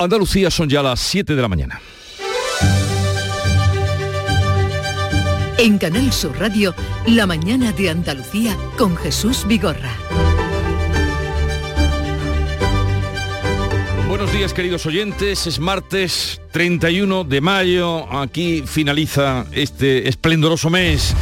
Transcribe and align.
Andalucía 0.00 0.48
son 0.48 0.68
ya 0.68 0.80
las 0.80 1.00
7 1.00 1.34
de 1.34 1.42
la 1.42 1.48
mañana. 1.48 1.80
En 5.58 5.76
Canal 5.76 6.12
Sur 6.12 6.38
Radio, 6.38 6.72
La 7.08 7.26
mañana 7.26 7.72
de 7.72 7.90
Andalucía 7.90 8.56
con 8.76 8.96
Jesús 8.96 9.44
Vigorra. 9.48 9.90
Buenos 14.08 14.32
días 14.32 14.54
queridos 14.54 14.86
oyentes, 14.86 15.48
es 15.48 15.58
martes 15.58 16.40
31 16.52 17.24
de 17.24 17.40
mayo, 17.40 18.06
aquí 18.12 18.62
finaliza 18.64 19.46
este 19.50 20.08
esplendoroso 20.08 20.70
mes. 20.70 21.12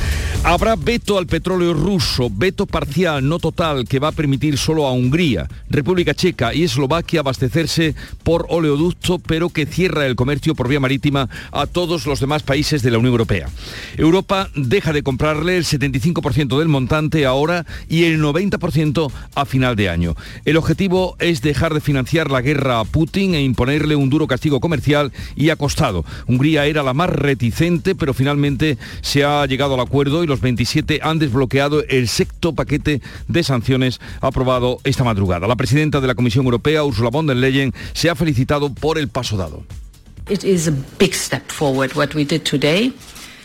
Habrá 0.48 0.76
veto 0.76 1.18
al 1.18 1.26
petróleo 1.26 1.74
ruso, 1.74 2.30
veto 2.30 2.66
parcial, 2.66 3.28
no 3.28 3.40
total, 3.40 3.84
que 3.84 3.98
va 3.98 4.08
a 4.08 4.12
permitir 4.12 4.58
solo 4.58 4.86
a 4.86 4.92
Hungría, 4.92 5.48
República 5.68 6.14
Checa 6.14 6.54
y 6.54 6.62
Eslovaquia 6.62 7.18
abastecerse 7.18 7.96
por 8.22 8.46
oleoducto, 8.48 9.18
pero 9.18 9.48
que 9.48 9.66
cierra 9.66 10.06
el 10.06 10.14
comercio 10.14 10.54
por 10.54 10.68
vía 10.68 10.78
marítima 10.78 11.28
a 11.50 11.66
todos 11.66 12.06
los 12.06 12.20
demás 12.20 12.44
países 12.44 12.82
de 12.82 12.92
la 12.92 12.98
Unión 12.98 13.10
Europea. 13.10 13.48
Europa 13.96 14.48
deja 14.54 14.92
de 14.92 15.02
comprarle 15.02 15.56
el 15.56 15.64
75% 15.64 16.60
del 16.60 16.68
montante 16.68 17.26
ahora 17.26 17.66
y 17.88 18.04
el 18.04 18.22
90% 18.22 19.10
a 19.34 19.44
final 19.46 19.74
de 19.74 19.88
año. 19.88 20.14
El 20.44 20.58
objetivo 20.58 21.16
es 21.18 21.42
dejar 21.42 21.74
de 21.74 21.80
financiar 21.80 22.30
la 22.30 22.40
guerra 22.40 22.78
a 22.78 22.84
Putin 22.84 23.34
e 23.34 23.42
imponerle 23.42 23.96
un 23.96 24.10
duro 24.10 24.28
castigo 24.28 24.60
comercial 24.60 25.12
y 25.34 25.50
ha 25.50 25.56
costado. 25.56 26.04
Hungría 26.28 26.66
era 26.66 26.84
la 26.84 26.94
más 26.94 27.10
reticente, 27.10 27.96
pero 27.96 28.14
finalmente 28.14 28.78
se 29.00 29.24
ha 29.24 29.44
llegado 29.46 29.74
al 29.74 29.80
acuerdo 29.80 30.22
y 30.22 30.28
los 30.28 30.35
27 30.40 31.00
han 31.02 31.18
desbloqueado 31.18 31.84
el 31.88 32.08
sexto 32.08 32.54
paquete 32.54 33.00
de 33.28 33.42
sanciones 33.42 34.00
aprobado 34.20 34.78
esta 34.84 35.04
madrugada. 35.04 35.46
La 35.46 35.56
presidenta 35.56 36.00
de 36.00 36.06
la 36.06 36.14
Comisión 36.14 36.44
Europea, 36.44 36.84
Ursula 36.84 37.10
von 37.10 37.26
der 37.26 37.36
Leyen, 37.36 37.72
se 37.92 38.10
ha 38.10 38.14
felicitado 38.14 38.72
por 38.72 38.98
el 38.98 39.08
paso 39.08 39.36
dado. 39.36 39.64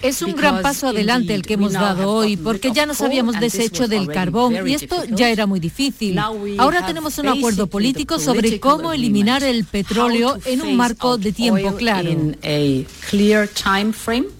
Es 0.01 0.21
un 0.21 0.33
gran 0.35 0.61
paso 0.61 0.87
adelante 0.87 1.33
el 1.33 1.43
que 1.43 1.53
hemos 1.53 1.73
dado 1.73 2.11
hoy, 2.11 2.37
porque 2.37 2.71
ya 2.71 2.85
nos 2.85 3.01
habíamos 3.01 3.39
deshecho 3.39 3.87
del 3.87 4.07
carbón 4.07 4.67
y 4.67 4.73
esto 4.73 5.03
ya 5.09 5.29
era 5.29 5.45
muy 5.45 5.59
difícil. 5.59 6.17
Ahora 6.57 6.85
tenemos 6.85 7.17
un 7.17 7.27
acuerdo 7.27 7.67
político 7.67 8.19
sobre 8.19 8.59
cómo 8.59 8.93
eliminar 8.93 9.43
el 9.43 9.65
petróleo 9.65 10.37
en 10.45 10.61
un 10.61 10.75
marco 10.75 11.17
de 11.17 11.31
tiempo 11.31 11.75
claro. 11.75 12.09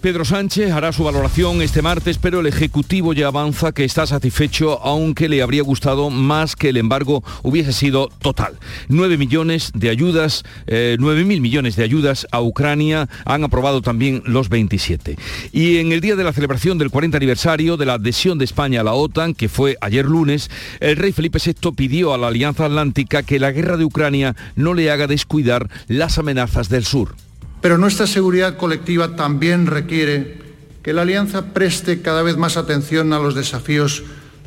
Pedro 0.01 0.25
Sánchez 0.25 0.71
hará 0.71 0.91
su 0.91 1.03
valoración 1.03 1.61
este 1.61 1.81
martes, 1.81 2.17
pero 2.17 2.39
el 2.39 2.47
Ejecutivo 2.47 3.13
ya 3.13 3.27
avanza 3.27 3.71
que 3.71 3.83
está 3.83 4.05
satisfecho, 4.05 4.81
aunque 4.81 5.29
le 5.29 5.41
habría 5.41 5.63
gustado 5.63 6.09
más 6.09 6.55
que 6.55 6.69
el 6.69 6.77
embargo 6.77 7.23
hubiese 7.43 7.73
sido 7.73 8.09
total. 8.21 8.57
9 8.87 9.17
millones 9.17 9.71
de 9.73 9.89
ayudas, 9.89 10.43
eh, 10.67 10.97
9 10.99 11.23
mil 11.25 11.41
millones 11.41 11.75
de 11.75 11.83
ayudas 11.83 12.27
a 12.31 12.41
Ucrania 12.41 13.09
han 13.25 13.43
aprobado 13.43 13.81
también 13.81 14.23
los 14.25 14.49
27. 14.49 15.17
Y 15.53 15.77
en 15.77 15.91
el 15.91 15.99
día 15.99 16.15
de 16.15 16.23
la 16.23 16.31
celebración 16.31 16.77
del 16.77 16.89
40 16.89 17.17
aniversario 17.17 17.75
de 17.75 17.85
la 17.85 17.95
adhesión 17.95 18.37
de 18.37 18.45
España 18.45 18.81
a 18.81 18.83
la 18.85 18.93
OTAN, 18.93 19.33
que 19.33 19.49
fue 19.49 19.77
ayer 19.81 20.05
lunes, 20.05 20.49
el 20.79 20.95
rey 20.95 21.11
Felipe 21.11 21.39
VI 21.43 21.73
pidió 21.75 22.13
a 22.13 22.17
la 22.17 22.27
Alianza 22.27 22.65
Atlántica 22.65 23.23
que 23.23 23.39
la 23.39 23.51
guerra 23.51 23.75
de 23.75 23.83
Ucrania 23.83 24.35
no 24.55 24.73
le 24.73 24.89
haga 24.89 25.07
descuidar 25.07 25.69
las 25.87 26.17
amenazas 26.17 26.69
del 26.69 26.85
sur. 26.85 27.15
Pero 27.61 27.77
nuestra 27.77 28.07
seguridad 28.07 28.55
colectiva 28.55 29.17
también 29.17 29.67
requiere 29.67 30.39
que 30.81 30.93
la 30.93 31.01
Alianza 31.01 31.53
preste 31.53 32.01
cada 32.01 32.23
vez 32.23 32.37
más 32.37 32.55
atención 32.55 33.11
a 33.11 33.19
los 33.19 33.35
desafíos 33.35 34.03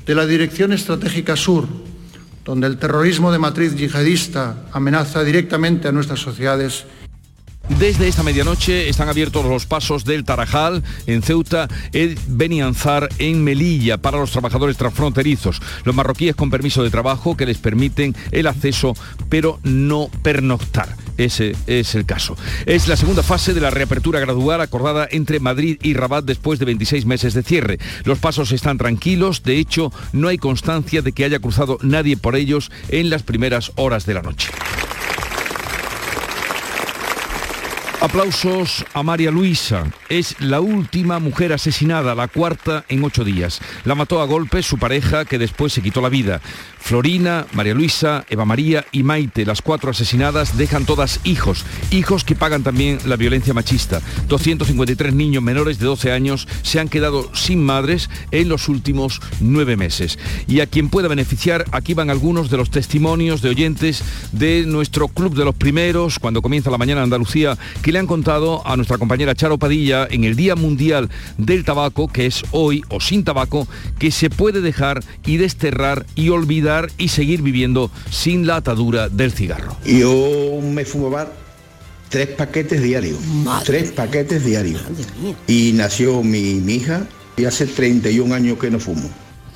de 0.07 0.15
la 0.15 0.27
Dirección 0.27 0.73
Estratégica 0.73 1.37
Sur, 1.37 1.69
donde 2.47 2.67
el 2.67 2.79
terrorismo 2.79 3.31
de 3.31 3.39
matriz 3.39 3.77
yihadista 3.77 4.65
amenaza 4.73 5.23
directamente 5.23 5.87
a 5.87 5.93
nuestras 5.93 6.21
sociedades 6.21 6.87
desde 7.69 8.09
esta 8.09 8.23
medianoche 8.23 8.89
están 8.89 9.09
abiertos 9.09 9.45
los 9.45 9.67
pasos 9.67 10.05
del 10.05 10.25
Tarajal 10.25 10.83
en 11.07 11.23
Ceuta, 11.23 11.69
el 11.93 12.19
Benianzar 12.27 13.09
en 13.19 13.43
Melilla 13.43 13.99
para 13.99 14.19
los 14.19 14.31
trabajadores 14.31 14.77
transfronterizos. 14.77 15.61
Los 15.85 15.95
marroquíes 15.95 16.37
con 16.37 16.51
permiso 16.51 16.83
de 16.83 16.91
trabajo 16.91 17.37
que 17.37 17.47
les 17.47 17.59
permiten 17.59 18.15
el 18.31 18.47
acceso 18.47 18.95
pero 19.29 19.61
no 19.63 20.11
pernoctar. 20.23 20.97
Ese 21.17 21.55
es 21.67 21.95
el 21.95 22.07
caso. 22.07 22.37
Es 22.67 22.89
la 22.89 22.97
segunda 22.97 23.23
fase 23.23 23.55
de 23.55 23.61
la 23.61 23.71
reapertura 23.71 24.21
gradual 24.21 24.61
acordada 24.61 25.09
entre 25.11 25.41
Madrid 25.41 25.79
y 25.83 25.95
Rabat 25.95 26.25
después 26.25 26.59
de 26.59 26.67
26 26.67 27.07
meses 27.07 27.35
de 27.35 27.43
cierre. 27.43 27.79
Los 28.05 28.19
pasos 28.19 28.53
están 28.53 28.79
tranquilos, 28.79 29.43
de 29.43 29.59
hecho 29.59 29.93
no 30.13 30.29
hay 30.29 30.39
constancia 30.39 31.03
de 31.03 31.13
que 31.13 31.25
haya 31.25 31.39
cruzado 31.39 31.79
nadie 31.83 32.17
por 32.17 32.37
ellos 32.37 32.71
en 32.89 33.11
las 33.11 33.23
primeras 33.23 33.73
horas 33.77 34.07
de 34.07 34.15
la 34.15 34.23
noche. 34.23 34.49
Aplausos 38.05 38.85
a 38.93 39.03
María 39.03 39.31
Luisa. 39.31 39.91
Es 40.11 40.39
la 40.39 40.61
última 40.61 41.21
mujer 41.21 41.55
asesinada, 41.55 42.15
la 42.15 42.29
cuarta 42.29 42.85
en 42.91 43.03
ocho 43.03 43.25
días. 43.25 43.63
La 43.87 43.95
mató 43.95 44.21
a 44.21 44.27
golpes 44.27 44.67
su 44.67 44.77
pareja, 44.77 45.25
que 45.25 45.39
después 45.39 45.73
se 45.73 45.81
quitó 45.81 46.03
la 46.03 46.11
vida. 46.11 46.43
Florina, 46.79 47.47
María 47.55 47.73
Luisa, 47.73 48.27
Eva 48.29 48.45
María 48.45 48.85
y 48.93 49.05
Maite, 49.05 49.47
las 49.47 49.63
cuatro 49.63 49.91
asesinadas, 49.91 50.59
dejan 50.59 50.85
todas 50.85 51.19
hijos. 51.25 51.65
Hijos 51.93 52.25
que 52.25 52.35
pagan 52.35 52.63
también 52.63 52.99
la 53.07 53.17
violencia 53.17 53.55
machista. 53.55 54.03
253 54.29 55.15
niños 55.15 55.43
menores 55.43 55.79
de 55.79 55.87
12 55.87 56.13
años 56.13 56.47
se 56.61 56.81
han 56.81 56.91
quedado 56.91 57.35
sin 57.35 57.65
madres 57.65 58.11
en 58.33 58.51
los 58.51 58.69
últimos 58.69 59.23
nueve 59.41 59.79
meses. 59.79 60.19
Y 60.47 60.61
a 60.61 60.67
quien 60.67 60.91
pueda 60.91 61.09
beneficiar, 61.09 61.65
aquí 61.73 61.95
van 61.95 62.11
algunos 62.11 62.51
de 62.51 62.59
los 62.59 62.69
testimonios 62.69 63.41
de 63.41 63.49
oyentes 63.49 64.05
de 64.33 64.67
nuestro 64.67 65.09
Club 65.09 65.35
de 65.35 65.47
los 65.47 65.55
Primeros, 65.55 66.19
cuando 66.19 66.43
comienza 66.43 66.71
la 66.71 66.77
mañana 66.77 67.03
Andalucía, 67.03 67.57
que 67.81 67.94
le 67.95 68.01
han 68.01 68.07
contado 68.09 68.67
a 68.67 68.75
nuestra 68.75 68.99
compañera 68.99 69.37
Charo 69.37 69.57
Padilla 69.57 70.09
en 70.11 70.25
el 70.25 70.35
Día 70.35 70.57
Mundial 70.57 71.09
del 71.39 71.65
Tabaco, 71.65 72.09
que 72.09 72.27
es 72.27 72.43
hoy, 72.51 72.83
o 72.89 73.01
sin 73.01 73.23
tabaco, 73.23 73.69
que 74.01 74.11
se 74.11 74.31
puede 74.31 74.61
dejar 74.61 75.01
y 75.25 75.37
desterrar 75.37 76.05
y 76.17 76.31
olvidar 76.31 76.91
y 76.99 77.09
seguir 77.09 77.41
viviendo 77.41 77.93
sin 78.11 78.49
la 78.49 78.57
atadura 78.57 79.09
del 79.09 79.31
cigarro. 79.31 79.77
Yo 79.87 80.59
me 80.61 80.85
fumaba 80.85 81.31
tres 82.09 82.27
paquetes 82.31 82.83
diarios, 82.83 83.21
tres 83.65 83.93
paquetes 83.93 84.45
diarios. 84.45 84.83
Y 85.47 85.71
nació 85.75 86.25
mi, 86.25 86.55
mi 86.55 86.75
hija 86.75 87.07
y 87.37 87.45
hace 87.45 87.67
31 87.67 88.35
años 88.35 88.59
que 88.59 88.73
no 88.73 88.81
fumo. 88.81 89.09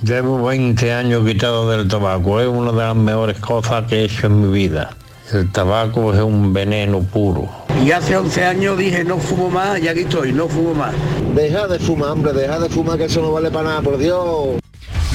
Llevo 0.05 0.45
20 0.45 0.93
años 0.93 1.27
quitado 1.27 1.69
del 1.69 1.89
tabaco, 1.89 2.41
es 2.41 2.47
una 2.47 2.71
de 2.71 2.79
las 2.79 2.95
mejores 2.95 3.41
cosas 3.41 3.87
que 3.89 3.97
he 3.97 4.05
hecho 4.05 4.29
en 4.29 4.43
mi 4.43 4.57
vida. 4.57 4.97
El 5.33 5.51
tabaco 5.51 6.15
es 6.15 6.21
un 6.21 6.53
veneno 6.53 7.01
puro. 7.01 7.68
Y 7.85 7.91
hace 7.93 8.17
11 8.17 8.45
años 8.45 8.79
dije 8.79 9.05
no 9.05 9.19
fumo 9.19 9.51
más 9.51 9.81
y 9.81 9.89
aquí 9.89 10.01
estoy, 10.01 10.33
no 10.33 10.49
fumo 10.49 10.75
más. 10.75 10.95
Deja 11.35 11.67
de 11.67 11.79
fumar, 11.79 12.11
hombre, 12.11 12.33
deja 12.33 12.59
de 12.59 12.69
fumar 12.69 12.99
que 12.99 13.05
eso 13.05 13.23
no 13.23 13.33
vale 13.33 13.51
para 13.51 13.69
nada, 13.69 13.83
por 13.83 13.99
Dios 13.99 14.59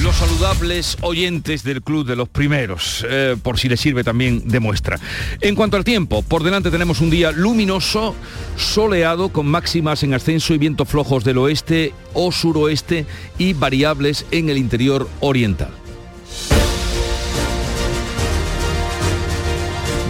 los 0.04 0.16
saludables 0.16 0.98
oyentes 1.00 1.64
del 1.64 1.80
Club 1.80 2.06
de 2.06 2.14
los 2.14 2.28
Primeros, 2.28 3.06
eh, 3.08 3.36
por 3.42 3.58
si 3.58 3.70
les 3.70 3.80
sirve 3.80 4.04
también 4.04 4.46
de 4.46 4.60
muestra. 4.60 5.00
En 5.40 5.54
cuanto 5.54 5.78
al 5.78 5.84
tiempo, 5.84 6.20
por 6.20 6.42
delante 6.42 6.70
tenemos 6.70 7.00
un 7.00 7.08
día 7.08 7.32
luminoso, 7.32 8.14
soleado, 8.56 9.30
con 9.30 9.46
máximas 9.46 10.02
en 10.02 10.12
ascenso 10.12 10.52
y 10.52 10.58
vientos 10.58 10.88
flojos 10.88 11.24
del 11.24 11.38
oeste 11.38 11.94
o 12.12 12.32
suroeste 12.32 13.06
y 13.38 13.54
variables 13.54 14.26
en 14.30 14.50
el 14.50 14.58
interior 14.58 15.08
oriental. 15.20 15.70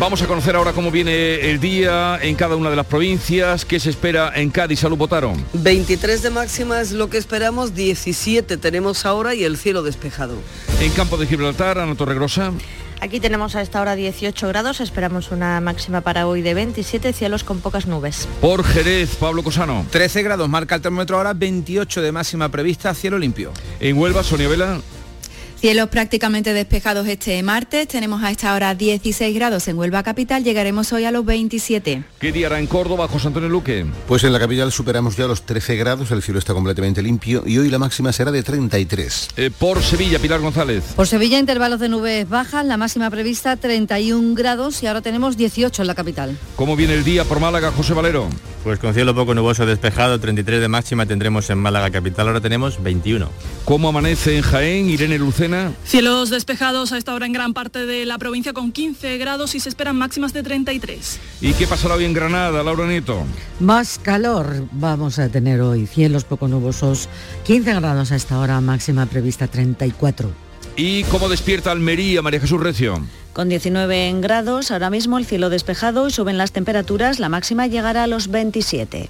Vamos 0.05 0.21
a 0.21 0.27
conocer 0.27 0.55
ahora 0.55 0.75
cómo 0.75 0.91
viene 0.91 1.49
el 1.49 1.59
día 1.61 2.19
en 2.21 2.35
cada 2.35 2.57
una 2.57 2.69
de 2.69 2.77
las 2.77 2.85
provincias. 2.85 3.65
¿Qué 3.65 3.81
se 3.81 3.89
espera 3.89 4.33
en 4.35 4.51
Cádiz? 4.51 4.81
Salud, 4.81 4.99
votaron. 4.99 5.43
23 5.55 6.21
de 6.21 6.29
máxima 6.29 6.83
es 6.83 6.93
lo 6.93 7.09
que 7.09 7.17
esperamos, 7.17 7.75
17 7.75 8.59
tenemos 8.59 9.07
ahora 9.07 9.35
y 9.35 9.45
el 9.45 9.57
cielo 9.57 9.83
despejado. 9.83 10.35
En 10.83 10.93
Campo 10.93 11.17
de 11.17 11.27
Gibraltar, 11.27 11.79
Ana 11.79 11.95
Torregrosa. 11.95 12.53
Aquí 13.01 13.19
tenemos 13.19 13.57
a 13.57 13.63
esta 13.63 13.81
hora 13.81 13.97
18 13.97 14.47
grados, 14.47 14.83
esperamos 14.83 15.31
una 15.31 15.59
máxima 15.63 16.03
para 16.03 16.27
hoy 16.27 16.43
de 16.43 16.53
27, 16.53 17.15
cielos 17.15 17.43
con 17.43 17.61
pocas 17.61 17.87
nubes. 17.87 18.29
Por 18.43 18.63
Jerez, 18.63 19.17
Pablo 19.17 19.43
Cosano. 19.43 19.87
13 19.91 20.23
grados, 20.23 20.51
marca 20.51 20.75
el 20.75 20.83
termómetro 20.83 21.17
ahora, 21.17 21.33
28 21.33 22.03
de 22.03 22.13
máxima 22.13 22.51
prevista, 22.51 22.93
cielo 22.93 23.19
limpio. 23.19 23.53
En 23.81 23.97
Huelva, 23.97 24.23
Sonia 24.23 24.49
Vela. 24.49 24.83
Cielos 25.65 25.89
prácticamente 25.89 26.53
despejados 26.53 27.09
este 27.09 27.43
martes. 27.43 27.89
Tenemos 27.89 28.23
a 28.23 28.31
esta 28.31 28.53
hora 28.53 28.75
16 28.75 29.35
grados 29.35 29.67
en 29.67 29.79
Huelva 29.79 30.03
Capital. 30.03 30.45
Llegaremos 30.45 30.93
hoy 30.93 31.07
a 31.07 31.11
los 31.11 31.25
27. 31.25 32.05
¿Qué 32.21 32.33
día 32.33 32.49
hará 32.49 32.59
en 32.59 32.67
Córdoba, 32.67 33.09
José 33.09 33.29
Antonio 33.29 33.49
Luque? 33.49 33.87
Pues 34.07 34.25
en 34.25 34.35
la 34.35 34.39
capital 34.39 34.71
superamos 34.73 35.17
ya 35.17 35.27
los 35.27 35.47
13 35.47 35.77
grados. 35.77 36.11
El 36.11 36.21
cielo 36.21 36.39
está 36.39 36.53
completamente 36.53 37.01
limpio 37.01 37.45
y 37.47 37.57
hoy 37.57 37.71
la 37.71 37.79
máxima 37.79 38.13
será 38.13 38.31
de 38.31 38.43
33. 38.43 39.29
Eh, 39.39 39.51
por 39.59 39.83
Sevilla, 39.83 40.19
Pilar 40.19 40.41
González. 40.41 40.85
Por 40.97 41.07
Sevilla, 41.07 41.39
intervalos 41.39 41.81
de 41.81 41.89
nubes 41.89 42.29
bajas. 42.29 42.67
La 42.67 42.77
máxima 42.77 43.09
prevista 43.09 43.57
31 43.57 44.35
grados 44.35 44.83
y 44.83 44.87
ahora 44.87 45.01
tenemos 45.01 45.39
18 45.39 45.81
en 45.81 45.89
la 45.89 45.95
capital. 45.95 46.37
¿Cómo 46.57 46.77
viene 46.77 46.93
el 46.93 47.05
día 47.05 47.25
por 47.25 47.41
Málaga, 47.41 47.73
José 47.73 47.95
Valero? 47.95 48.29
Pues 48.65 48.79
con 48.79 48.95
cielo 48.95 49.15
poco 49.15 49.35
nuboso 49.35 49.65
despejado, 49.67 50.19
33 50.19 50.61
de 50.61 50.69
máxima 50.69 51.05
tendremos 51.05 51.49
en 51.49 51.57
Málaga 51.57 51.91
capital. 51.91 52.29
Ahora 52.29 52.41
tenemos 52.41 52.83
21. 52.83 53.31
¿Cómo 53.65 53.89
amanece 53.89 54.37
en 54.37 54.43
Jaén, 54.43 54.89
Irene 54.89 55.19
Lucena? 55.19 55.54
Cielos 55.85 56.31
despejados 56.31 56.93
a 56.93 56.99
esta 56.99 57.15
hora 57.15 57.27
en 57.27 57.33
gran 57.33 57.55
parte 57.55 57.87
de 57.87 58.07
la 58.07 58.19
provincia 58.19 58.53
con 58.53 58.73
15 58.73 59.19
grados 59.19 59.55
y 59.55 59.61
se 59.61 59.69
esperan 59.69 59.97
máximas 59.97 60.33
de 60.33 60.43
33. 60.43 61.21
¿Y 61.41 61.53
qué 61.53 61.67
pasará 61.67 61.95
hoy 61.95 62.05
en 62.05 62.13
Granada, 62.13 62.63
Laura 62.63 62.87
Nieto? 62.87 63.25
Más 63.61 63.99
calor 63.99 64.67
vamos 64.73 65.19
a 65.19 65.29
tener 65.29 65.61
hoy, 65.61 65.87
cielos 65.87 66.25
poco 66.25 66.49
nubosos, 66.49 67.09
15 67.45 67.75
grados 67.75 68.13
a 68.13 68.17
esta 68.17 68.39
hora, 68.39 68.61
máxima 68.61 69.07
prevista 69.07 69.47
34. 69.47 70.31
¿Y 70.77 71.05
cómo 71.05 71.29
despierta 71.29 71.71
Almería, 71.71 72.21
María 72.23 72.41
Jesús 72.41 72.61
Recio? 72.61 73.01
Con 73.33 73.49
19 73.49 74.21
grados, 74.21 74.71
ahora 74.71 74.91
mismo 74.91 75.19
el 75.19 75.27
cielo 75.27 75.51
despejado 75.51 76.07
y 76.09 76.11
suben 76.11 76.39
las 76.39 76.53
temperaturas, 76.53 77.19
la 77.19 77.29
máxima 77.29 77.67
llegará 77.67 78.05
a 78.05 78.07
los 78.07 78.29
27. 78.29 79.09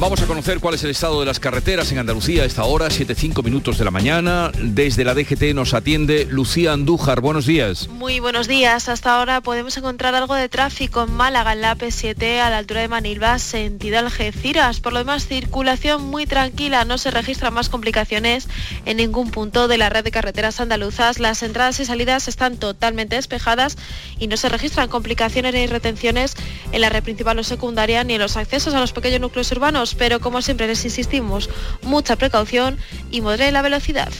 Vamos 0.00 0.22
a 0.22 0.26
conocer 0.26 0.60
cuál 0.60 0.76
es 0.76 0.82
el 0.82 0.88
estado 0.88 1.20
de 1.20 1.26
las 1.26 1.40
carreteras 1.40 1.92
en 1.92 1.98
Andalucía 1.98 2.44
a 2.44 2.46
esta 2.46 2.64
hora, 2.64 2.86
7-5 2.88 3.44
minutos 3.44 3.76
de 3.76 3.84
la 3.84 3.90
mañana. 3.90 4.50
Desde 4.58 5.04
la 5.04 5.12
DGT 5.12 5.54
nos 5.54 5.74
atiende 5.74 6.24
Lucía 6.24 6.72
Andújar. 6.72 7.20
Buenos 7.20 7.44
días. 7.44 7.86
Muy 7.88 8.18
buenos 8.18 8.48
días. 8.48 8.88
Hasta 8.88 9.18
ahora 9.18 9.42
podemos 9.42 9.76
encontrar 9.76 10.14
algo 10.14 10.34
de 10.34 10.48
tráfico 10.48 11.02
en 11.02 11.12
Málaga, 11.12 11.52
en 11.52 11.60
la 11.60 11.76
P7, 11.76 12.40
a 12.40 12.48
la 12.48 12.56
altura 12.56 12.80
de 12.80 12.88
Manilva, 12.88 13.38
sentido 13.38 13.98
Algeciras. 13.98 14.80
Por 14.80 14.94
lo 14.94 15.00
demás, 15.00 15.26
circulación 15.26 16.06
muy 16.06 16.24
tranquila. 16.24 16.86
No 16.86 16.96
se 16.96 17.10
registran 17.10 17.52
más 17.52 17.68
complicaciones 17.68 18.48
en 18.86 18.96
ningún 18.96 19.30
punto 19.30 19.68
de 19.68 19.76
la 19.76 19.90
red 19.90 20.02
de 20.02 20.10
carreteras 20.10 20.60
andaluzas. 20.60 21.20
Las 21.20 21.42
entradas 21.42 21.78
y 21.78 21.84
salidas 21.84 22.26
están 22.26 22.56
totalmente 22.56 23.16
despejadas 23.16 23.76
y 24.18 24.28
no 24.28 24.38
se 24.38 24.48
registran 24.48 24.88
complicaciones 24.88 25.52
ni 25.52 25.66
retenciones 25.66 26.36
en 26.72 26.80
la 26.80 26.88
red 26.88 27.02
principal 27.02 27.38
o 27.38 27.44
secundaria 27.44 28.02
ni 28.02 28.14
en 28.14 28.20
los 28.20 28.38
accesos 28.38 28.72
a 28.72 28.80
los 28.80 28.94
pequeños 28.94 29.20
núcleos 29.20 29.52
urbanos 29.52 29.89
pero 29.94 30.20
como 30.20 30.42
siempre 30.42 30.66
les 30.66 30.84
insistimos, 30.84 31.50
mucha 31.82 32.16
precaución 32.16 32.76
y 33.10 33.20
modere 33.20 33.52
la 33.52 33.62
velocidad. 33.62 34.10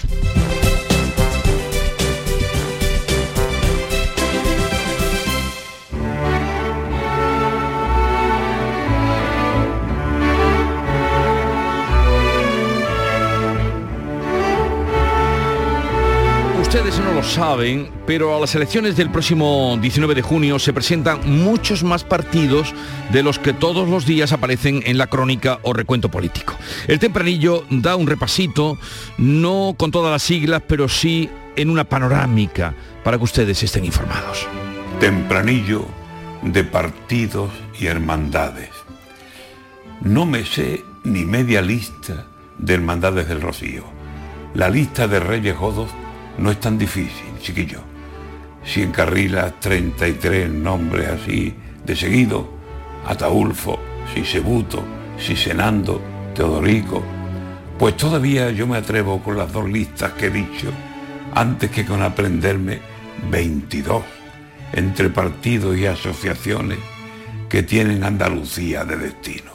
Ustedes 16.81 17.05
no 17.05 17.13
lo 17.13 17.23
saben, 17.23 17.91
pero 18.07 18.35
a 18.35 18.41
las 18.41 18.55
elecciones 18.55 18.97
del 18.97 19.11
próximo 19.11 19.77
19 19.83 20.15
de 20.15 20.23
junio 20.23 20.59
se 20.59 20.73
presentan 20.73 21.21
muchos 21.31 21.85
más 21.85 22.05
partidos 22.05 22.73
de 23.13 23.23
los 23.23 23.39
que 23.39 23.53
todos 23.53 23.87
los 23.87 24.07
días 24.07 24.33
aparecen 24.33 24.83
en 24.87 24.97
la 24.97 25.07
crónica 25.07 25.59
o 25.61 25.75
recuento 25.75 26.11
político. 26.11 26.57
El 26.89 26.99
tempranillo 26.99 27.67
da 27.69 27.97
un 27.97 28.07
repasito, 28.07 28.79
no 29.19 29.75
con 29.77 29.91
todas 29.91 30.11
las 30.11 30.23
siglas, 30.23 30.63
pero 30.67 30.89
sí 30.89 31.29
en 31.55 31.69
una 31.69 31.85
panorámica 31.85 32.75
para 33.05 33.19
que 33.19 33.25
ustedes 33.25 33.63
estén 33.63 33.85
informados. 33.85 34.47
Tempranillo 35.01 35.85
de 36.41 36.65
partidos 36.65 37.51
y 37.79 37.89
hermandades. 37.89 38.71
No 40.01 40.25
me 40.25 40.47
sé 40.47 40.83
ni 41.05 41.27
media 41.27 41.61
lista 41.61 42.25
de 42.57 42.73
hermandades 42.73 43.29
del 43.29 43.43
Rocío. 43.43 43.85
La 44.55 44.71
lista 44.71 45.07
de 45.09 45.21
Reyes 45.21 45.59
Jodos 45.59 45.91
no 46.39 46.51
es 46.51 46.61
tan 46.61 46.79
difícil, 46.79 47.39
chiquillo. 47.41 47.81
Si 48.65 48.83
encarrilas 48.83 49.59
33 49.61 50.51
nombres 50.51 51.09
así 51.09 51.55
de 51.85 51.97
seguido, 51.97 52.49
Ataulfo, 53.07 53.79
Sisebuto, 54.15 54.83
Sisenando, 55.19 56.01
Teodorico, 56.35 57.03
pues 57.79 57.97
todavía 57.97 58.51
yo 58.51 58.67
me 58.67 58.77
atrevo 58.77 59.23
con 59.23 59.37
las 59.37 59.53
dos 59.53 59.69
listas 59.69 60.13
que 60.13 60.27
he 60.27 60.31
dicho, 60.31 60.71
antes 61.35 61.71
que 61.71 61.85
con 61.85 62.03
aprenderme 62.03 62.81
22 63.31 64.03
entre 64.73 65.11
partidos 65.11 65.77
y 65.77 65.87
asociaciones 65.87 66.79
que 67.49 67.63
tienen 67.63 68.05
Andalucía 68.05 68.85
de 68.85 68.97
destino, 68.97 69.53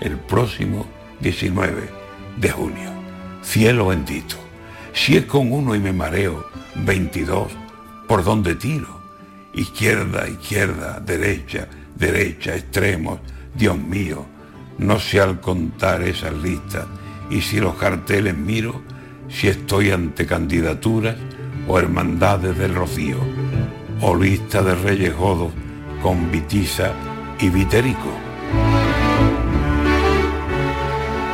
el 0.00 0.16
próximo 0.16 0.86
19 1.20 1.88
de 2.36 2.50
junio. 2.50 2.90
Cielo 3.42 3.88
bendito. 3.88 4.41
Si 4.94 5.16
es 5.16 5.24
con 5.24 5.52
uno 5.52 5.74
y 5.74 5.80
me 5.80 5.92
mareo, 5.92 6.46
22, 6.76 7.52
¿por 8.06 8.24
dónde 8.24 8.54
tiro? 8.54 9.00
Izquierda, 9.54 10.28
izquierda, 10.28 11.00
derecha, 11.00 11.66
derecha, 11.96 12.54
extremos, 12.54 13.20
Dios 13.54 13.78
mío, 13.78 14.26
no 14.78 14.98
sé 14.98 15.20
al 15.20 15.40
contar 15.40 16.02
esas 16.02 16.34
listas 16.34 16.86
y 17.30 17.40
si 17.40 17.58
los 17.60 17.74
carteles 17.76 18.36
miro, 18.36 18.82
si 19.28 19.48
estoy 19.48 19.90
ante 19.90 20.26
candidaturas 20.26 21.16
o 21.66 21.78
hermandades 21.78 22.56
del 22.58 22.74
rocío, 22.74 23.18
o 24.02 24.14
lista 24.14 24.62
de 24.62 24.74
reyes 24.74 25.16
godos 25.16 25.52
con 26.02 26.30
vitiza 26.30 26.92
y 27.40 27.48
vitérico. 27.48 28.31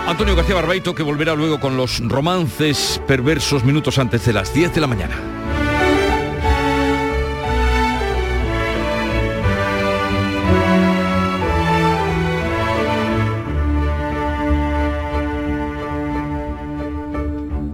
Antonio 0.08 0.34
García 0.34 0.55
Barbaito 0.55 0.94
que 0.94 1.02
volverá 1.02 1.34
luego 1.34 1.60
con 1.60 1.76
los 1.76 2.00
romances 2.00 2.99
perversos 3.06 3.62
minutos 3.62 3.99
antes 3.99 4.25
de 4.25 4.32
las 4.32 4.55
10 4.55 4.75
de 4.75 4.81
la 4.81 4.87
mañana. 4.87 5.14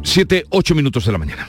Siete, 0.03 0.45
ocho 0.51 0.75
minutos 0.75 1.07
de 1.07 1.13
la 1.13 1.19
mañana. 1.19 1.49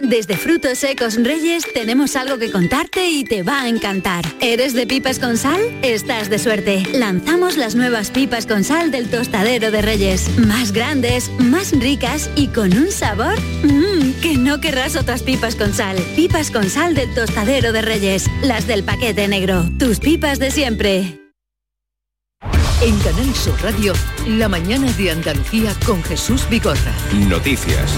Desde 0.00 0.36
Frutos 0.36 0.78
Secos 0.78 1.14
Reyes 1.22 1.64
tenemos 1.72 2.16
algo 2.16 2.36
que 2.36 2.50
contarte 2.50 3.08
y 3.08 3.22
te 3.22 3.44
va 3.44 3.62
a 3.62 3.68
encantar. 3.68 4.24
¿Eres 4.40 4.74
de 4.74 4.88
pipas 4.88 5.20
con 5.20 5.36
sal? 5.36 5.60
Estás 5.82 6.28
de 6.28 6.40
suerte. 6.40 6.82
Lanzamos 6.92 7.56
las 7.56 7.76
nuevas 7.76 8.10
pipas 8.10 8.44
con 8.44 8.64
sal 8.64 8.90
del 8.90 9.08
tostadero 9.08 9.70
de 9.70 9.82
Reyes. 9.82 10.36
Más 10.36 10.72
grandes, 10.72 11.30
más 11.38 11.70
ricas 11.70 12.28
y 12.34 12.48
con 12.48 12.76
un 12.76 12.90
sabor 12.90 13.40
mmm, 13.62 14.20
que 14.20 14.36
no 14.36 14.60
querrás 14.60 14.96
otras 14.96 15.22
pipas 15.22 15.54
con 15.54 15.72
sal. 15.72 15.96
Pipas 16.16 16.50
con 16.50 16.68
sal 16.68 16.96
del 16.96 17.14
tostadero 17.14 17.72
de 17.72 17.82
Reyes. 17.82 18.28
Las 18.42 18.66
del 18.66 18.82
paquete 18.82 19.28
negro. 19.28 19.64
Tus 19.78 20.00
pipas 20.00 20.40
de 20.40 20.50
siempre. 20.50 21.20
En 22.82 22.98
Canal 22.98 23.32
Sur 23.36 23.54
Radio, 23.62 23.92
la 24.26 24.48
mañana 24.48 24.90
de 24.92 25.12
Andalucía 25.12 25.72
con 25.86 26.02
Jesús 26.02 26.48
Vigorra. 26.50 26.92
Noticias. 27.12 27.92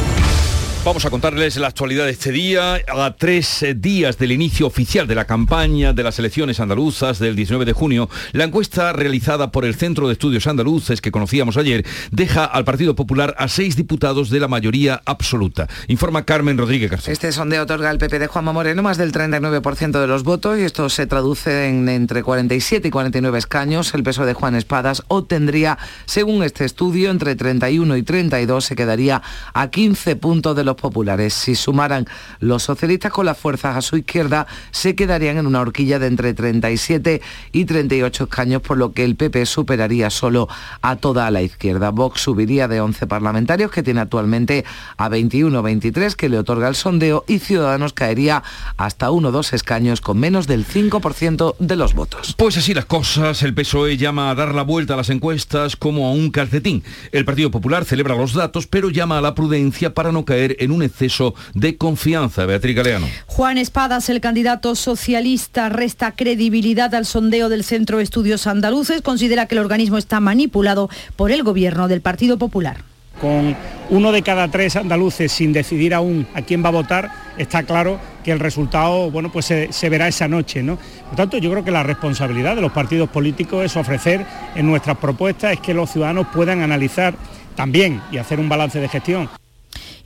Vamos 0.87 1.05
a 1.05 1.11
contarles 1.11 1.57
la 1.57 1.67
actualidad 1.67 2.05
de 2.05 2.13
este 2.13 2.31
día, 2.31 2.81
a 2.87 3.17
tres 3.17 3.67
días 3.75 4.19
del 4.19 4.31
inicio 4.31 4.69
oficial 4.69 5.09
de 5.09 5.17
la 5.17 5.25
campaña 5.25 5.93
de 5.93 6.05
las 6.05 6.21
elecciones 6.21 6.61
andaluzas 6.61 7.19
del 7.19 7.35
19 7.35 7.65
de 7.65 7.73
junio. 7.73 8.09
La 8.31 8.45
encuesta 8.45 8.93
realizada 8.93 9.51
por 9.51 9.65
el 9.65 9.75
Centro 9.75 10.07
de 10.07 10.13
Estudios 10.13 10.47
Andaluces 10.47 11.01
que 11.01 11.11
conocíamos 11.11 11.57
ayer 11.57 11.85
deja 12.13 12.45
al 12.45 12.65
Partido 12.65 12.95
Popular 12.95 13.35
a 13.37 13.49
seis 13.49 13.75
diputados 13.75 14.31
de 14.31 14.39
la 14.39 14.47
mayoría 14.47 15.03
absoluta. 15.07 15.67
Informa 15.89 16.25
Carmen 16.25 16.57
Rodríguez 16.57 16.93
García. 16.93 17.13
Este 17.13 17.33
sondeo 17.33 17.65
otorga 17.65 17.91
al 17.91 17.99
PP 17.99 18.21
de 18.21 18.29
Juanma 18.29 18.53
Moreno 18.53 18.85
más 18.85 18.97
del 18.97 19.11
39% 19.11 20.01
de 20.01 20.07
los 20.07 20.23
votos 20.23 20.57
y 20.57 20.63
esto 20.63 20.89
se 20.89 21.09
traduce 21.09 21.67
en 21.67 21.89
entre 21.89 22.23
47 22.23 22.87
y 22.87 22.91
49 22.93 23.37
escaños. 23.39 23.93
El 23.93 24.05
peso 24.05 24.25
de 24.25 24.35
Juan 24.35 24.55
Espadas 24.55 25.03
obtendría, 25.09 25.79
según 26.05 26.45
este 26.45 26.65
estudio, 26.65 27.11
entre 27.11 27.35
31 27.35 27.97
y 27.97 28.05
32 28.05 28.65
se 28.65 28.77
quedaría 28.77 29.21
a 29.53 29.69
15 29.69 30.15
puntos 30.15 30.55
de 30.55 30.63
los 30.63 30.76
populares. 30.77 31.35
Si 31.35 31.55
sumaran 31.55 32.07
los 32.41 32.63
socialistas 32.63 33.13
con 33.13 33.27
las 33.27 33.39
fuerzas 33.39 33.77
a 33.77 33.83
su 33.83 33.97
izquierda, 33.97 34.47
se 34.71 34.95
quedarían 34.95 35.39
en 35.39 35.47
una 35.47 35.61
horquilla 35.61 35.99
de 35.99 36.07
entre 36.07 36.35
37 36.35 37.21
y 37.53 37.65
38 37.65 38.25
escaños, 38.25 38.63
por 38.63 38.77
lo 38.77 38.93
que 38.93 39.05
el 39.05 39.17
PP 39.17 39.47
superaría 39.47 40.11
solo 40.11 40.49
a 40.83 40.97
toda 40.97 41.31
la 41.31 41.43
izquierda. 41.43 41.91
Vox 41.91 42.21
subiría 42.21 42.69
de 42.69 42.81
11 42.81 43.07
parlamentarios, 43.07 43.71
que 43.71 43.83
tiene 43.83 44.01
actualmente 44.01 44.65
a 44.97 45.09
21 45.09 45.63
23, 45.63 46.17
que 46.17 46.29
le 46.29 46.39
otorga 46.39 46.69
el 46.69 46.75
sondeo, 46.75 47.25
y 47.27 47.39
Ciudadanos 47.39 47.93
caería 47.93 48.43
hasta 48.77 49.11
uno 49.11 49.29
o 49.29 49.33
dos 49.33 49.53
escaños 49.53 50.01
con 50.01 50.19
menos 50.19 50.47
del 50.47 50.67
5% 50.67 51.57
de 51.59 51.77
los 51.77 51.95
votos. 51.95 52.35
Pues 52.37 52.57
así 52.57 52.75
las 52.75 52.85
cosas, 52.85 53.43
el 53.43 53.55
PSOE 53.55 53.97
llama 53.97 54.31
a 54.31 54.35
dar 54.35 54.55
la 54.55 54.63
vuelta 54.63 54.95
a 54.95 54.97
las 54.97 55.11
encuestas 55.11 55.77
como 55.77 56.07
a 56.07 56.13
un 56.13 56.31
calcetín. 56.31 56.83
El 57.13 57.25
Partido 57.25 57.51
Popular 57.51 57.85
celebra 57.85 58.15
los 58.15 58.35
datos, 58.35 58.67
pero 58.67 58.91
llama 58.91 59.19
a 59.19 59.21
la 59.21 59.35
prudencia 59.35 59.95
para 59.95 60.13
no 60.13 60.25
caer 60.25 60.56
en 60.59 60.71
un 60.71 60.83
exceso 60.83 61.35
de 61.55 61.77
confianza. 61.77 62.47
Beatriz 62.47 62.77
Galeano. 62.77 63.07
Juan 63.27 63.59
Espadas, 63.59 64.09
el 64.09 64.21
candidato 64.21 64.75
socialista, 64.75 65.69
resta 65.69 66.13
credibilidad 66.13 66.95
al 66.95 67.07
sondeo 67.07 67.49
del 67.49 67.65
Centro 67.65 67.99
de 67.99 68.05
Estudios 68.05 68.47
Andaluces. 68.47 69.03
Considera 69.03 69.47
que 69.47 69.55
el 69.55 69.61
organismo 69.61 69.99
está 69.99 70.21
manipulado 70.21 70.89
por 71.17 71.31
el 71.31 71.43
gobierno 71.43 71.89
del 71.89 72.01
Partido 72.01 72.39
Popular. 72.39 72.79
Con 73.21 73.57
uno 73.89 74.13
de 74.13 74.23
cada 74.23 74.49
tres 74.49 74.77
andaluces 74.77 75.33
sin 75.33 75.53
decidir 75.53 75.95
aún 75.95 76.27
a 76.35 76.43
quién 76.43 76.63
va 76.63 76.69
a 76.69 76.73
votar, 76.73 77.11
está 77.39 77.63
claro 77.63 77.99
que 78.23 78.33
el 78.33 78.41
resultado 78.41 79.11
bueno, 79.11 79.33
pues 79.33 79.47
se, 79.47 79.89
verá 79.89 80.09
esa 80.09 80.29
noche. 80.29 80.63
¿no? 80.63 80.79
Por 81.07 81.17
tanto, 81.17 81.39
yo 81.39 81.51
creo 81.51 81.65
que 81.65 81.71
la 81.71 81.83
responsabilidad 81.83 82.57
de 82.57 82.63
los 82.63 82.73
partidos 82.73 83.09
políticos 83.09 83.65
es 83.65 83.77
ofrecer 83.77 84.27
en 84.55 84.67
nuestras 84.67 84.99
propuestas 84.99 85.53
es 85.53 85.61
que 85.61 85.73
los 85.73 85.91
ciudadanos 85.91 86.27
puedan 86.35 86.61
analizar 86.61 87.15
también 87.55 88.03
y 88.13 88.19
hacer 88.19 88.39
un 88.39 88.49
balance 88.49 88.81
de 88.81 88.89
gestión. 88.89 89.29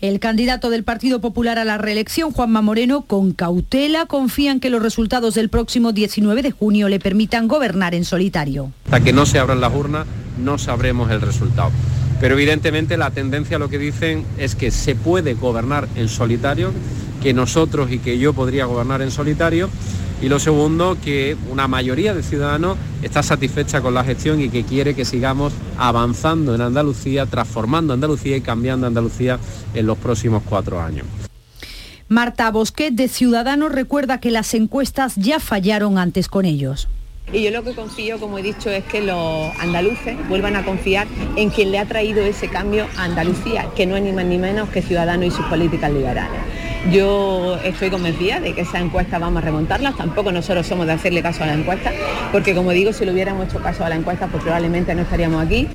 El 0.01 0.19
candidato 0.19 0.71
del 0.71 0.83
Partido 0.83 1.21
Popular 1.21 1.59
a 1.59 1.65
la 1.67 1.77
reelección, 1.77 2.33
Juanma 2.33 2.63
Moreno, 2.63 3.03
con 3.03 3.33
cautela 3.33 4.07
confía 4.07 4.51
en 4.51 4.59
que 4.59 4.71
los 4.71 4.83
resultados 4.83 5.35
del 5.35 5.51
próximo 5.51 5.93
19 5.93 6.41
de 6.41 6.53
junio 6.53 6.89
le 6.89 6.99
permitan 6.99 7.49
gobernar 7.49 7.95
en 7.95 8.07
solitario. 8.07 8.73
Hasta 8.87 9.01
que 9.01 9.13
no 9.13 9.27
se 9.27 9.39
abran 9.39 9.61
las 9.61 9.75
urnas 9.75 10.07
no 10.43 10.57
sabremos 10.57 11.11
el 11.11 11.21
resultado. 11.21 11.71
Pero 12.19 12.35
evidentemente 12.35 12.97
la 12.97 13.11
tendencia 13.11 13.59
lo 13.59 13.69
que 13.69 13.77
dicen 13.77 14.25
es 14.39 14.55
que 14.55 14.71
se 14.71 14.95
puede 14.95 15.35
gobernar 15.35 15.87
en 15.97 16.09
solitario, 16.09 16.73
que 17.23 17.35
nosotros 17.35 17.93
y 17.93 17.99
que 17.99 18.19
yo 18.19 18.33
podría 18.33 18.65
gobernar 18.65 19.03
en 19.03 19.11
solitario. 19.11 19.69
Y 20.23 20.29
lo 20.29 20.39
segundo, 20.39 20.99
que 21.03 21.37
una 21.51 21.67
mayoría 21.67 22.13
de 22.13 22.23
ciudadanos 22.23 22.77
está 23.03 23.23
satisfecha 23.23 23.81
con 23.81 23.95
la 23.95 24.05
gestión 24.05 24.41
y 24.41 24.51
que 24.51 24.65
quiere 24.65 24.95
que 24.95 25.07
sigamos 25.07 25.55
avanzando 25.79 26.55
en 26.55 26.61
Andalucía, 26.61 27.25
transformando 27.25 27.95
Andalucía 27.95 28.37
y 28.37 28.43
cambiando 28.43 28.87
Andalucía 28.87 29.39
en 29.73 29.87
los 29.87 29.97
próximos 29.97 30.43
cuatro 30.47 30.81
años. 30.81 31.07
Marta 32.09 32.51
Bosquet 32.51 32.93
de 32.93 33.09
Ciudadanos 33.09 33.73
recuerda 33.73 34.21
que 34.21 34.31
las 34.31 34.53
encuestas 34.53 35.15
ya 35.17 35.41
fallaron 35.41 35.97
antes 35.97 36.29
con 36.29 36.45
ellos. 36.45 36.89
Y 37.33 37.45
yo 37.45 37.51
lo 37.53 37.63
que 37.63 37.73
confío, 37.75 38.19
como 38.19 38.39
he 38.39 38.43
dicho, 38.43 38.69
es 38.71 38.85
que 38.85 39.01
los 39.01 39.53
andaluces 39.61 40.17
vuelvan 40.29 40.57
a 40.57 40.65
confiar 40.65 41.07
en 41.37 41.51
quien 41.51 41.71
le 41.71 41.79
ha 41.79 41.87
traído 41.87 42.23
ese 42.23 42.49
cambio 42.49 42.89
a 42.97 43.05
Andalucía, 43.05 43.69
que 43.77 43.87
no 43.87 43.97
es 43.97 44.03
ni 44.03 44.13
más 44.13 44.25
ni 44.25 44.37
menos 44.37 44.69
que 44.71 44.83
Ciudadanos 44.83 45.27
y 45.27 45.31
sus 45.31 45.47
políticas 45.47 45.93
liberales. 45.93 46.41
Yo 46.89 47.59
estoy 47.63 47.91
convencida 47.91 48.41
de 48.41 48.55
que 48.55 48.63
esa 48.63 48.81
encuesta 48.81 49.19
vamos 49.19 49.43
a 49.43 49.45
remontarla, 49.45 49.93
tampoco 49.93 50.33
nosotros 50.33 50.67
somos 50.67 50.87
de 50.87 50.95
hacerle 50.95 51.23
caso 51.23 51.45
a 51.45 51.47
la 51.47 51.53
encuesta, 51.53 51.93
porque 52.33 52.55
como 52.55 52.71
digo, 52.71 52.93
si 52.95 53.05
le 53.05 53.13
hubiéramos 53.13 53.47
hecho 53.47 53.61
caso 53.61 53.85
a 53.85 53.91
la 53.91 53.97
encuesta, 53.97 54.29
pues 54.29 54.43
probablemente 54.43 54.95
no 54.95 55.03
estaríamos 55.03 55.45
aquí. 55.45 55.69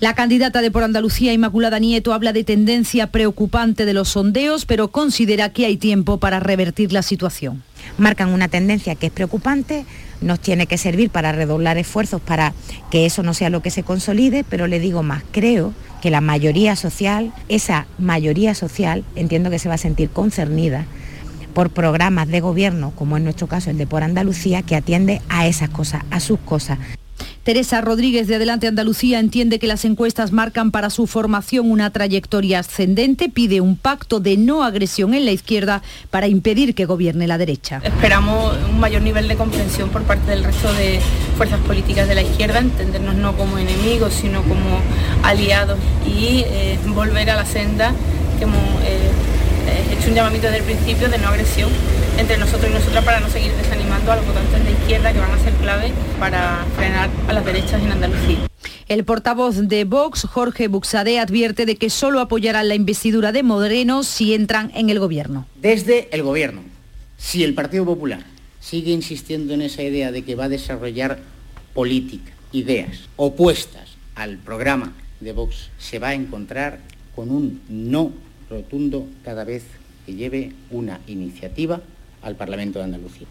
La 0.00 0.14
candidata 0.14 0.62
de 0.62 0.70
Por 0.70 0.84
Andalucía, 0.84 1.32
Inmaculada 1.32 1.78
Nieto, 1.78 2.14
habla 2.14 2.32
de 2.32 2.44
tendencia 2.44 3.08
preocupante 3.08 3.84
de 3.84 3.92
los 3.92 4.08
sondeos, 4.08 4.64
pero 4.64 4.88
considera 4.88 5.52
que 5.52 5.66
hay 5.66 5.76
tiempo 5.76 6.18
para 6.18 6.40
revertir 6.40 6.92
la 6.92 7.02
situación. 7.02 7.62
Marcan 7.98 8.30
una 8.30 8.48
tendencia 8.48 8.94
que 8.94 9.06
es 9.06 9.12
preocupante, 9.12 9.84
nos 10.22 10.40
tiene 10.40 10.66
que 10.66 10.78
servir 10.78 11.10
para 11.10 11.32
redoblar 11.32 11.76
esfuerzos 11.78 12.22
para 12.22 12.54
que 12.90 13.06
eso 13.06 13.22
no 13.22 13.34
sea 13.34 13.50
lo 13.50 13.60
que 13.60 13.70
se 13.70 13.82
consolide, 13.82 14.44
pero 14.48 14.66
le 14.66 14.80
digo 14.80 15.02
más, 15.02 15.22
creo 15.30 15.74
que 16.00 16.10
la 16.10 16.20
mayoría 16.20 16.76
social, 16.76 17.32
esa 17.48 17.86
mayoría 17.98 18.54
social, 18.54 19.04
entiendo 19.16 19.50
que 19.50 19.58
se 19.58 19.68
va 19.68 19.74
a 19.76 19.78
sentir 19.78 20.10
concernida 20.10 20.86
por 21.54 21.70
programas 21.70 22.28
de 22.28 22.40
gobierno, 22.40 22.92
como 22.94 23.16
en 23.16 23.24
nuestro 23.24 23.46
caso 23.46 23.70
el 23.70 23.78
de 23.78 23.86
Por 23.86 24.02
Andalucía, 24.02 24.62
que 24.62 24.76
atiende 24.76 25.20
a 25.28 25.46
esas 25.46 25.70
cosas, 25.70 26.02
a 26.10 26.20
sus 26.20 26.38
cosas. 26.38 26.78
Teresa 27.48 27.80
Rodríguez 27.80 28.28
de 28.28 28.34
Adelante 28.34 28.66
Andalucía 28.66 29.18
entiende 29.20 29.58
que 29.58 29.66
las 29.66 29.86
encuestas 29.86 30.32
marcan 30.32 30.70
para 30.70 30.90
su 30.90 31.06
formación 31.06 31.70
una 31.70 31.88
trayectoria 31.88 32.58
ascendente, 32.58 33.30
pide 33.30 33.62
un 33.62 33.74
pacto 33.74 34.20
de 34.20 34.36
no 34.36 34.64
agresión 34.64 35.14
en 35.14 35.24
la 35.24 35.30
izquierda 35.30 35.80
para 36.10 36.26
impedir 36.26 36.74
que 36.74 36.84
gobierne 36.84 37.26
la 37.26 37.38
derecha. 37.38 37.80
Esperamos 37.82 38.54
un 38.68 38.78
mayor 38.78 39.00
nivel 39.00 39.28
de 39.28 39.36
comprensión 39.36 39.88
por 39.88 40.02
parte 40.02 40.30
del 40.30 40.44
resto 40.44 40.70
de 40.74 41.00
fuerzas 41.38 41.58
políticas 41.60 42.06
de 42.06 42.16
la 42.16 42.20
izquierda, 42.20 42.58
entendernos 42.58 43.14
no 43.14 43.34
como 43.34 43.56
enemigos, 43.56 44.12
sino 44.12 44.42
como 44.42 44.82
aliados 45.22 45.78
y 46.06 46.44
eh, 46.44 46.78
volver 46.88 47.30
a 47.30 47.36
la 47.36 47.46
senda 47.46 47.94
que 48.36 48.44
hemos 48.44 48.60
eh, 48.84 49.94
hecho 49.98 50.10
un 50.10 50.14
llamamiento 50.16 50.48
desde 50.48 50.58
el 50.58 50.64
principio 50.64 51.08
de 51.08 51.16
no 51.16 51.28
agresión 51.28 51.70
entre 52.18 52.36
nosotros 52.36 52.68
y 52.68 52.74
nosotras 52.74 53.04
para 53.04 53.20
no 53.20 53.28
seguir 53.30 53.52
desanimando 53.52 54.10
a 54.10 54.16
los 54.16 54.26
votantes 54.26 54.64
de 54.64 54.72
izquierda 54.72 55.12
que 55.12 55.20
van 55.20 55.30
a 55.30 55.38
ser 55.38 55.52
clave 55.54 55.92
para 56.18 56.66
frenar 56.76 57.08
a 57.28 57.32
las 57.32 57.44
derechas 57.44 57.80
en 57.80 57.92
Andalucía. 57.92 58.38
El 58.88 59.04
portavoz 59.04 59.56
de 59.68 59.84
Vox, 59.84 60.24
Jorge 60.24 60.66
Buxade, 60.66 61.20
advierte 61.20 61.64
de 61.64 61.76
que 61.76 61.90
solo 61.90 62.20
apoyarán 62.20 62.68
la 62.68 62.74
investidura 62.74 63.30
de 63.30 63.44
Moreno 63.44 64.02
si 64.02 64.34
entran 64.34 64.72
en 64.74 64.90
el 64.90 64.98
gobierno. 64.98 65.46
Desde 65.60 66.08
el 66.10 66.22
gobierno, 66.24 66.62
si 67.16 67.44
el 67.44 67.54
Partido 67.54 67.84
Popular 67.84 68.24
sigue 68.60 68.90
insistiendo 68.90 69.54
en 69.54 69.62
esa 69.62 69.82
idea 69.82 70.10
de 70.10 70.22
que 70.22 70.34
va 70.34 70.44
a 70.44 70.48
desarrollar 70.48 71.20
política, 71.72 72.32
ideas 72.50 73.08
opuestas 73.16 73.90
al 74.16 74.38
programa 74.38 74.92
de 75.20 75.32
Vox, 75.32 75.70
se 75.78 76.00
va 76.00 76.08
a 76.08 76.14
encontrar 76.14 76.80
con 77.14 77.30
un 77.30 77.60
no 77.68 78.12
rotundo 78.50 79.06
cada 79.24 79.44
vez 79.44 79.62
que 80.04 80.14
lleve 80.14 80.52
una 80.70 81.00
iniciativa 81.06 81.80
al 82.22 82.36
Parlamento 82.36 82.78
de 82.78 82.86
Andalucía. 82.86 83.26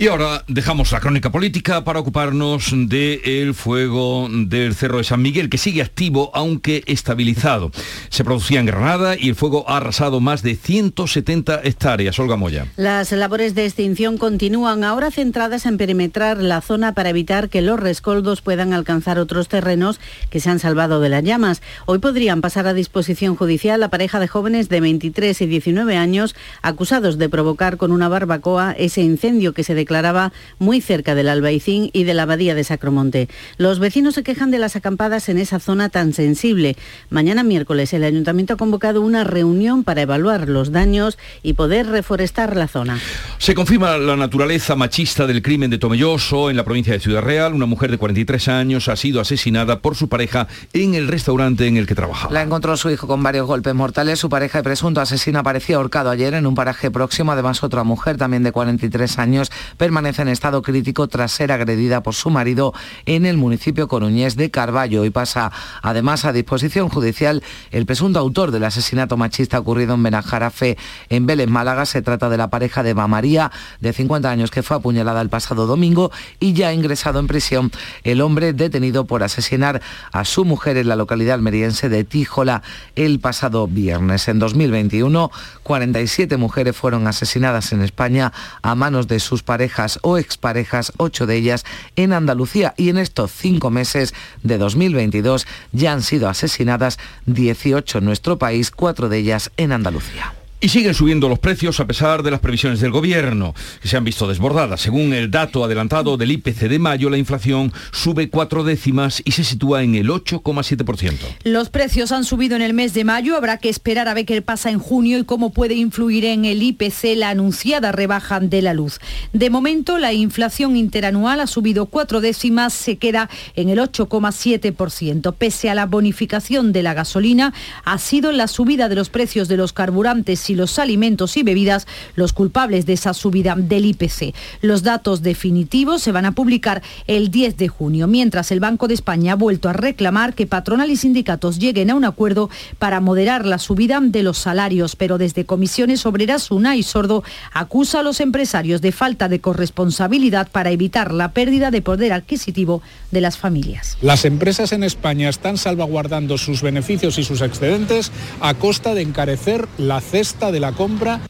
Y 0.00 0.08
ahora 0.08 0.46
dejamos 0.48 0.92
la 0.92 1.00
crónica 1.00 1.30
política 1.30 1.84
para 1.84 2.00
ocuparnos 2.00 2.70
del 2.72 3.52
fuego 3.52 4.28
del 4.30 4.74
Cerro 4.74 4.96
de 4.96 5.04
San 5.04 5.20
Miguel, 5.20 5.50
que 5.50 5.58
sigue 5.58 5.82
activo 5.82 6.30
aunque 6.32 6.82
estabilizado. 6.86 7.70
Se 8.08 8.24
producía 8.24 8.60
en 8.60 8.64
Granada 8.64 9.14
y 9.18 9.28
el 9.28 9.34
fuego 9.34 9.68
ha 9.68 9.76
arrasado 9.76 10.20
más 10.20 10.42
de 10.42 10.56
170 10.56 11.60
hectáreas. 11.64 12.18
Olga 12.18 12.36
Moya. 12.36 12.64
Las 12.76 13.12
labores 13.12 13.54
de 13.54 13.66
extinción 13.66 14.16
continúan 14.16 14.84
ahora 14.84 15.10
centradas 15.10 15.66
en 15.66 15.76
perimetrar 15.76 16.38
la 16.38 16.62
zona 16.62 16.94
para 16.94 17.10
evitar 17.10 17.50
que 17.50 17.60
los 17.60 17.78
rescoldos 17.78 18.40
puedan 18.40 18.72
alcanzar 18.72 19.18
otros 19.18 19.48
terrenos 19.48 20.00
que 20.30 20.40
se 20.40 20.48
han 20.48 20.60
salvado 20.60 21.00
de 21.02 21.10
las 21.10 21.24
llamas. 21.24 21.60
Hoy 21.84 21.98
podrían 21.98 22.40
pasar 22.40 22.66
a 22.66 22.72
disposición 22.72 23.36
judicial 23.36 23.80
la 23.80 23.90
pareja 23.90 24.18
de 24.18 24.28
jóvenes 24.28 24.70
de 24.70 24.80
23 24.80 25.38
y 25.42 25.46
19 25.46 25.98
años 25.98 26.34
acusados 26.62 27.18
de 27.18 27.28
provocar 27.28 27.76
con 27.76 27.92
una 27.92 28.08
barbacoa 28.08 28.72
ese 28.72 29.02
incendio 29.02 29.52
que 29.52 29.62
se 29.62 29.74
declaró 29.74 29.89
declaraba 29.90 30.32
muy 30.60 30.80
cerca 30.80 31.16
del 31.16 31.28
Albaicín 31.28 31.90
y 31.92 32.04
de 32.04 32.14
la 32.14 32.22
abadía 32.22 32.54
de 32.54 32.62
Sacromonte. 32.62 33.28
Los 33.56 33.80
vecinos 33.80 34.14
se 34.14 34.22
quejan 34.22 34.52
de 34.52 34.60
las 34.60 34.76
acampadas 34.76 35.28
en 35.28 35.36
esa 35.36 35.58
zona 35.58 35.88
tan 35.88 36.12
sensible. 36.12 36.76
Mañana 37.10 37.42
miércoles 37.42 37.92
el 37.92 38.04
ayuntamiento 38.04 38.54
ha 38.54 38.56
convocado 38.56 39.00
una 39.02 39.24
reunión 39.24 39.82
para 39.82 40.02
evaluar 40.02 40.48
los 40.48 40.70
daños 40.70 41.18
y 41.42 41.54
poder 41.54 41.88
reforestar 41.88 42.56
la 42.56 42.68
zona. 42.68 43.00
Se 43.38 43.56
confirma 43.56 43.98
la 43.98 44.14
naturaleza 44.14 44.76
machista 44.76 45.26
del 45.26 45.42
crimen 45.42 45.70
de 45.70 45.78
Tomelloso 45.78 46.50
en 46.50 46.56
la 46.56 46.64
provincia 46.64 46.92
de 46.92 47.00
Ciudad 47.00 47.22
Real. 47.22 47.52
Una 47.52 47.66
mujer 47.66 47.90
de 47.90 47.98
43 47.98 48.46
años 48.46 48.86
ha 48.86 48.94
sido 48.94 49.20
asesinada 49.20 49.80
por 49.80 49.96
su 49.96 50.08
pareja 50.08 50.46
en 50.72 50.94
el 50.94 51.08
restaurante 51.08 51.66
en 51.66 51.76
el 51.76 51.88
que 51.88 51.96
trabajaba. 51.96 52.32
La 52.32 52.42
encontró 52.42 52.76
su 52.76 52.90
hijo 52.90 53.08
con 53.08 53.24
varios 53.24 53.48
golpes 53.48 53.74
mortales. 53.74 54.20
Su 54.20 54.28
pareja 54.28 54.60
y 54.60 54.62
presunto 54.62 55.00
asesino 55.00 55.40
aparecía 55.40 55.76
ahorcado 55.78 56.10
ayer 56.10 56.34
en 56.34 56.46
un 56.46 56.54
paraje 56.54 56.92
próximo. 56.92 57.32
Además, 57.32 57.64
otra 57.64 57.82
mujer 57.82 58.18
también 58.18 58.44
de 58.44 58.52
43 58.52 59.18
años 59.18 59.50
permanece 59.80 60.20
en 60.20 60.28
estado 60.28 60.60
crítico 60.60 61.08
tras 61.08 61.32
ser 61.32 61.50
agredida 61.50 62.02
por 62.02 62.14
su 62.14 62.28
marido 62.28 62.74
en 63.06 63.24
el 63.24 63.38
municipio 63.38 63.88
coruñés 63.88 64.36
de 64.36 64.50
Carballo 64.50 65.06
y 65.06 65.10
pasa 65.10 65.52
además 65.80 66.26
a 66.26 66.34
disposición 66.34 66.90
judicial 66.90 67.42
el 67.70 67.86
presunto 67.86 68.18
autor 68.18 68.50
del 68.50 68.64
asesinato 68.64 69.16
machista 69.16 69.58
ocurrido 69.58 69.94
en 69.94 70.02
Benajarafe 70.02 70.76
en 71.08 71.24
Vélez, 71.24 71.48
Málaga. 71.48 71.86
Se 71.86 72.02
trata 72.02 72.28
de 72.28 72.36
la 72.36 72.50
pareja 72.50 72.82
de 72.82 72.90
Eva 72.90 73.08
María, 73.08 73.50
de 73.80 73.94
50 73.94 74.30
años, 74.30 74.50
que 74.50 74.62
fue 74.62 74.76
apuñalada 74.76 75.22
el 75.22 75.30
pasado 75.30 75.66
domingo 75.66 76.12
y 76.38 76.52
ya 76.52 76.68
ha 76.68 76.74
ingresado 76.74 77.18
en 77.18 77.26
prisión 77.26 77.70
el 78.04 78.20
hombre 78.20 78.52
detenido 78.52 79.06
por 79.06 79.22
asesinar 79.22 79.80
a 80.12 80.26
su 80.26 80.44
mujer 80.44 80.76
en 80.76 80.88
la 80.88 80.96
localidad 80.96 81.36
almeriense 81.36 81.88
de 81.88 82.04
Tíjola 82.04 82.62
el 82.96 83.18
pasado 83.18 83.66
viernes. 83.66 84.28
En 84.28 84.40
2021, 84.40 85.30
47 85.62 86.36
mujeres 86.36 86.76
fueron 86.76 87.06
asesinadas 87.06 87.72
en 87.72 87.80
España 87.80 88.34
a 88.60 88.74
manos 88.74 89.08
de 89.08 89.20
sus 89.20 89.42
parejas 89.42 89.69
o 90.02 90.18
exparejas, 90.18 90.92
ocho 90.96 91.26
de 91.26 91.36
ellas 91.36 91.64
en 91.96 92.12
Andalucía 92.12 92.74
y 92.76 92.88
en 92.88 92.98
estos 92.98 93.30
cinco 93.32 93.70
meses 93.70 94.14
de 94.42 94.58
2022 94.58 95.46
ya 95.72 95.92
han 95.92 96.02
sido 96.02 96.28
asesinadas 96.28 96.98
18 97.26 97.98
en 97.98 98.04
nuestro 98.04 98.38
país, 98.38 98.70
cuatro 98.70 99.08
de 99.08 99.18
ellas 99.18 99.50
en 99.56 99.72
Andalucía. 99.72 100.34
Y 100.62 100.68
siguen 100.68 100.92
subiendo 100.92 101.30
los 101.30 101.38
precios 101.38 101.80
a 101.80 101.86
pesar 101.86 102.22
de 102.22 102.30
las 102.30 102.40
previsiones 102.40 102.80
del 102.80 102.90
gobierno, 102.90 103.54
que 103.80 103.88
se 103.88 103.96
han 103.96 104.04
visto 104.04 104.28
desbordadas. 104.28 104.82
Según 104.82 105.14
el 105.14 105.30
dato 105.30 105.64
adelantado 105.64 106.18
del 106.18 106.32
IPC 106.32 106.68
de 106.68 106.78
mayo, 106.78 107.08
la 107.08 107.16
inflación 107.16 107.72
sube 107.92 108.28
cuatro 108.28 108.62
décimas 108.62 109.22
y 109.24 109.32
se 109.32 109.42
sitúa 109.42 109.82
en 109.82 109.94
el 109.94 110.10
8,7%. 110.10 111.14
Los 111.44 111.70
precios 111.70 112.12
han 112.12 112.24
subido 112.24 112.56
en 112.56 112.62
el 112.62 112.74
mes 112.74 112.92
de 112.92 113.04
mayo. 113.04 113.38
Habrá 113.38 113.56
que 113.56 113.70
esperar 113.70 114.06
a 114.06 114.12
ver 114.12 114.26
qué 114.26 114.42
pasa 114.42 114.70
en 114.70 114.80
junio 114.80 115.18
y 115.18 115.24
cómo 115.24 115.50
puede 115.50 115.76
influir 115.76 116.26
en 116.26 116.44
el 116.44 116.62
IPC 116.62 117.16
la 117.16 117.30
anunciada 117.30 117.90
rebaja 117.90 118.38
de 118.40 118.60
la 118.60 118.74
luz. 118.74 119.00
De 119.32 119.48
momento, 119.48 119.96
la 119.96 120.12
inflación 120.12 120.76
interanual 120.76 121.40
ha 121.40 121.46
subido 121.46 121.86
cuatro 121.86 122.20
décimas, 122.20 122.74
se 122.74 122.98
queda 122.98 123.30
en 123.56 123.70
el 123.70 123.78
8,7%. 123.78 125.34
Pese 125.38 125.70
a 125.70 125.74
la 125.74 125.86
bonificación 125.86 126.72
de 126.72 126.82
la 126.82 126.92
gasolina, 126.92 127.54
ha 127.86 127.96
sido 127.96 128.30
la 128.30 128.46
subida 128.46 128.90
de 128.90 128.96
los 128.96 129.08
precios 129.08 129.48
de 129.48 129.56
los 129.56 129.72
carburantes 129.72 130.49
y 130.50 130.54
los 130.54 130.78
alimentos 130.78 131.36
y 131.36 131.42
bebidas 131.42 131.86
los 132.14 132.32
culpables 132.32 132.86
de 132.86 132.94
esa 132.94 133.14
subida 133.14 133.54
del 133.56 133.86
IPC. 133.86 134.34
Los 134.60 134.82
datos 134.82 135.22
definitivos 135.22 136.02
se 136.02 136.12
van 136.12 136.26
a 136.26 136.32
publicar 136.32 136.82
el 137.06 137.30
10 137.30 137.56
de 137.56 137.68
junio, 137.68 138.06
mientras 138.06 138.50
el 138.50 138.60
Banco 138.60 138.88
de 138.88 138.94
España 138.94 139.32
ha 139.32 139.36
vuelto 139.36 139.68
a 139.68 139.72
reclamar 139.72 140.34
que 140.34 140.46
patronal 140.46 140.90
y 140.90 140.96
sindicatos 140.96 141.58
lleguen 141.58 141.90
a 141.90 141.94
un 141.94 142.04
acuerdo 142.04 142.50
para 142.78 143.00
moderar 143.00 143.46
la 143.46 143.58
subida 143.58 143.90
de 144.00 144.22
los 144.22 144.38
salarios, 144.38 144.94
pero 144.94 145.18
desde 145.18 145.44
comisiones 145.44 146.06
obreras 146.06 146.50
una 146.50 146.76
y 146.76 146.82
Sordo 146.82 147.24
acusa 147.52 148.00
a 148.00 148.02
los 148.02 148.20
empresarios 148.20 148.80
de 148.80 148.92
falta 148.92 149.28
de 149.28 149.40
corresponsabilidad 149.40 150.48
para 150.50 150.70
evitar 150.70 151.12
la 151.12 151.32
pérdida 151.32 151.70
de 151.70 151.82
poder 151.82 152.12
adquisitivo 152.12 152.82
de 153.10 153.20
las 153.20 153.36
familias. 153.36 153.98
Las 154.00 154.24
empresas 154.24 154.72
en 154.72 154.84
España 154.84 155.28
están 155.28 155.56
salvaguardando 155.56 156.38
sus 156.38 156.62
beneficios 156.62 157.18
y 157.18 157.24
sus 157.24 157.40
excedentes 157.40 158.12
a 158.40 158.54
costa 158.54 158.94
de 158.94 159.02
encarecer 159.02 159.66
la 159.78 160.00
cesta 160.00 160.39
de 160.48 160.60
la 160.60 160.72
compra 160.72 161.20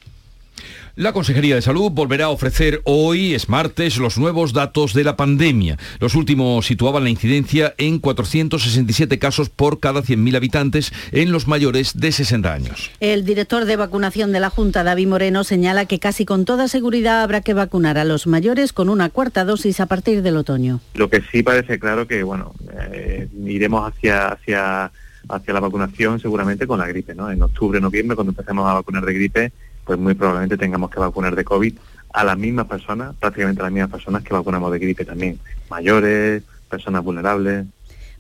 la 1.00 1.12
Consejería 1.14 1.54
de 1.54 1.62
Salud 1.62 1.90
volverá 1.90 2.26
a 2.26 2.28
ofrecer 2.30 2.82
hoy, 2.84 3.32
es 3.32 3.48
martes, 3.48 3.96
los 3.96 4.18
nuevos 4.18 4.52
datos 4.52 4.92
de 4.92 5.02
la 5.02 5.16
pandemia. 5.16 5.78
Los 5.98 6.14
últimos 6.14 6.66
situaban 6.66 7.04
la 7.04 7.10
incidencia 7.10 7.74
en 7.78 8.00
467 8.00 9.18
casos 9.18 9.48
por 9.48 9.80
cada 9.80 10.02
100.000 10.02 10.36
habitantes 10.36 10.92
en 11.12 11.32
los 11.32 11.48
mayores 11.48 11.98
de 11.98 12.12
60 12.12 12.52
años. 12.52 12.90
El 13.00 13.24
director 13.24 13.64
de 13.64 13.76
vacunación 13.76 14.32
de 14.32 14.40
la 14.40 14.50
Junta, 14.50 14.84
David 14.84 15.08
Moreno, 15.08 15.42
señala 15.42 15.86
que 15.86 16.00
casi 16.00 16.26
con 16.26 16.44
toda 16.44 16.68
seguridad 16.68 17.22
habrá 17.22 17.40
que 17.40 17.54
vacunar 17.54 17.96
a 17.96 18.04
los 18.04 18.26
mayores 18.26 18.74
con 18.74 18.90
una 18.90 19.08
cuarta 19.08 19.44
dosis 19.44 19.80
a 19.80 19.86
partir 19.86 20.22
del 20.22 20.36
otoño. 20.36 20.80
Lo 20.94 21.08
que 21.08 21.22
sí 21.32 21.42
parece 21.42 21.78
claro 21.78 22.06
que, 22.06 22.22
bueno, 22.24 22.52
eh, 22.92 23.26
iremos 23.46 23.90
hacia... 23.90 24.28
hacia 24.28 24.92
hacia 25.28 25.54
la 25.54 25.60
vacunación 25.60 26.20
seguramente 26.20 26.66
con 26.66 26.78
la 26.78 26.86
gripe, 26.86 27.14
¿no? 27.14 27.30
En 27.30 27.42
octubre, 27.42 27.80
noviembre, 27.80 28.14
cuando 28.16 28.32
empecemos 28.32 28.68
a 28.68 28.74
vacunar 28.74 29.04
de 29.04 29.14
gripe, 29.14 29.52
pues 29.84 29.98
muy 29.98 30.14
probablemente 30.14 30.56
tengamos 30.56 30.90
que 30.90 31.00
vacunar 31.00 31.34
de 31.34 31.44
COVID 31.44 31.74
a 32.12 32.24
las 32.24 32.38
mismas 32.38 32.66
personas, 32.66 33.14
prácticamente 33.18 33.60
a 33.60 33.64
las 33.64 33.72
mismas 33.72 33.90
personas 33.90 34.22
que 34.22 34.34
vacunamos 34.34 34.72
de 34.72 34.78
gripe 34.78 35.04
también, 35.04 35.38
mayores, 35.68 36.42
personas 36.68 37.04
vulnerables. 37.04 37.66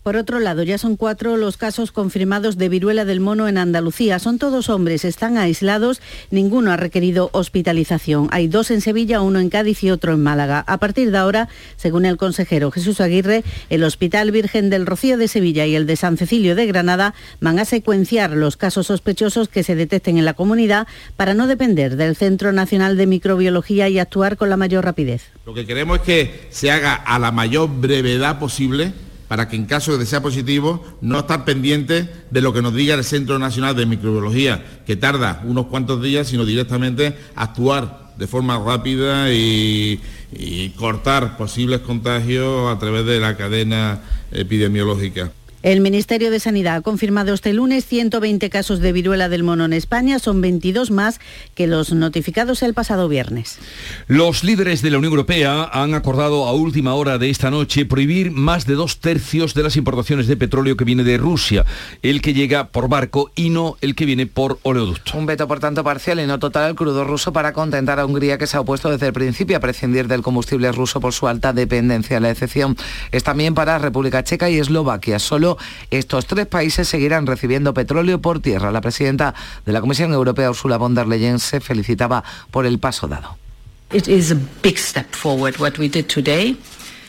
Por 0.02 0.16
otro 0.16 0.40
lado, 0.40 0.62
ya 0.62 0.78
son 0.78 0.96
cuatro 0.96 1.36
los 1.36 1.58
casos 1.58 1.92
confirmados 1.92 2.56
de 2.56 2.70
viruela 2.70 3.04
del 3.04 3.20
mono 3.20 3.48
en 3.48 3.58
Andalucía. 3.58 4.18
Son 4.18 4.38
todos 4.38 4.70
hombres, 4.70 5.04
están 5.04 5.36
aislados, 5.36 6.00
ninguno 6.30 6.72
ha 6.72 6.78
requerido 6.78 7.28
hospitalización. 7.34 8.28
Hay 8.30 8.48
dos 8.48 8.70
en 8.70 8.80
Sevilla, 8.80 9.20
uno 9.20 9.40
en 9.40 9.50
Cádiz 9.50 9.84
y 9.84 9.90
otro 9.90 10.14
en 10.14 10.22
Málaga. 10.22 10.64
A 10.66 10.78
partir 10.78 11.10
de 11.10 11.18
ahora, 11.18 11.50
según 11.76 12.06
el 12.06 12.16
consejero 12.16 12.70
Jesús 12.70 13.02
Aguirre, 13.02 13.44
el 13.68 13.84
Hospital 13.84 14.30
Virgen 14.30 14.70
del 14.70 14.86
Rocío 14.86 15.18
de 15.18 15.28
Sevilla 15.28 15.66
y 15.66 15.74
el 15.74 15.86
de 15.86 15.96
San 15.96 16.16
Cecilio 16.16 16.54
de 16.54 16.66
Granada 16.66 17.14
van 17.40 17.58
a 17.58 17.66
secuenciar 17.66 18.30
los 18.30 18.56
casos 18.56 18.86
sospechosos 18.86 19.48
que 19.48 19.62
se 19.62 19.74
detecten 19.74 20.16
en 20.16 20.24
la 20.24 20.32
comunidad 20.32 20.86
para 21.16 21.34
no 21.34 21.46
depender 21.46 21.96
del 21.96 22.16
Centro 22.16 22.52
Nacional 22.52 22.96
de 22.96 23.06
Microbiología 23.06 23.90
y 23.90 23.98
actuar 23.98 24.38
con 24.38 24.48
la 24.48 24.56
mayor 24.56 24.82
rapidez. 24.82 25.24
Lo 25.44 25.52
que 25.52 25.66
queremos 25.66 25.98
es 25.98 26.04
que 26.04 26.48
se 26.48 26.70
haga 26.70 26.94
a 26.94 27.18
la 27.18 27.32
mayor 27.32 27.68
brevedad 27.68 28.38
posible 28.38 28.94
para 29.30 29.46
que 29.46 29.54
en 29.54 29.64
caso 29.64 29.96
de 29.96 30.06
sea 30.06 30.20
positivo 30.20 30.84
no 31.00 31.20
estar 31.20 31.44
pendiente 31.44 32.08
de 32.32 32.40
lo 32.40 32.52
que 32.52 32.62
nos 32.62 32.74
diga 32.74 32.96
el 32.96 33.04
Centro 33.04 33.38
Nacional 33.38 33.76
de 33.76 33.86
Microbiología, 33.86 34.82
que 34.84 34.96
tarda 34.96 35.40
unos 35.44 35.66
cuantos 35.66 36.02
días, 36.02 36.26
sino 36.26 36.44
directamente 36.44 37.16
actuar 37.36 38.10
de 38.16 38.26
forma 38.26 38.58
rápida 38.58 39.32
y, 39.32 40.00
y 40.32 40.70
cortar 40.70 41.36
posibles 41.36 41.78
contagios 41.78 42.74
a 42.74 42.80
través 42.80 43.06
de 43.06 43.20
la 43.20 43.36
cadena 43.36 44.00
epidemiológica. 44.32 45.30
El 45.62 45.82
Ministerio 45.82 46.30
de 46.30 46.40
Sanidad 46.40 46.76
ha 46.76 46.80
confirmado 46.80 47.34
este 47.34 47.52
lunes 47.52 47.84
120 47.84 48.48
casos 48.48 48.80
de 48.80 48.92
viruela 48.92 49.28
del 49.28 49.42
mono 49.42 49.66
en 49.66 49.74
España, 49.74 50.18
son 50.18 50.40
22 50.40 50.90
más 50.90 51.20
que 51.54 51.66
los 51.66 51.92
notificados 51.92 52.62
el 52.62 52.72
pasado 52.72 53.10
viernes. 53.10 53.58
Los 54.06 54.42
líderes 54.42 54.80
de 54.80 54.90
la 54.90 54.96
Unión 54.96 55.12
Europea 55.12 55.68
han 55.70 55.92
acordado 55.92 56.46
a 56.46 56.54
última 56.54 56.94
hora 56.94 57.18
de 57.18 57.28
esta 57.28 57.50
noche 57.50 57.84
prohibir 57.84 58.30
más 58.30 58.64
de 58.64 58.72
dos 58.72 59.00
tercios 59.00 59.52
de 59.52 59.62
las 59.62 59.76
importaciones 59.76 60.28
de 60.28 60.38
petróleo 60.38 60.78
que 60.78 60.86
viene 60.86 61.04
de 61.04 61.18
Rusia, 61.18 61.66
el 62.00 62.22
que 62.22 62.32
llega 62.32 62.68
por 62.68 62.88
barco 62.88 63.30
y 63.34 63.50
no 63.50 63.76
el 63.82 63.94
que 63.94 64.06
viene 64.06 64.24
por 64.24 64.58
oleoducto. 64.62 65.18
Un 65.18 65.26
veto, 65.26 65.46
por 65.46 65.60
tanto, 65.60 65.84
parcial 65.84 66.20
y 66.20 66.26
no 66.26 66.38
total 66.38 66.64
al 66.64 66.74
crudo 66.74 67.04
ruso 67.04 67.34
para 67.34 67.52
contentar 67.52 68.00
a 68.00 68.06
Hungría, 68.06 68.38
que 68.38 68.46
se 68.46 68.56
ha 68.56 68.60
opuesto 68.60 68.88
desde 68.88 69.08
el 69.08 69.12
principio 69.12 69.58
a 69.58 69.60
prescindir 69.60 70.08
del 70.08 70.22
combustible 70.22 70.72
ruso 70.72 71.02
por 71.02 71.12
su 71.12 71.28
alta 71.28 71.52
dependencia. 71.52 72.18
La 72.18 72.30
excepción 72.30 72.78
es 73.12 73.24
también 73.24 73.52
para 73.52 73.78
República 73.78 74.24
Checa 74.24 74.48
y 74.48 74.58
Eslovaquia. 74.58 75.18
Solo 75.18 75.49
estos 75.90 76.26
tres 76.26 76.46
países 76.46 76.88
seguirán 76.88 77.26
recibiendo 77.26 77.74
petróleo 77.74 78.20
por 78.20 78.40
tierra. 78.40 78.70
La 78.70 78.80
presidenta 78.80 79.34
de 79.64 79.72
la 79.72 79.80
Comisión 79.80 80.12
Europea, 80.12 80.50
Ursula 80.50 80.76
von 80.76 80.94
der 80.94 81.06
Leyen, 81.06 81.38
se 81.38 81.60
felicitaba 81.60 82.22
por 82.50 82.66
el 82.66 82.78
paso 82.78 83.08
dado. 83.08 83.36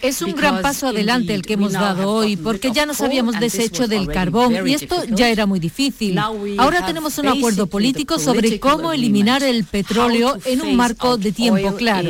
Es 0.02 0.22
un 0.24 0.34
gran 0.34 0.62
paso 0.62 0.88
adelante 0.88 1.34
el 1.36 1.44
que 1.44 1.54
hemos 1.54 1.74
dado 1.74 2.10
hoy, 2.10 2.36
porque 2.36 2.72
ya 2.72 2.86
nos 2.86 3.02
habíamos 3.02 3.40
deshecho 3.40 3.88
del 3.88 4.08
carbón 4.08 4.68
y 4.68 4.74
esto 4.74 5.04
ya 5.06 5.30
era 5.30 5.46
muy 5.46 5.60
difícil. 5.60 6.18
Ahora 6.58 6.86
tenemos 6.86 7.18
un 7.20 7.28
acuerdo 7.28 7.68
político 7.68 8.18
sobre 8.20 8.60
cómo 8.60 8.94
eliminar 8.94 9.44
el 9.44 9.64
petróleo 9.64 10.38
en 10.46 10.62
un 10.62 10.76
marco 10.76 11.18
de 11.18 11.32
tiempo 11.32 11.76
claro. 11.76 12.10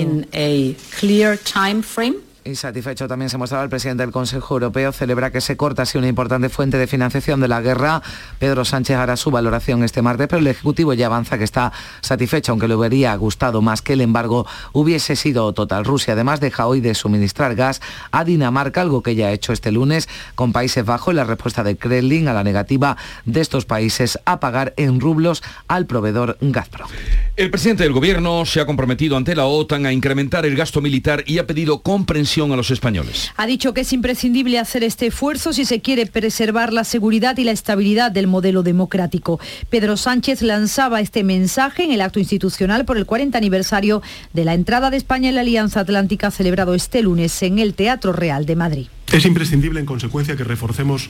Y 2.44 2.56
satisfecho 2.56 3.08
también 3.08 3.30
se 3.30 3.38
mostraba 3.38 3.64
el 3.64 3.70
presidente 3.70 4.02
del 4.02 4.12
Consejo 4.12 4.56
Europeo, 4.56 4.92
celebra 4.92 5.32
que 5.32 5.42
se 5.42 5.56
corta 5.58 5.84
así 5.84 6.00
una 6.00 6.08
importante 6.08 6.50
fuente 6.50 6.80
de 6.80 6.88
financiación 6.88 7.40
de 7.40 7.48
la 7.48 7.62
guerra. 7.62 8.02
Pedro 8.40 8.66
Sánchez 8.66 8.98
hará 8.98 9.16
su 9.16 9.30
valoración 9.30 9.84
este 9.84 10.02
martes, 10.02 10.28
pero 10.28 10.40
el 10.40 10.48
Ejecutivo 10.48 10.96
ya 10.96 11.06
avanza 11.06 11.38
que 11.38 11.44
está 11.44 11.72
satisfecho, 12.02 12.52
aunque 12.52 12.68
le 12.68 12.74
hubiera 12.74 13.16
gustado 13.16 13.62
más 13.62 13.84
que 13.84 13.94
el 13.94 14.02
embargo 14.02 14.48
hubiese 14.74 15.16
sido 15.16 15.54
total. 15.54 15.86
Rusia 15.86 16.14
además 16.14 16.40
deja 16.40 16.66
hoy 16.66 16.82
de 16.82 16.96
suministrar 16.96 17.54
gas 17.54 17.80
a 18.10 18.24
Dinamarca, 18.26 18.82
algo 18.82 19.04
que 19.04 19.14
ya 19.14 19.28
ha 19.28 19.32
hecho 19.32 19.54
este 19.54 19.72
lunes 19.72 20.10
con 20.34 20.52
Países 20.52 20.84
Bajos, 20.84 21.14
la 21.14 21.26
respuesta 21.26 21.64
de 21.64 21.78
Kremlin 21.78 22.28
a 22.28 22.34
la 22.34 22.44
negativa 22.44 22.98
de 23.24 23.42
estos 23.42 23.66
países 23.66 24.18
a 24.26 24.40
pagar 24.40 24.74
en 24.78 25.00
rublos 25.00 25.44
al 25.68 25.86
proveedor 25.86 26.40
Gazprom. 26.42 26.90
El 27.36 27.52
presidente 27.52 27.84
del 27.84 27.94
gobierno 27.94 28.48
se 28.48 28.62
ha 28.62 28.66
comprometido 28.66 29.16
ante 29.16 29.36
la 29.36 29.46
OTAN 29.46 29.86
a 29.86 29.94
incrementar 29.94 30.48
el 30.48 30.56
gasto 30.56 30.82
militar 30.82 31.24
y 31.28 31.38
ha 31.38 31.46
pedido 31.46 31.84
comprensión 31.84 32.31
a 32.32 32.56
los 32.56 32.72
españoles. 32.72 33.30
Ha 33.36 33.46
dicho 33.46 33.74
que 33.74 33.82
es 33.82 33.92
imprescindible 33.92 34.58
hacer 34.58 34.86
este 34.86 35.08
esfuerzo 35.08 35.52
si 35.52 35.66
se 35.66 35.82
quiere 35.82 36.06
preservar 36.06 36.72
la 36.72 36.86
seguridad 36.86 37.38
y 37.38 37.44
la 37.44 37.52
estabilidad 37.52 38.10
del 38.10 38.28
modelo 38.28 38.64
democrático. 38.64 39.38
Pedro 39.70 39.98
Sánchez 39.98 40.42
lanzaba 40.42 41.02
este 41.02 41.26
mensaje 41.26 41.84
en 41.84 41.92
el 41.92 42.00
acto 42.00 42.20
institucional 42.20 42.86
por 42.86 42.98
el 42.98 43.06
40 43.06 43.38
aniversario 43.38 44.02
de 44.32 44.46
la 44.46 44.54
entrada 44.54 44.90
de 44.90 44.98
España 44.98 45.28
en 45.28 45.36
la 45.36 45.42
Alianza 45.42 45.82
Atlántica 45.82 46.32
celebrado 46.32 46.74
este 46.74 47.02
lunes 47.02 47.44
en 47.44 47.60
el 47.60 47.74
Teatro 47.74 48.14
Real 48.14 48.46
de 48.46 48.56
Madrid. 48.56 48.88
Es 49.12 49.26
imprescindible, 49.26 49.82
en 49.82 49.86
consecuencia, 49.86 50.38
que 50.38 50.46
reforcemos 50.46 51.10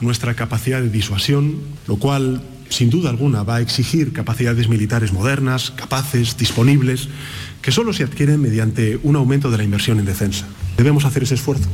nuestra 0.00 0.34
capacidad 0.34 0.80
de 0.80 0.88
disuasión, 0.88 1.56
lo 1.88 1.96
cual, 1.96 2.42
sin 2.68 2.90
duda 2.90 3.10
alguna, 3.10 3.42
va 3.42 3.56
a 3.56 3.60
exigir 3.60 4.12
capacidades 4.12 4.68
militares 4.68 5.12
modernas, 5.12 5.72
capaces, 5.72 6.36
disponibles, 6.36 7.08
que 7.62 7.72
solo 7.72 7.92
se 7.92 8.04
adquieren 8.04 8.40
mediante 8.40 8.98
un 9.02 9.16
aumento 9.16 9.50
de 9.50 9.58
la 9.58 9.64
inversión 9.64 9.98
en 9.98 10.06
defensa. 10.06 10.46
Debemos 10.76 11.04
hacer 11.04 11.22
ese 11.22 11.34
esfuerzo. 11.34 11.68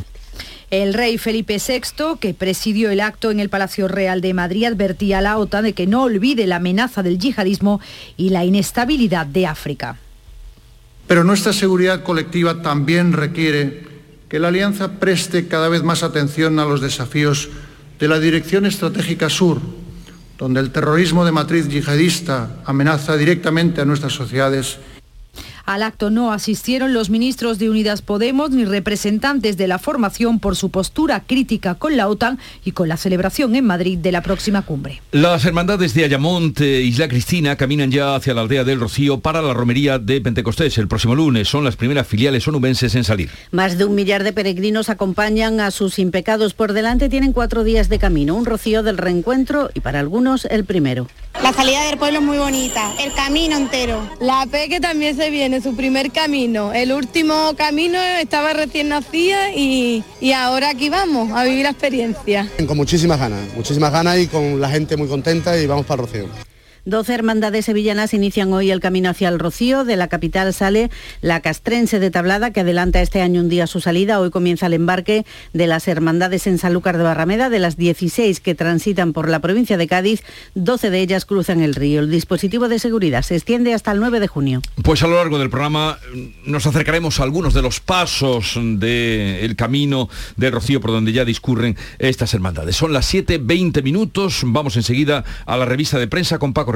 El 0.70 0.94
rey 0.94 1.16
Felipe 1.16 1.58
VI, 1.64 2.18
que 2.18 2.34
presidió 2.34 2.90
el 2.90 3.00
acto 3.00 3.30
en 3.30 3.38
el 3.38 3.48
Palacio 3.48 3.86
Real 3.86 4.20
de 4.20 4.34
Madrid, 4.34 4.64
advertía 4.64 5.18
a 5.18 5.20
la 5.22 5.38
OTAN 5.38 5.62
de 5.62 5.74
que 5.74 5.86
no 5.86 6.02
olvide 6.02 6.46
la 6.48 6.56
amenaza 6.56 7.04
del 7.04 7.18
yihadismo 7.18 7.80
y 8.16 8.30
la 8.30 8.44
inestabilidad 8.44 9.26
de 9.26 9.46
África. 9.46 9.98
Pero 11.06 11.22
nuestra 11.22 11.52
seguridad 11.52 12.02
colectiva 12.02 12.62
también 12.62 13.12
requiere 13.12 13.84
que 14.28 14.40
la 14.40 14.48
Alianza 14.48 14.98
preste 14.98 15.46
cada 15.46 15.68
vez 15.68 15.84
más 15.84 16.02
atención 16.02 16.58
a 16.58 16.64
los 16.64 16.80
desafíos 16.80 17.48
de 18.00 18.08
la 18.08 18.18
Dirección 18.18 18.66
Estratégica 18.66 19.30
Sur, 19.30 19.60
donde 20.36 20.58
el 20.58 20.72
terrorismo 20.72 21.24
de 21.24 21.30
matriz 21.30 21.68
yihadista 21.68 22.56
amenaza 22.64 23.16
directamente 23.16 23.80
a 23.80 23.84
nuestras 23.84 24.14
sociedades 24.14 24.78
Al 25.66 25.82
acto 25.82 26.10
no 26.10 26.32
asistieron 26.32 26.94
los 26.94 27.10
ministros 27.10 27.58
de 27.58 27.68
Unidas 27.68 28.00
Podemos 28.00 28.50
ni 28.50 28.64
representantes 28.64 29.56
de 29.56 29.66
la 29.66 29.80
formación 29.80 30.38
por 30.38 30.54
su 30.54 30.70
postura 30.70 31.24
crítica 31.26 31.74
con 31.74 31.96
la 31.96 32.08
OTAN 32.08 32.38
y 32.64 32.70
con 32.70 32.88
la 32.88 32.96
celebración 32.96 33.56
en 33.56 33.64
Madrid 33.64 33.98
de 33.98 34.12
la 34.12 34.22
próxima 34.22 34.62
cumbre. 34.62 35.02
Las 35.10 35.44
hermandades 35.44 35.92
de 35.92 36.04
Ayamonte, 36.04 36.82
Isla 36.82 37.08
Cristina, 37.08 37.56
caminan 37.56 37.90
ya 37.90 38.14
hacia 38.14 38.32
la 38.32 38.42
aldea 38.42 38.62
del 38.62 38.78
Rocío 38.78 39.18
para 39.18 39.42
la 39.42 39.54
romería 39.54 39.98
de 39.98 40.20
Pentecostés. 40.20 40.78
El 40.78 40.86
próximo 40.86 41.16
lunes 41.16 41.48
son 41.48 41.64
las 41.64 41.74
primeras 41.74 42.06
filiales 42.06 42.46
onubenses 42.46 42.94
en 42.94 43.02
salir. 43.02 43.30
Más 43.50 43.76
de 43.76 43.86
un 43.86 43.96
millar 43.96 44.22
de 44.22 44.32
peregrinos 44.32 44.88
acompañan 44.88 45.58
a 45.58 45.72
sus 45.72 45.98
impecados 45.98 46.54
por 46.54 46.74
delante. 46.74 47.08
Tienen 47.08 47.32
cuatro 47.32 47.64
días 47.64 47.88
de 47.88 47.98
camino, 47.98 48.36
un 48.36 48.46
rocío 48.46 48.84
del 48.84 48.98
reencuentro 48.98 49.70
y 49.74 49.80
para 49.80 49.98
algunos 49.98 50.44
el 50.44 50.64
primero. 50.64 51.08
La 51.42 51.52
salida 51.52 51.84
del 51.84 51.98
pueblo 51.98 52.20
es 52.20 52.24
muy 52.24 52.38
bonita, 52.38 52.92
el 52.98 53.12
camino 53.12 53.56
entero. 53.56 54.10
La 54.20 54.46
Peque 54.50 54.80
también 54.80 55.16
se 55.16 55.30
viene, 55.30 55.55
su 55.60 55.74
primer 55.74 56.10
camino. 56.10 56.72
El 56.72 56.92
último 56.92 57.52
camino 57.56 57.98
estaba 58.20 58.52
recién 58.52 58.88
nacida 58.88 59.52
y, 59.54 60.04
y 60.20 60.32
ahora 60.32 60.70
aquí 60.70 60.88
vamos 60.88 61.32
a 61.32 61.44
vivir 61.44 61.64
la 61.64 61.70
experiencia. 61.70 62.48
Con 62.66 62.76
muchísimas 62.76 63.18
ganas, 63.18 63.40
muchísimas 63.54 63.92
ganas 63.92 64.18
y 64.18 64.26
con 64.26 64.60
la 64.60 64.68
gente 64.68 64.96
muy 64.96 65.08
contenta 65.08 65.58
y 65.58 65.66
vamos 65.66 65.86
para 65.86 66.02
el 66.02 66.08
Rocío. 66.08 66.55
Doce 66.86 67.14
hermandades 67.14 67.64
sevillanas 67.64 68.14
inician 68.14 68.52
hoy 68.52 68.70
el 68.70 68.78
camino 68.78 69.10
hacia 69.10 69.28
el 69.28 69.40
Rocío. 69.40 69.84
De 69.84 69.96
la 69.96 70.06
capital 70.06 70.54
sale 70.54 70.88
la 71.20 71.40
castrense 71.40 71.98
de 71.98 72.12
Tablada, 72.12 72.52
que 72.52 72.60
adelanta 72.60 73.02
este 73.02 73.22
año 73.22 73.40
un 73.40 73.48
día 73.48 73.66
su 73.66 73.80
salida. 73.80 74.20
Hoy 74.20 74.30
comienza 74.30 74.66
el 74.66 74.72
embarque 74.72 75.26
de 75.52 75.66
las 75.66 75.88
hermandades 75.88 76.46
en 76.46 76.58
Sanlúcar 76.58 76.96
de 76.96 77.02
Barrameda. 77.02 77.50
De 77.50 77.58
las 77.58 77.76
16 77.76 78.38
que 78.38 78.54
transitan 78.54 79.12
por 79.12 79.28
la 79.28 79.40
provincia 79.40 79.76
de 79.76 79.88
Cádiz, 79.88 80.22
12 80.54 80.90
de 80.90 81.00
ellas 81.00 81.24
cruzan 81.24 81.60
el 81.60 81.74
río. 81.74 81.98
El 81.98 82.08
dispositivo 82.08 82.68
de 82.68 82.78
seguridad 82.78 83.22
se 83.22 83.34
extiende 83.34 83.74
hasta 83.74 83.90
el 83.90 83.98
9 83.98 84.20
de 84.20 84.28
junio. 84.28 84.62
Pues 84.84 85.02
a 85.02 85.08
lo 85.08 85.16
largo 85.16 85.40
del 85.40 85.50
programa 85.50 85.98
mm, 86.14 86.48
nos 86.48 86.68
acercaremos 86.68 87.18
a 87.18 87.24
algunos 87.24 87.52
de 87.52 87.62
los 87.62 87.80
pasos 87.80 88.56
del 88.62 89.56
camino 89.56 90.08
del 90.36 90.52
Rocío 90.52 90.80
por 90.80 90.92
donde 90.92 91.10
ya 91.10 91.24
discurren 91.24 91.76
estas 91.98 92.32
hermandades. 92.32 92.76
Son 92.76 92.92
las 92.92 93.12
7.20 93.12 93.82
minutos. 93.82 94.42
Vamos 94.44 94.76
enseguida 94.76 95.24
a 95.46 95.56
la 95.56 95.64
revista 95.64 95.98
de 95.98 96.06
prensa 96.06 96.38
con 96.38 96.52
Paco 96.52 96.75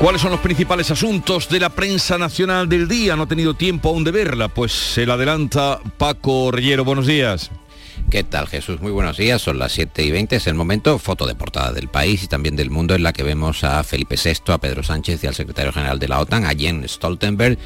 ¿Cuáles 0.00 0.22
son 0.22 0.30
los 0.30 0.38
principales 0.38 0.92
asuntos 0.92 1.48
de 1.48 1.58
la 1.58 1.70
prensa 1.70 2.18
nacional 2.18 2.68
del 2.68 2.86
día? 2.86 3.16
No 3.16 3.24
ha 3.24 3.26
tenido 3.26 3.54
tiempo 3.54 3.88
aún 3.88 4.04
de 4.04 4.12
verla, 4.12 4.46
pues 4.46 4.70
se 4.70 5.04
la 5.04 5.14
adelanta 5.14 5.80
Paco 5.96 6.52
Rellero. 6.52 6.84
Buenos 6.84 7.04
días. 7.04 7.50
¿Qué 8.08 8.22
tal 8.22 8.46
Jesús? 8.46 8.80
Muy 8.80 8.92
buenos 8.92 9.16
días, 9.16 9.42
son 9.42 9.58
las 9.58 9.72
7 9.72 10.04
y 10.04 10.12
20, 10.12 10.36
es 10.36 10.46
el 10.46 10.54
momento, 10.54 11.00
foto 11.00 11.26
de 11.26 11.34
portada 11.34 11.72
del 11.72 11.88
país 11.88 12.22
y 12.22 12.28
también 12.28 12.54
del 12.54 12.70
mundo 12.70 12.94
en 12.94 13.02
la 13.02 13.12
que 13.12 13.24
vemos 13.24 13.64
a 13.64 13.82
Felipe 13.82 14.14
VI, 14.22 14.52
a 14.52 14.58
Pedro 14.58 14.84
Sánchez 14.84 15.24
y 15.24 15.26
al 15.26 15.34
secretario 15.34 15.72
general 15.72 15.98
de 15.98 16.06
la 16.06 16.20
OTAN, 16.20 16.44
a 16.44 16.54
Jens 16.54 16.92
Stoltenberg, 16.92 17.58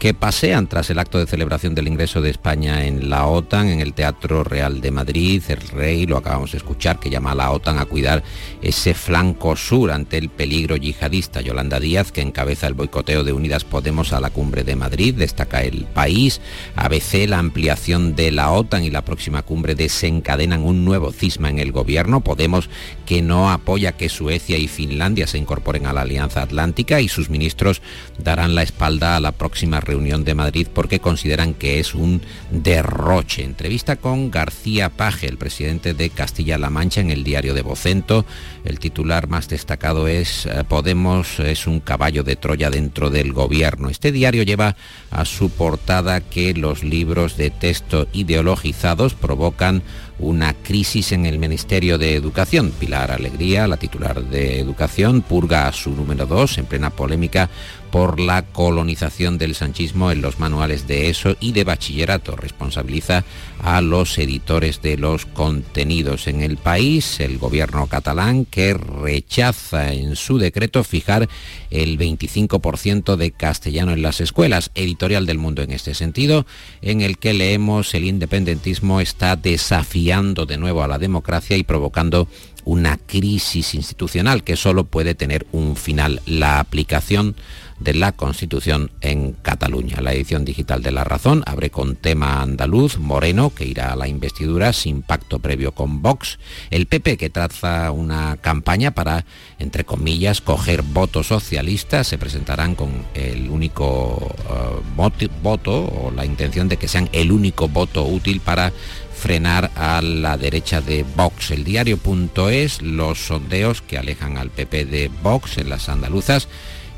que 0.00 0.14
pasean 0.14 0.66
tras 0.66 0.88
el 0.88 0.98
acto 0.98 1.18
de 1.18 1.26
celebración 1.26 1.74
del 1.74 1.86
ingreso 1.86 2.22
de 2.22 2.30
España 2.30 2.86
en 2.86 3.10
la 3.10 3.26
OTAN 3.26 3.68
en 3.68 3.80
el 3.80 3.92
Teatro 3.92 4.42
Real 4.42 4.80
de 4.80 4.90
Madrid. 4.90 5.42
El 5.46 5.60
rey, 5.60 6.06
lo 6.06 6.16
acabamos 6.16 6.52
de 6.52 6.56
escuchar, 6.56 6.98
que 6.98 7.10
llama 7.10 7.32
a 7.32 7.34
la 7.34 7.50
OTAN 7.50 7.78
a 7.78 7.84
cuidar 7.84 8.22
ese 8.62 8.94
flanco 8.94 9.56
sur 9.56 9.92
ante 9.92 10.16
el 10.16 10.30
peligro 10.30 10.76
yihadista. 10.76 11.42
Yolanda 11.42 11.78
Díaz, 11.78 12.12
que 12.12 12.22
encabeza 12.22 12.66
el 12.66 12.72
boicoteo 12.72 13.24
de 13.24 13.34
Unidas 13.34 13.64
Podemos 13.64 14.14
a 14.14 14.20
la 14.20 14.30
cumbre 14.30 14.64
de 14.64 14.74
Madrid, 14.74 15.14
destaca 15.14 15.62
el 15.64 15.84
país. 15.84 16.40
ABC, 16.76 17.28
la 17.28 17.38
ampliación 17.38 18.16
de 18.16 18.32
la 18.32 18.52
OTAN 18.52 18.84
y 18.84 18.90
la 18.90 19.04
próxima 19.04 19.42
cumbre 19.42 19.74
desencadenan 19.74 20.62
un 20.62 20.86
nuevo 20.86 21.12
cisma 21.12 21.50
en 21.50 21.58
el 21.58 21.72
gobierno. 21.72 22.22
Podemos, 22.22 22.70
que 23.04 23.20
no 23.20 23.50
apoya 23.50 23.98
que 23.98 24.08
Suecia 24.08 24.56
y 24.56 24.66
Finlandia 24.66 25.26
se 25.26 25.36
incorporen 25.36 25.84
a 25.84 25.92
la 25.92 26.02
Alianza 26.02 26.40
Atlántica 26.40 27.02
y 27.02 27.08
sus 27.08 27.28
ministros 27.28 27.82
darán 28.16 28.54
la 28.54 28.62
espalda 28.62 29.16
a 29.16 29.20
la 29.20 29.32
próxima 29.32 29.80
reunión 29.90 30.22
de 30.22 30.36
Madrid 30.36 30.68
porque 30.72 31.00
consideran 31.00 31.52
que 31.54 31.80
es 31.80 31.94
un 31.94 32.22
derroche. 32.52 33.42
Entrevista 33.42 33.96
con 33.96 34.30
García 34.30 34.88
Paje, 34.88 35.26
el 35.26 35.36
presidente 35.36 35.94
de 35.94 36.10
Castilla-La 36.10 36.70
Mancha 36.70 37.00
en 37.00 37.10
el 37.10 37.24
diario 37.24 37.54
de 37.54 37.62
Vocento. 37.62 38.24
El 38.64 38.78
titular 38.78 39.26
más 39.26 39.48
destacado 39.48 40.06
es 40.06 40.46
eh, 40.46 40.62
Podemos 40.68 41.40
es 41.40 41.66
un 41.66 41.80
caballo 41.80 42.22
de 42.22 42.36
Troya 42.36 42.70
dentro 42.70 43.10
del 43.10 43.32
gobierno. 43.32 43.88
Este 43.88 44.12
diario 44.12 44.44
lleva 44.44 44.76
a 45.10 45.24
su 45.24 45.50
portada 45.50 46.20
que 46.20 46.54
los 46.54 46.84
libros 46.84 47.36
de 47.36 47.50
texto 47.50 48.06
ideologizados 48.12 49.14
provocan 49.14 49.82
una 50.20 50.52
crisis 50.54 51.12
en 51.12 51.26
el 51.26 51.38
Ministerio 51.38 51.98
de 51.98 52.14
Educación. 52.14 52.72
Pilar 52.78 53.10
Alegría, 53.10 53.66
la 53.66 53.78
titular 53.78 54.22
de 54.22 54.60
Educación, 54.60 55.22
purga 55.22 55.66
a 55.66 55.72
su 55.72 55.90
número 55.90 56.26
2 56.26 56.58
en 56.58 56.66
plena 56.66 56.90
polémica 56.90 57.48
por 57.90 58.20
la 58.20 58.42
colonización 58.42 59.38
del 59.38 59.54
sanchismo 59.54 60.10
en 60.10 60.22
los 60.22 60.38
manuales 60.38 60.86
de 60.86 61.10
ESO 61.10 61.36
y 61.40 61.52
de 61.52 61.64
bachillerato. 61.64 62.36
Responsabiliza 62.36 63.24
a 63.62 63.80
los 63.80 64.18
editores 64.18 64.82
de 64.82 64.96
los 64.96 65.26
contenidos 65.26 66.26
en 66.26 66.40
el 66.40 66.56
país, 66.56 67.20
el 67.20 67.38
gobierno 67.38 67.86
catalán, 67.86 68.44
que 68.44 68.74
rechaza 68.74 69.92
en 69.92 70.16
su 70.16 70.38
decreto 70.38 70.82
fijar 70.84 71.28
el 71.70 71.98
25% 71.98 73.16
de 73.16 73.30
castellano 73.30 73.92
en 73.92 74.02
las 74.02 74.20
escuelas. 74.20 74.70
Editorial 74.74 75.26
del 75.26 75.38
Mundo 75.38 75.62
en 75.62 75.72
este 75.72 75.94
sentido, 75.94 76.46
en 76.82 77.00
el 77.00 77.18
que 77.18 77.34
leemos 77.34 77.94
el 77.94 78.04
independentismo 78.04 79.00
está 79.00 79.36
desafiando 79.36 80.46
de 80.46 80.56
nuevo 80.56 80.82
a 80.82 80.88
la 80.88 80.98
democracia 80.98 81.56
y 81.56 81.62
provocando 81.62 82.28
una 82.64 82.98
crisis 82.98 83.74
institucional 83.74 84.44
que 84.44 84.56
solo 84.56 84.84
puede 84.84 85.14
tener 85.14 85.46
un 85.52 85.76
final, 85.76 86.20
la 86.26 86.60
aplicación 86.60 87.36
de 87.80 87.94
la 87.94 88.12
Constitución 88.12 88.90
en 89.00 89.32
Cataluña. 89.32 90.00
La 90.00 90.12
edición 90.12 90.44
digital 90.44 90.82
de 90.82 90.92
La 90.92 91.02
Razón 91.02 91.42
abre 91.46 91.70
con 91.70 91.96
tema 91.96 92.42
andaluz, 92.42 92.98
Moreno, 92.98 93.49
que 93.50 93.64
irá 93.64 93.92
a 93.92 93.96
la 93.96 94.08
investidura 94.08 94.72
sin 94.72 95.02
pacto 95.02 95.38
previo 95.38 95.72
con 95.72 96.02
Vox, 96.02 96.38
el 96.70 96.86
PP, 96.86 97.16
que 97.16 97.30
traza 97.30 97.90
una 97.90 98.36
campaña 98.36 98.92
para, 98.92 99.24
entre 99.58 99.84
comillas, 99.84 100.40
coger 100.40 100.82
votos 100.82 101.28
socialistas, 101.28 102.08
se 102.08 102.18
presentarán 102.18 102.74
con 102.74 103.06
el 103.14 103.50
único 103.50 104.34
uh, 104.48 105.30
voto 105.42 105.84
o 105.84 106.12
la 106.14 106.24
intención 106.24 106.68
de 106.68 106.76
que 106.76 106.88
sean 106.88 107.08
el 107.12 107.32
único 107.32 107.68
voto 107.68 108.04
útil 108.04 108.40
para 108.40 108.72
frenar 109.20 109.70
a 109.76 110.00
la 110.00 110.38
derecha 110.38 110.80
de 110.80 111.04
Vox. 111.14 111.50
El 111.50 111.64
diario.es, 111.64 112.80
los 112.80 113.18
sondeos 113.18 113.82
que 113.82 113.98
alejan 113.98 114.38
al 114.38 114.50
PP 114.50 114.86
de 114.86 115.10
Vox 115.22 115.58
en 115.58 115.68
las 115.68 115.88
andaluzas 115.88 116.48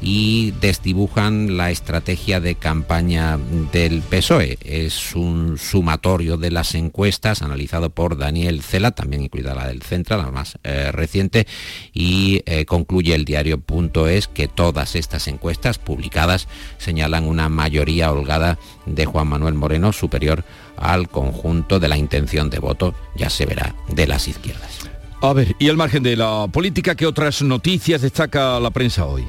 y 0.02 0.50
desdibujan 0.60 1.56
la 1.56 1.70
estrategia 1.70 2.40
de 2.40 2.56
campaña 2.56 3.38
del 3.72 4.02
PSOE. 4.02 4.58
Es 4.64 5.14
un 5.14 5.58
sumatorio 5.58 6.36
de 6.36 6.50
las 6.50 6.74
encuestas 6.74 7.40
analizado 7.40 7.90
por 7.90 8.18
Daniel 8.18 8.62
Cela, 8.62 8.90
también 8.90 9.22
incluida 9.22 9.54
la 9.54 9.68
del 9.68 9.82
Central, 9.82 10.22
la 10.22 10.30
más 10.32 10.58
eh, 10.64 10.90
reciente, 10.90 11.46
y 11.92 12.42
eh, 12.46 12.64
concluye 12.64 13.14
el 13.14 13.24
diario.es 13.24 14.26
que 14.26 14.48
todas 14.48 14.96
estas 14.96 15.28
encuestas 15.28 15.78
publicadas 15.78 16.48
señalan 16.78 17.24
una 17.24 17.48
mayoría 17.48 18.10
holgada 18.10 18.58
de 18.86 19.06
Juan 19.06 19.28
Manuel 19.28 19.54
Moreno 19.54 19.92
superior 19.92 20.44
al 20.76 21.08
conjunto 21.08 21.78
de 21.78 21.88
la 21.88 21.96
intención 21.96 22.50
de 22.50 22.58
voto, 22.58 22.94
ya 23.14 23.30
se 23.30 23.46
verá, 23.46 23.76
de 23.88 24.08
las 24.08 24.26
izquierdas. 24.26 24.80
A 25.20 25.32
ver, 25.32 25.54
y 25.60 25.68
al 25.68 25.76
margen 25.76 26.02
de 26.02 26.16
la 26.16 26.48
política, 26.50 26.96
¿qué 26.96 27.06
otras 27.06 27.42
noticias 27.42 28.02
destaca 28.02 28.58
la 28.58 28.70
prensa 28.70 29.06
hoy? 29.06 29.24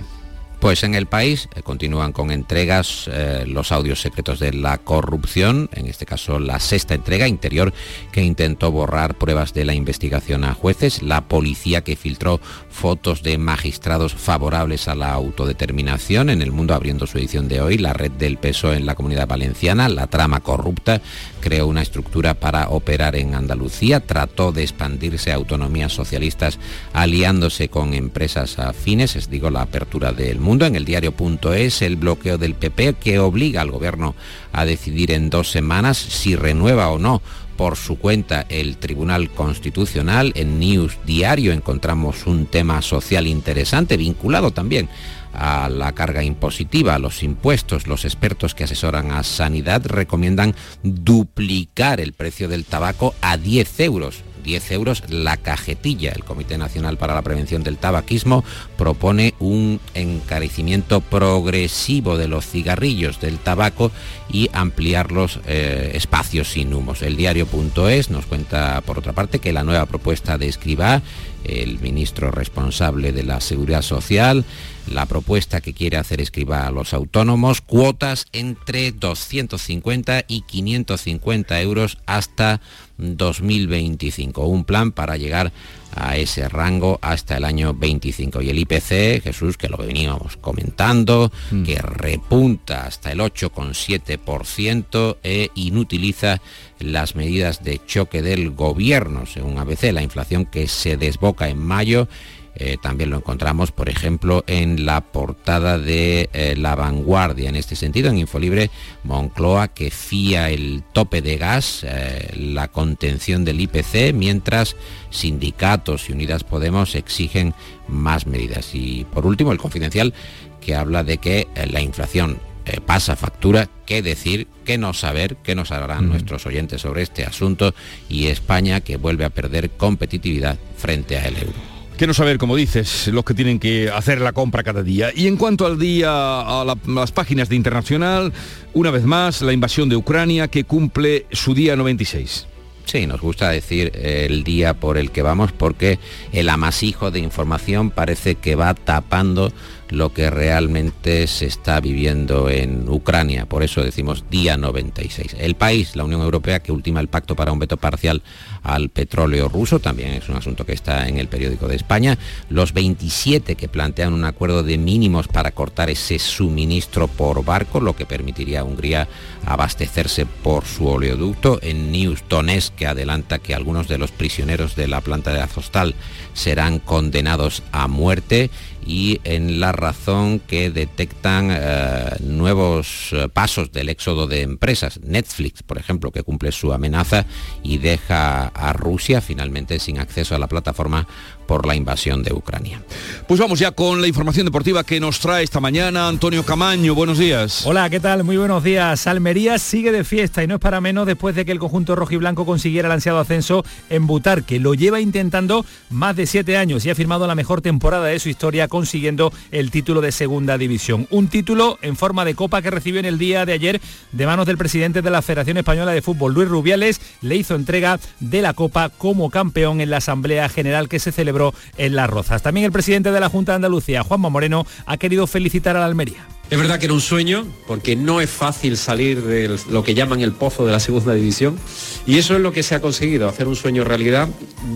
Pues 0.64 0.86
en 0.86 0.96
el 0.96 1.08
país 1.08 1.50
eh, 1.56 1.62
continúan 1.62 2.14
con 2.14 2.32
entregas 2.32 3.10
eh, 3.12 3.44
los 3.46 3.74
audios 3.74 4.00
secretos 4.00 4.40
de 4.40 4.54
la 4.54 4.78
corrupción, 4.78 5.70
en 5.74 5.88
este 5.88 6.06
caso 6.06 6.40
la 6.40 6.58
sexta 6.62 6.94
entrega 6.94 7.28
interior 7.28 7.74
que 8.14 8.24
intentó 8.24 8.72
borrar 8.72 9.16
pruebas 9.16 9.54
de 9.54 9.66
la 9.66 9.74
investigación 9.74 10.46
a 10.46 10.54
jueces, 10.54 11.02
la 11.02 11.28
policía 11.28 11.84
que 11.84 11.98
filtró 11.98 12.40
fotos 12.70 13.24
de 13.24 13.38
magistrados 13.38 14.16
favorables 14.16 14.88
a 14.88 14.96
la 14.96 15.12
autodeterminación 15.12 16.30
en 16.30 16.42
el 16.42 16.54
mundo 16.54 16.74
abriendo 16.74 17.08
su 17.08 17.18
edición 17.18 17.50
de 17.50 17.60
hoy, 17.60 17.78
la 17.78 17.92
red 17.92 18.12
del 18.12 18.38
peso 18.38 18.74
en 18.74 18.86
la 18.86 18.96
comunidad 18.96 19.28
valenciana, 19.28 19.90
la 19.90 20.08
trama 20.08 20.40
corrupta 20.40 21.02
creó 21.42 21.68
una 21.68 21.82
estructura 21.82 22.36
para 22.36 22.70
operar 22.70 23.18
en 23.18 23.36
Andalucía, 23.36 24.00
trató 24.00 24.54
de 24.54 24.64
expandirse 24.64 25.34
a 25.34 25.36
autonomías 25.36 25.92
socialistas 25.92 26.58
aliándose 26.94 27.68
con 27.68 27.94
empresas 27.94 28.60
afines, 28.60 29.18
es 29.18 29.30
digo 29.30 29.50
la 29.50 29.64
apertura 29.64 30.14
del 30.14 30.40
mundo 30.40 30.53
En 30.62 30.76
el 30.76 30.86
diario.es, 30.86 31.82
el 31.82 31.96
bloqueo 31.96 32.38
del 32.38 32.54
PP 32.54 32.94
que 32.94 33.18
obliga 33.18 33.62
al 33.62 33.72
gobierno 33.72 34.14
a 34.52 34.66
decidir 34.66 35.12
en 35.12 35.32
dos 35.32 35.50
semanas 35.50 35.98
si 35.98 36.36
renueva 36.36 36.92
o 36.92 37.00
no 37.00 37.24
por 37.58 37.76
su 37.76 37.98
cuenta 37.98 38.46
el 38.50 38.78
Tribunal 38.78 39.32
Constitucional. 39.32 40.32
En 40.36 40.60
News 40.60 41.00
Diario 41.08 41.54
encontramos 41.54 42.28
un 42.28 42.46
tema 42.46 42.84
social 42.84 43.26
interesante 43.26 43.98
vinculado 43.98 44.52
también 44.52 44.90
a 45.34 45.70
la 45.70 45.94
carga 45.94 46.24
impositiva, 46.24 46.94
a 46.94 47.00
los 47.00 47.24
impuestos. 47.24 47.88
Los 47.88 48.06
expertos 48.06 48.54
que 48.54 48.66
asesoran 48.66 49.12
a 49.12 49.24
Sanidad 49.24 49.84
recomiendan 49.88 50.54
duplicar 50.84 52.00
el 52.00 52.14
precio 52.14 52.48
del 52.48 52.66
tabaco 52.66 53.16
a 53.22 53.38
10 53.38 53.80
euros 53.80 54.24
10 54.44 54.72
euros 54.72 55.04
la 55.10 55.38
cajetilla. 55.38 56.12
El 56.12 56.24
Comité 56.24 56.58
Nacional 56.58 56.98
para 56.98 57.16
la 57.16 57.22
Prevención 57.22 57.64
del 57.64 57.78
Tabaquismo 57.78 58.44
propone 58.78 59.34
un 59.40 59.80
encarecimiento 59.94 61.02
progresivo 61.02 62.18
de 62.18 62.28
los 62.28 62.46
cigarrillos 62.46 63.20
del 63.20 63.40
tabaco 63.40 63.92
y 64.30 64.50
ampliar 64.54 65.12
los 65.12 65.40
eh, 65.48 65.92
espacios 65.96 66.50
sin 66.50 66.74
humos. 66.74 67.02
El 67.02 67.16
diario.es 67.16 68.10
nos 68.10 68.26
cuenta, 68.26 68.82
por 68.82 69.00
otra 69.00 69.14
parte, 69.14 69.40
que 69.40 69.54
la 69.54 69.64
nueva 69.64 69.86
propuesta 69.86 70.38
de 70.38 70.48
Escribá, 70.48 71.02
el 71.44 71.80
ministro 71.80 72.32
responsable 72.32 73.12
de 73.12 73.24
la 73.24 73.42
Seguridad 73.42 73.82
Social, 73.82 74.46
la 74.92 75.06
propuesta 75.06 75.62
que 75.62 75.74
quiere 75.74 75.98
hacer 75.98 76.22
Escribá 76.22 76.68
a 76.68 76.72
los 76.72 76.94
autónomos, 76.94 77.62
cuotas 77.62 78.28
entre 78.34 78.92
250 78.92 80.26
y 80.28 80.42
550 80.42 81.62
euros 81.62 81.98
hasta 82.06 82.62
2025. 82.98 84.46
Un 84.46 84.66
plan 84.66 84.92
para 84.92 85.18
llegar 85.18 85.52
a 85.96 86.18
ese 86.18 86.50
rango 86.50 87.00
hasta 87.02 87.38
el 87.38 87.46
año 87.46 87.74
25. 87.74 88.42
Y 88.42 88.50
el 88.50 88.60
IPC, 88.60 89.22
Jesús, 89.24 89.58
que 89.58 89.70
lo 89.70 89.78
veníamos 89.78 90.38
comentando, 90.38 91.32
mm. 91.52 91.64
que 91.64 91.78
repunta 91.78 92.86
hasta 92.86 93.12
el 93.12 93.20
8,7% 93.20 95.18
e 95.24 95.50
inutiliza 95.56 96.42
las 96.80 97.16
medidas 97.16 97.64
de 97.64 97.80
choque 97.86 98.22
del 98.22 98.52
gobierno, 98.52 99.26
según 99.26 99.58
ABC, 99.58 99.92
la 99.92 100.04
inflación 100.04 100.46
que 100.46 100.68
se 100.68 100.98
desboca 100.98 101.48
en 101.48 101.60
mayo 101.60 102.08
eh, 102.56 102.78
también 102.82 103.10
lo 103.10 103.18
encontramos, 103.18 103.72
por 103.72 103.90
ejemplo, 103.90 104.44
en 104.48 104.86
la 104.86 105.02
portada 105.02 105.80
de 105.80 106.30
eh, 106.34 106.56
La 106.56 106.76
Vanguardia. 106.76 107.50
En 107.50 107.56
este 107.56 107.76
sentido, 107.76 108.10
en 108.10 108.20
Infolibre, 108.20 108.70
Moncloa 109.04 109.70
que 109.70 109.90
fía 109.90 110.50
el 110.50 110.84
tope 110.94 111.22
de 111.22 111.38
gas, 111.38 111.84
eh, 111.84 112.32
la 112.38 112.68
contención 112.68 113.44
del 113.44 113.62
IPC, 113.62 114.14
mientras 114.14 114.76
sindicatos 115.10 116.10
y 116.10 116.14
Unidas 116.14 116.44
Podemos 116.44 116.96
exigen 116.96 117.54
más 117.88 118.28
medidas. 118.28 118.76
Y 118.76 119.06
por 119.12 119.26
último, 119.26 119.52
el 119.52 119.58
confidencial 119.58 120.14
que 120.62 120.76
habla 120.76 121.04
de 121.04 121.18
que 121.18 121.48
la 121.72 121.82
inflación 121.82 122.40
pasa 122.86 123.18
factura, 123.18 123.68
qué 123.86 124.02
decir, 124.02 124.48
qué 124.64 124.78
no 124.78 124.94
saber, 124.94 125.36
qué 125.44 125.56
nos 125.56 125.72
harán 125.72 126.08
nuestros 126.08 126.46
oyentes 126.46 126.82
sobre 126.82 127.02
este 127.02 127.26
asunto 127.26 127.76
y 128.08 128.28
España 128.28 128.80
que 128.80 128.96
vuelve 128.96 129.26
a 129.26 129.30
perder 129.30 129.72
competitividad 129.72 130.58
frente 130.78 131.18
al 131.18 131.36
euro 131.36 131.73
que 132.04 132.08
no 132.08 132.14
saber, 132.14 132.38
como 132.38 132.58
dices, 132.58 133.08
los 133.08 133.24
que 133.24 133.34
tienen 133.34 133.60
que 133.60 133.90
hacer 133.90 134.20
la 134.20 134.34
compra 134.34 134.62
cada 134.62 134.84
día. 134.84 135.12
Y 135.16 135.28
en 135.28 135.38
cuanto 135.38 135.66
al 135.66 135.80
día, 135.80 136.10
a, 136.12 136.76
las 136.86 137.12
páginas 137.14 137.48
de 137.48 137.56
Internacional, 137.56 138.34
una 138.74 138.92
vez 138.92 139.06
más, 139.06 139.42
la 139.42 139.54
invasión 139.54 139.88
de 139.88 139.96
Ucrania 139.96 140.50
que 140.50 140.66
cumple 140.66 141.28
su 141.32 141.54
día 141.54 141.78
96. 141.78 142.48
Sí, 142.84 143.08
nos 143.08 143.22
gusta 143.22 143.52
decir 143.52 143.94
el 143.96 144.44
día 144.44 144.74
por 144.74 144.98
el 144.98 145.12
que 145.12 145.22
vamos 145.22 145.54
porque 145.54 145.98
el 146.34 146.50
amasijo 146.50 147.10
de 147.10 147.20
información 147.20 147.90
parece 147.90 148.36
que 148.36 148.56
va 148.56 148.74
tapando 148.74 149.54
lo 149.90 150.12
que 150.12 150.30
realmente 150.30 151.28
se 151.28 151.46
está 151.46 151.80
viviendo 151.80 152.50
en 152.50 152.90
Ucrania. 152.90 153.46
Por 153.46 153.64
eso 153.64 153.82
decimos 153.82 154.26
día 154.30 154.58
96. 154.58 155.38
El 155.40 155.56
país, 155.56 155.96
la 155.96 156.04
Unión 156.04 156.22
Europea, 156.22 156.60
que 156.60 156.72
ultima 156.72 157.00
el 157.00 157.08
pacto 157.08 157.36
para 157.36 157.52
un 157.52 157.60
veto 157.60 157.78
parcial 157.78 158.24
al 158.64 158.90
petróleo 158.90 159.50
ruso, 159.50 159.80
también 159.80 160.14
es 160.14 160.30
un 160.30 160.38
asunto 160.38 160.66
que 160.66 160.74
está 160.74 161.08
en 161.08 161.20
el 161.20 161.28
periódico 161.28 161.68
de 161.68 161.76
España. 161.76 162.18
Los 162.50 162.74
27 162.74 163.56
que 163.56 163.68
plantean 163.68 164.14
un 164.14 164.26
acuerdo 164.26 164.64
de 164.64 164.78
mínimos 164.78 165.28
para 165.28 165.52
cortar 165.52 165.90
ese 165.90 166.18
suministro 166.20 167.08
por 167.08 167.44
barco, 167.44 167.80
lo 167.80 167.96
que 167.96 168.06
permitiría 168.06 168.62
a 168.62 168.64
Hungría 168.64 169.08
abastecerse 169.46 170.26
por 170.26 170.66
su 170.66 170.88
oleoducto. 170.88 171.60
En 171.62 171.92
News 171.92 172.24
Donetsk, 172.30 172.76
que 172.76 172.88
adelanta 172.88 173.40
que 173.40 173.54
algunos 173.54 173.88
de 173.88 173.98
los 173.98 174.12
prisioneros 174.12 174.76
de 174.76 174.88
la 174.88 175.02
planta 175.02 175.34
de 175.34 175.42
Azostal 175.42 175.96
serán 176.34 176.80
condenados 176.80 177.64
a 177.72 177.88
muerte 177.88 178.50
y 178.86 179.22
en 179.24 179.60
la 179.60 179.72
razón 179.72 180.40
que 180.40 180.70
detectan 180.70 181.50
eh, 181.52 182.18
nuevos 182.22 183.10
eh, 183.12 183.30
pasos 183.30 183.72
del 183.72 183.90
éxodo 183.90 184.28
de 184.28 184.42
empresas. 184.42 185.00
Netflix, 185.04 185.64
por 185.64 185.78
ejemplo, 185.78 186.12
que 186.12 186.24
cumple 186.24 186.52
su 186.52 186.74
amenaza 186.74 187.26
y 187.62 187.78
deja 187.78 188.52
a 188.54 188.74
Rusia 188.74 189.22
finalmente 189.22 189.80
sin 189.80 190.00
acceso 190.00 190.36
a 190.36 190.40
la 190.40 190.48
plataforma 190.48 191.08
por 191.46 191.66
la 191.66 191.76
invasión 191.76 192.24
de 192.24 192.34
Ucrania. 192.34 192.82
Pues 193.28 193.40
vamos 193.40 193.60
ya 193.60 193.72
con 193.72 194.02
la 194.02 194.08
información 194.08 194.46
deportiva 194.46 194.84
que 194.84 195.00
nos 195.00 195.20
trae 195.20 195.44
esta 195.44 195.60
mañana 195.60 196.08
Antonio 196.08 196.44
Camaño. 196.44 196.96
Buenos 196.96 197.18
días. 197.18 197.66
Hola, 197.66 197.90
¿qué 197.90 198.00
tal? 198.00 198.24
Muy 198.24 198.38
buenos 198.38 198.64
días. 198.64 199.08
Almería 199.08 199.58
sigue 199.58 199.92
de 199.92 200.04
fiesta 200.04 200.44
y 200.44 200.48
no 200.48 200.56
es 200.56 200.62
para 200.62 200.82
menos 200.82 201.06
después 201.06 201.36
de 201.36 201.46
que 201.46 201.52
el 201.52 201.60
conjunto 201.60 201.96
rojo 201.96 202.14
y 202.14 202.18
blanco 202.18 202.46
consiguiera 202.46 202.88
el 202.88 202.94
ansiado 202.94 203.20
ascenso 203.20 203.66
en 203.90 204.08
Butar, 204.08 204.44
que 204.44 204.60
lo 204.60 204.74
lleva 204.74 205.00
intentando 205.00 205.66
más 205.90 206.16
de 206.16 206.26
siete 206.26 206.58
años 206.58 206.86
y 206.86 206.90
ha 206.90 206.96
firmado 206.96 207.28
la 207.28 207.36
mejor 207.36 207.62
temporada 207.62 208.06
de 208.06 208.20
su 208.20 208.30
historia 208.30 208.68
consiguiendo 208.68 209.34
el 209.52 209.72
título 209.72 210.02
de 210.02 210.12
segunda 210.12 210.58
división. 210.58 211.08
Un 211.10 211.28
título 211.28 211.78
en 211.82 211.96
forma 211.96 212.26
de 212.26 212.36
copa 212.36 212.62
que 212.62 212.72
recibió 212.72 213.00
en 213.00 213.06
el 213.06 213.18
día 213.18 213.46
de 213.46 213.54
ayer 213.54 213.82
de 214.12 214.26
manos 214.26 214.46
del 214.46 214.58
presidente 214.58 215.02
de 215.02 215.10
la 215.10 215.22
Federación 215.22 215.58
Española 215.58 215.92
de 215.92 216.02
Fútbol, 216.02 216.34
Luis 216.34 216.48
Rubiales, 216.48 217.02
le 217.22 217.36
hizo 217.36 217.56
entrega 217.56 218.00
de 218.20 218.42
la 218.42 218.54
copa 218.54 218.90
como 218.90 219.30
campeón 219.30 219.82
en 219.82 219.90
la 219.90 219.98
Asamblea 219.98 220.50
General 220.50 220.88
que 220.88 221.00
se 221.00 221.12
celebró 221.12 221.33
en 221.78 221.96
Las 221.96 222.10
Rozas. 222.10 222.42
También 222.42 222.66
el 222.66 222.72
presidente 222.72 223.12
de 223.12 223.20
la 223.20 223.30
Junta 223.30 223.54
de 223.54 223.58
Andalucía, 223.58 224.04
Juanma 224.04 224.30
Moreno, 224.30 224.66
ha 224.86 224.98
querido 224.98 225.28
felicitar 225.28 225.76
a 225.76 225.80
la 225.80 225.86
Almería. 225.86 226.28
Es 226.50 226.60
verdad 226.60 226.78
que 226.78 226.86
era 226.86 226.94
un 226.94 227.02
sueño, 227.02 227.48
porque 227.68 227.96
no 227.96 228.22
es 228.22 228.30
fácil 228.30 228.78
salir 228.78 229.24
de 229.24 229.58
lo 229.72 229.84
que 229.84 229.96
llaman 229.96 230.22
el 230.22 230.34
pozo 230.34 230.66
de 230.66 230.72
la 230.72 230.80
segunda 230.80 231.14
división, 231.14 231.58
y 232.06 232.18
eso 232.18 232.36
es 232.36 232.42
lo 232.42 232.52
que 232.52 232.62
se 232.62 232.76
ha 232.76 232.82
conseguido, 232.82 233.28
hacer 233.28 233.48
un 233.48 233.56
sueño 233.56 233.84
realidad. 233.84 234.28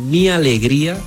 Mi 0.07 0.29
alegría, 0.29 0.97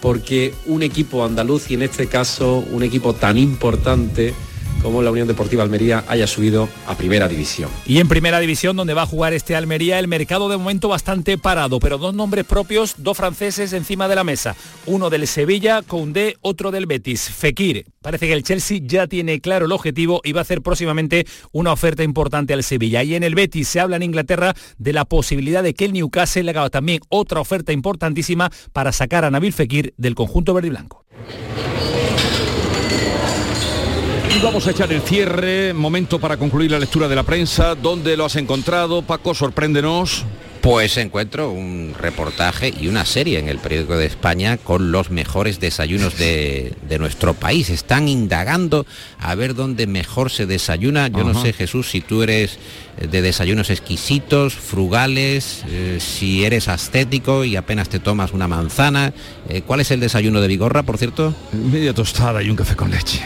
porque 0.00 0.54
un 0.66 0.82
equipo 0.82 1.24
andaluz, 1.24 1.70
y 1.70 1.74
en 1.74 1.82
este 1.82 2.06
caso 2.06 2.58
un 2.58 2.82
equipo 2.82 3.14
tan 3.14 3.38
importante, 3.38 4.34
como 4.82 5.02
la 5.02 5.10
Unión 5.10 5.28
Deportiva 5.28 5.62
Almería 5.62 6.04
haya 6.08 6.26
subido 6.26 6.68
a 6.86 6.96
primera 6.96 7.28
división. 7.28 7.70
Y 7.86 7.98
en 7.98 8.08
primera 8.08 8.40
división, 8.40 8.76
donde 8.76 8.94
va 8.94 9.02
a 9.02 9.06
jugar 9.06 9.32
este 9.32 9.56
Almería, 9.56 9.98
el 9.98 10.08
mercado 10.08 10.48
de 10.48 10.56
momento 10.56 10.88
bastante 10.88 11.38
parado, 11.38 11.78
pero 11.78 11.98
dos 11.98 12.14
nombres 12.14 12.44
propios, 12.44 12.96
dos 12.98 13.16
franceses 13.16 13.72
encima 13.72 14.08
de 14.08 14.16
la 14.16 14.24
mesa. 14.24 14.56
Uno 14.86 15.10
del 15.10 15.26
Sevilla, 15.26 15.82
Koundé, 15.82 16.36
otro 16.40 16.70
del 16.70 16.86
Betis, 16.86 17.30
Fekir. 17.30 17.86
Parece 18.02 18.26
que 18.26 18.32
el 18.32 18.42
Chelsea 18.42 18.80
ya 18.82 19.06
tiene 19.06 19.40
claro 19.40 19.66
el 19.66 19.72
objetivo 19.72 20.20
y 20.24 20.32
va 20.32 20.40
a 20.40 20.42
hacer 20.42 20.60
próximamente 20.62 21.26
una 21.52 21.72
oferta 21.72 22.02
importante 22.02 22.52
al 22.52 22.64
Sevilla. 22.64 23.02
Y 23.04 23.14
en 23.14 23.22
el 23.22 23.34
Betis 23.34 23.68
se 23.68 23.80
habla 23.80 23.96
en 23.96 24.02
Inglaterra 24.02 24.54
de 24.78 24.92
la 24.92 25.04
posibilidad 25.04 25.62
de 25.62 25.74
que 25.74 25.84
el 25.84 25.92
Newcastle 25.92 26.42
le 26.42 26.50
haga 26.50 26.68
también 26.70 27.00
otra 27.08 27.40
oferta 27.40 27.72
importantísima 27.72 28.50
para 28.72 28.92
sacar 28.92 29.24
a 29.24 29.30
Nabil 29.30 29.52
Fekir 29.52 29.94
del 29.96 30.14
conjunto 30.14 30.52
verde 30.54 30.68
y 30.68 30.70
blanco. 30.70 31.04
Vamos 34.42 34.66
a 34.66 34.72
echar 34.72 34.92
el 34.92 35.02
cierre, 35.02 35.72
momento 35.72 36.18
para 36.18 36.36
concluir 36.36 36.72
la 36.72 36.80
lectura 36.80 37.06
de 37.06 37.14
la 37.14 37.22
prensa. 37.22 37.76
¿Dónde 37.76 38.16
lo 38.16 38.24
has 38.24 38.34
encontrado? 38.34 39.02
Paco, 39.02 39.34
sorpréndenos. 39.34 40.24
Pues 40.60 40.96
encuentro 40.96 41.50
un 41.52 41.94
reportaje 41.96 42.74
y 42.78 42.88
una 42.88 43.04
serie 43.04 43.38
en 43.38 43.48
el 43.48 43.58
periódico 43.58 43.96
de 43.96 44.06
España 44.06 44.56
con 44.56 44.90
los 44.90 45.10
mejores 45.10 45.60
desayunos 45.60 46.18
de, 46.18 46.74
nuestro 46.98 47.34
país. 47.34 47.70
Están 47.70 48.08
indagando 48.08 48.84
a 49.20 49.34
ver 49.36 49.54
dónde 49.54 49.86
mejor 49.86 50.30
se 50.30 50.46
desayuna. 50.46 51.06
Yo 51.06 51.22
no 51.22 51.40
sé, 51.40 51.52
Jesús, 51.52 51.88
si 51.90 52.00
tú 52.00 52.24
eres 52.24 52.58
de 53.00 53.22
desayunos 53.22 53.70
exquisitos, 53.70 54.54
frugales, 54.54 55.64
eh, 55.68 55.98
si 56.00 56.44
eres 56.44 56.66
ascético 56.66 57.44
y 57.44 57.54
apenas 57.54 57.88
te 57.88 58.00
tomas 58.00 58.32
una 58.32 58.48
manzana. 58.48 59.14
Eh, 59.48 59.62
¿Cuál 59.62 59.80
es 59.80 59.90
el 59.92 60.00
desayuno 60.00 60.40
de 60.40 60.48
Vigorra, 60.48 60.82
por 60.82 60.98
cierto? 60.98 61.32
Media 61.52 61.94
tostada 61.94 62.42
y 62.42 62.50
un 62.50 62.56
café 62.56 62.74
con 62.74 62.90
leche 62.90 63.22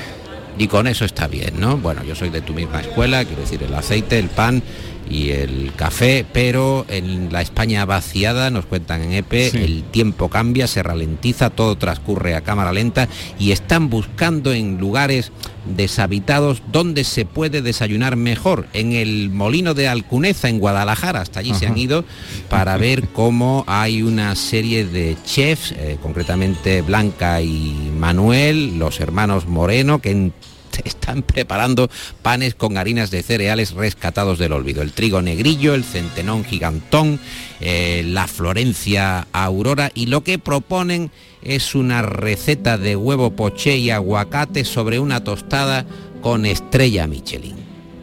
y 0.58 0.68
con 0.68 0.86
eso 0.86 1.04
está 1.04 1.28
bien, 1.28 1.54
¿no? 1.58 1.76
Bueno, 1.76 2.02
yo 2.04 2.14
soy 2.14 2.30
de 2.30 2.40
tu 2.40 2.54
misma 2.54 2.80
escuela, 2.80 3.24
quiero 3.24 3.42
decir, 3.42 3.62
el 3.62 3.74
aceite, 3.74 4.18
el 4.18 4.28
pan 4.28 4.62
y 5.08 5.30
el 5.30 5.72
café, 5.76 6.24
pero 6.32 6.84
en 6.88 7.32
la 7.32 7.42
España 7.42 7.84
vaciada, 7.84 8.50
nos 8.50 8.66
cuentan 8.66 9.02
en 9.02 9.12
EPE, 9.12 9.64
el 9.64 9.84
tiempo 9.84 10.28
cambia, 10.28 10.66
se 10.66 10.82
ralentiza, 10.82 11.50
todo 11.50 11.76
transcurre 11.76 12.34
a 12.34 12.42
cámara 12.42 12.72
lenta 12.72 13.08
y 13.38 13.52
están 13.52 13.88
buscando 13.88 14.52
en 14.52 14.78
lugares 14.78 15.32
deshabitados 15.76 16.62
donde 16.70 17.04
se 17.04 17.24
puede 17.24 17.62
desayunar 17.62 18.16
mejor. 18.16 18.66
En 18.72 18.92
el 18.92 19.30
molino 19.30 19.74
de 19.74 19.88
Alcuneza, 19.88 20.48
en 20.48 20.58
Guadalajara, 20.58 21.20
hasta 21.20 21.40
allí 21.40 21.54
se 21.54 21.66
han 21.66 21.76
ido 21.78 22.04
para 22.48 22.76
ver 22.76 23.08
cómo 23.08 23.64
hay 23.66 24.02
una 24.02 24.34
serie 24.34 24.84
de 24.84 25.16
chefs, 25.24 25.72
eh, 25.72 25.98
concretamente 26.02 26.82
Blanca 26.82 27.40
y 27.42 27.92
Manuel, 27.96 28.78
los 28.78 29.00
hermanos 29.00 29.46
Moreno, 29.46 30.00
que 30.00 30.30
están 30.84 31.22
preparando 31.22 31.90
panes 32.22 32.54
con 32.54 32.78
harinas 32.78 33.10
de 33.10 33.22
cereales 33.22 33.72
rescatados 33.72 34.38
del 34.38 34.52
olvido. 34.52 34.82
El 34.82 34.92
trigo 34.92 35.22
negrillo, 35.22 35.74
el 35.74 35.84
centenón 35.84 36.44
gigantón, 36.44 37.20
eh, 37.60 38.02
la 38.06 38.26
Florencia 38.26 39.26
Aurora 39.32 39.90
y 39.94 40.06
lo 40.06 40.22
que 40.22 40.38
proponen 40.38 41.10
es 41.42 41.74
una 41.74 42.02
receta 42.02 42.78
de 42.78 42.96
huevo 42.96 43.30
poché 43.30 43.76
y 43.76 43.90
aguacate 43.90 44.64
sobre 44.64 44.98
una 44.98 45.22
tostada 45.22 45.86
con 46.20 46.44
estrella 46.44 47.06
Michelin. 47.06 47.56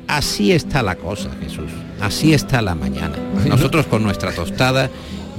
Así 0.07 0.51
está 0.51 0.83
la 0.83 0.95
cosa, 0.95 1.29
Jesús. 1.41 1.71
Así 1.99 2.33
está 2.33 2.61
la 2.61 2.75
mañana. 2.75 3.15
Nosotros 3.47 3.87
con 3.87 4.03
nuestra 4.03 4.33
tostada 4.33 4.89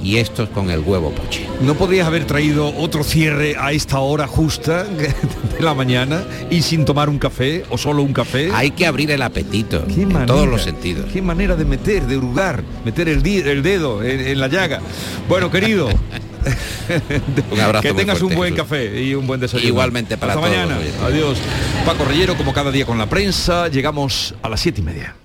y 0.01 0.17
estos 0.17 0.49
con 0.49 0.69
el 0.69 0.79
huevo 0.79 1.11
poché. 1.11 1.47
¿No 1.61 1.75
podrías 1.75 2.07
haber 2.07 2.25
traído 2.25 2.75
otro 2.77 3.03
cierre 3.03 3.55
a 3.57 3.71
esta 3.71 3.99
hora 3.99 4.27
justa 4.27 4.83
de 4.83 5.13
la 5.59 5.73
mañana 5.73 6.23
y 6.49 6.61
sin 6.61 6.85
tomar 6.85 7.09
un 7.09 7.19
café 7.19 7.63
o 7.69 7.77
solo 7.77 8.03
un 8.03 8.13
café? 8.13 8.49
Hay 8.53 8.71
que 8.71 8.85
abrir 8.85 9.11
el 9.11 9.21
apetito 9.21 9.85
en 9.87 10.25
todos 10.25 10.47
los 10.47 10.63
sentidos. 10.63 11.11
Qué 11.11 11.21
manera 11.21 11.55
de 11.55 11.65
meter, 11.65 12.05
de 12.05 12.17
hurgar, 12.17 12.63
meter 12.83 13.09
el, 13.09 13.25
el 13.25 13.63
dedo 13.63 14.03
en, 14.03 14.39
la 14.39 14.47
llaga. 14.47 14.81
Bueno, 15.27 15.49
querido. 15.49 15.89
un 17.51 17.59
abrazo 17.59 17.81
que 17.81 17.93
tengas 17.93 18.21
un 18.21 18.35
buen 18.35 18.55
café 18.55 19.01
y 19.01 19.15
un 19.15 19.25
buen 19.25 19.39
desayuno. 19.39 19.67
Igualmente 19.67 20.17
para 20.17 20.33
Hasta 20.33 20.47
mañana. 20.47 20.77
Adiós. 21.03 21.39
Paco 21.85 22.05
Reyero, 22.05 22.35
como 22.37 22.53
cada 22.53 22.71
día 22.71 22.85
con 22.85 22.97
la 22.97 23.07
prensa, 23.07 23.67
llegamos 23.67 24.35
a 24.43 24.49
las 24.49 24.59
siete 24.59 24.81
y 24.81 24.83
media. 24.83 25.15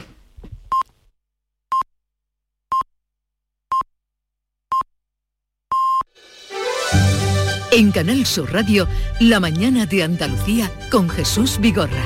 En 7.73 7.93
Canal 7.93 8.27
Sur 8.27 8.53
Radio, 8.53 8.89
La 9.21 9.39
mañana 9.39 9.87
de 9.87 10.03
Andalucía 10.03 10.71
con 10.91 11.09
Jesús 11.09 11.59
Vigorra. 11.61 12.03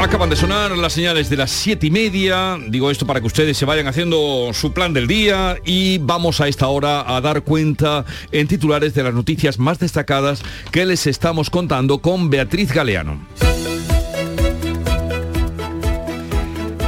Acaban 0.00 0.28
de 0.28 0.34
sonar 0.34 0.76
las 0.76 0.92
señales 0.92 1.30
de 1.30 1.36
las 1.36 1.52
siete 1.52 1.86
y 1.86 1.90
media. 1.92 2.58
Digo 2.68 2.90
esto 2.90 3.06
para 3.06 3.20
que 3.20 3.28
ustedes 3.28 3.56
se 3.56 3.64
vayan 3.66 3.86
haciendo 3.86 4.50
su 4.52 4.72
plan 4.72 4.92
del 4.92 5.06
día 5.06 5.58
y 5.64 5.98
vamos 5.98 6.40
a 6.40 6.48
esta 6.48 6.66
hora 6.66 7.16
a 7.16 7.20
dar 7.20 7.44
cuenta 7.44 8.04
en 8.32 8.48
titulares 8.48 8.94
de 8.94 9.04
las 9.04 9.14
noticias 9.14 9.60
más 9.60 9.78
destacadas 9.78 10.42
que 10.72 10.84
les 10.84 11.06
estamos 11.06 11.50
contando 11.50 11.98
con 11.98 12.30
Beatriz 12.30 12.72
Galeano. 12.72 13.20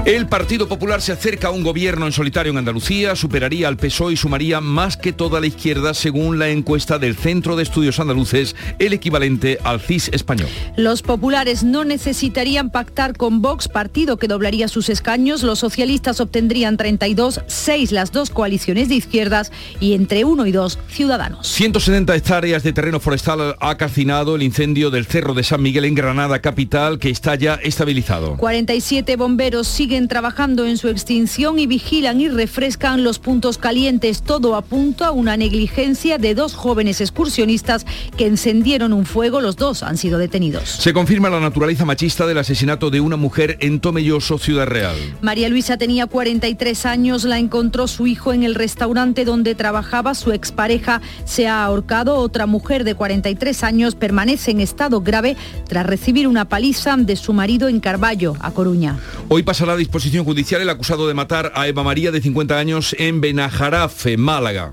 El 0.04 0.26
Partido 0.26 0.68
Popular 0.68 1.00
se 1.00 1.12
acerca 1.12 1.48
a 1.48 1.50
un 1.50 1.62
gobierno 1.62 2.04
en 2.04 2.12
solitario 2.12 2.52
en 2.52 2.58
Andalucía, 2.58 3.16
superaría 3.16 3.68
al 3.68 3.78
PSOE 3.78 4.12
y 4.12 4.16
sumaría 4.18 4.60
más 4.60 4.98
que 4.98 5.14
toda 5.14 5.40
la 5.40 5.46
izquierda 5.46 5.94
según 5.94 6.38
la 6.38 6.50
encuesta 6.50 6.98
del 6.98 7.16
Centro 7.16 7.56
de 7.56 7.62
Estudios 7.62 7.98
Andaluces, 7.98 8.54
el 8.78 8.92
equivalente 8.92 9.58
al 9.64 9.80
CIS 9.80 10.10
español. 10.12 10.48
Los 10.76 11.00
populares 11.00 11.64
no 11.64 11.86
necesitarían 11.86 12.68
pactar 12.68 13.16
con 13.16 13.40
Vox, 13.40 13.66
partido 13.66 14.18
que 14.18 14.28
doblaría 14.28 14.68
sus 14.68 14.90
escaños. 14.90 15.42
Los 15.42 15.60
socialistas 15.60 16.20
obtendrían 16.20 16.76
32, 16.76 17.40
6 17.46 17.90
las 17.90 18.12
dos 18.12 18.28
coaliciones 18.28 18.90
de 18.90 18.96
izquierdas 18.96 19.52
y 19.80 19.94
entre 19.94 20.26
1 20.26 20.44
y 20.44 20.52
2 20.52 20.80
ciudadanos. 20.86 21.48
170 21.48 22.14
hectáreas 22.14 22.62
de 22.62 22.74
terreno 22.74 23.00
forestal 23.00 23.56
ha 23.58 23.76
calcinado 23.78 24.36
el 24.36 24.42
incendio 24.42 24.90
del 24.90 25.06
Cerro 25.06 25.32
de 25.32 25.44
San 25.44 25.62
Miguel 25.62 25.86
en 25.86 25.94
Granada 25.94 26.42
capital 26.42 26.98
que 26.98 27.08
está 27.08 27.36
ya 27.36 27.54
estabilizado. 27.54 28.36
47 28.36 29.16
bomberos 29.16 29.66
siguen 29.66 29.93
trabajando 29.94 30.66
en 30.66 30.76
su 30.76 30.88
extinción 30.88 31.60
y 31.60 31.68
vigilan 31.68 32.20
y 32.20 32.28
refrescan 32.28 33.04
los 33.04 33.20
puntos 33.20 33.58
calientes. 33.58 34.22
Todo 34.22 34.56
apunta 34.56 35.06
a 35.06 35.10
una 35.12 35.36
negligencia 35.36 36.18
de 36.18 36.34
dos 36.34 36.54
jóvenes 36.54 37.00
excursionistas 37.00 37.86
que 38.16 38.26
encendieron 38.26 38.92
un 38.92 39.06
fuego. 39.06 39.40
Los 39.40 39.56
dos 39.56 39.84
han 39.84 39.96
sido 39.96 40.18
detenidos. 40.18 40.68
Se 40.68 40.92
confirma 40.92 41.30
la 41.30 41.38
naturaleza 41.38 41.84
machista 41.84 42.26
del 42.26 42.38
asesinato 42.38 42.90
de 42.90 43.00
una 43.00 43.16
mujer 43.16 43.56
en 43.60 43.78
Tomelloso, 43.78 44.38
Ciudad 44.38 44.66
Real. 44.66 44.96
María 45.22 45.48
Luisa 45.48 45.76
tenía 45.76 46.06
43 46.06 46.86
años, 46.86 47.22
la 47.22 47.38
encontró 47.38 47.86
su 47.86 48.08
hijo 48.08 48.32
en 48.32 48.42
el 48.42 48.56
restaurante 48.56 49.24
donde 49.24 49.54
trabajaba. 49.54 50.14
Su 50.14 50.32
expareja 50.32 51.00
se 51.24 51.46
ha 51.46 51.64
ahorcado. 51.64 52.16
Otra 52.16 52.46
mujer 52.46 52.82
de 52.82 52.96
43 52.96 53.62
años 53.62 53.94
permanece 53.94 54.50
en 54.50 54.60
estado 54.60 55.00
grave 55.02 55.36
tras 55.68 55.86
recibir 55.86 56.26
una 56.26 56.46
paliza 56.46 56.96
de 56.98 57.16
su 57.16 57.32
marido 57.32 57.68
en 57.68 57.80
Carballo, 57.80 58.34
a 58.40 58.50
Coruña. 58.50 58.98
Hoy 59.28 59.42
pasará 59.42 59.76
disposición 59.84 60.24
judicial 60.24 60.62
el 60.62 60.70
acusado 60.70 61.06
de 61.06 61.12
matar 61.12 61.52
a 61.54 61.68
Eva 61.68 61.82
María 61.82 62.10
de 62.10 62.22
50 62.22 62.58
años 62.58 62.96
en 62.98 63.20
Benajarafe, 63.20 64.16
Málaga. 64.16 64.72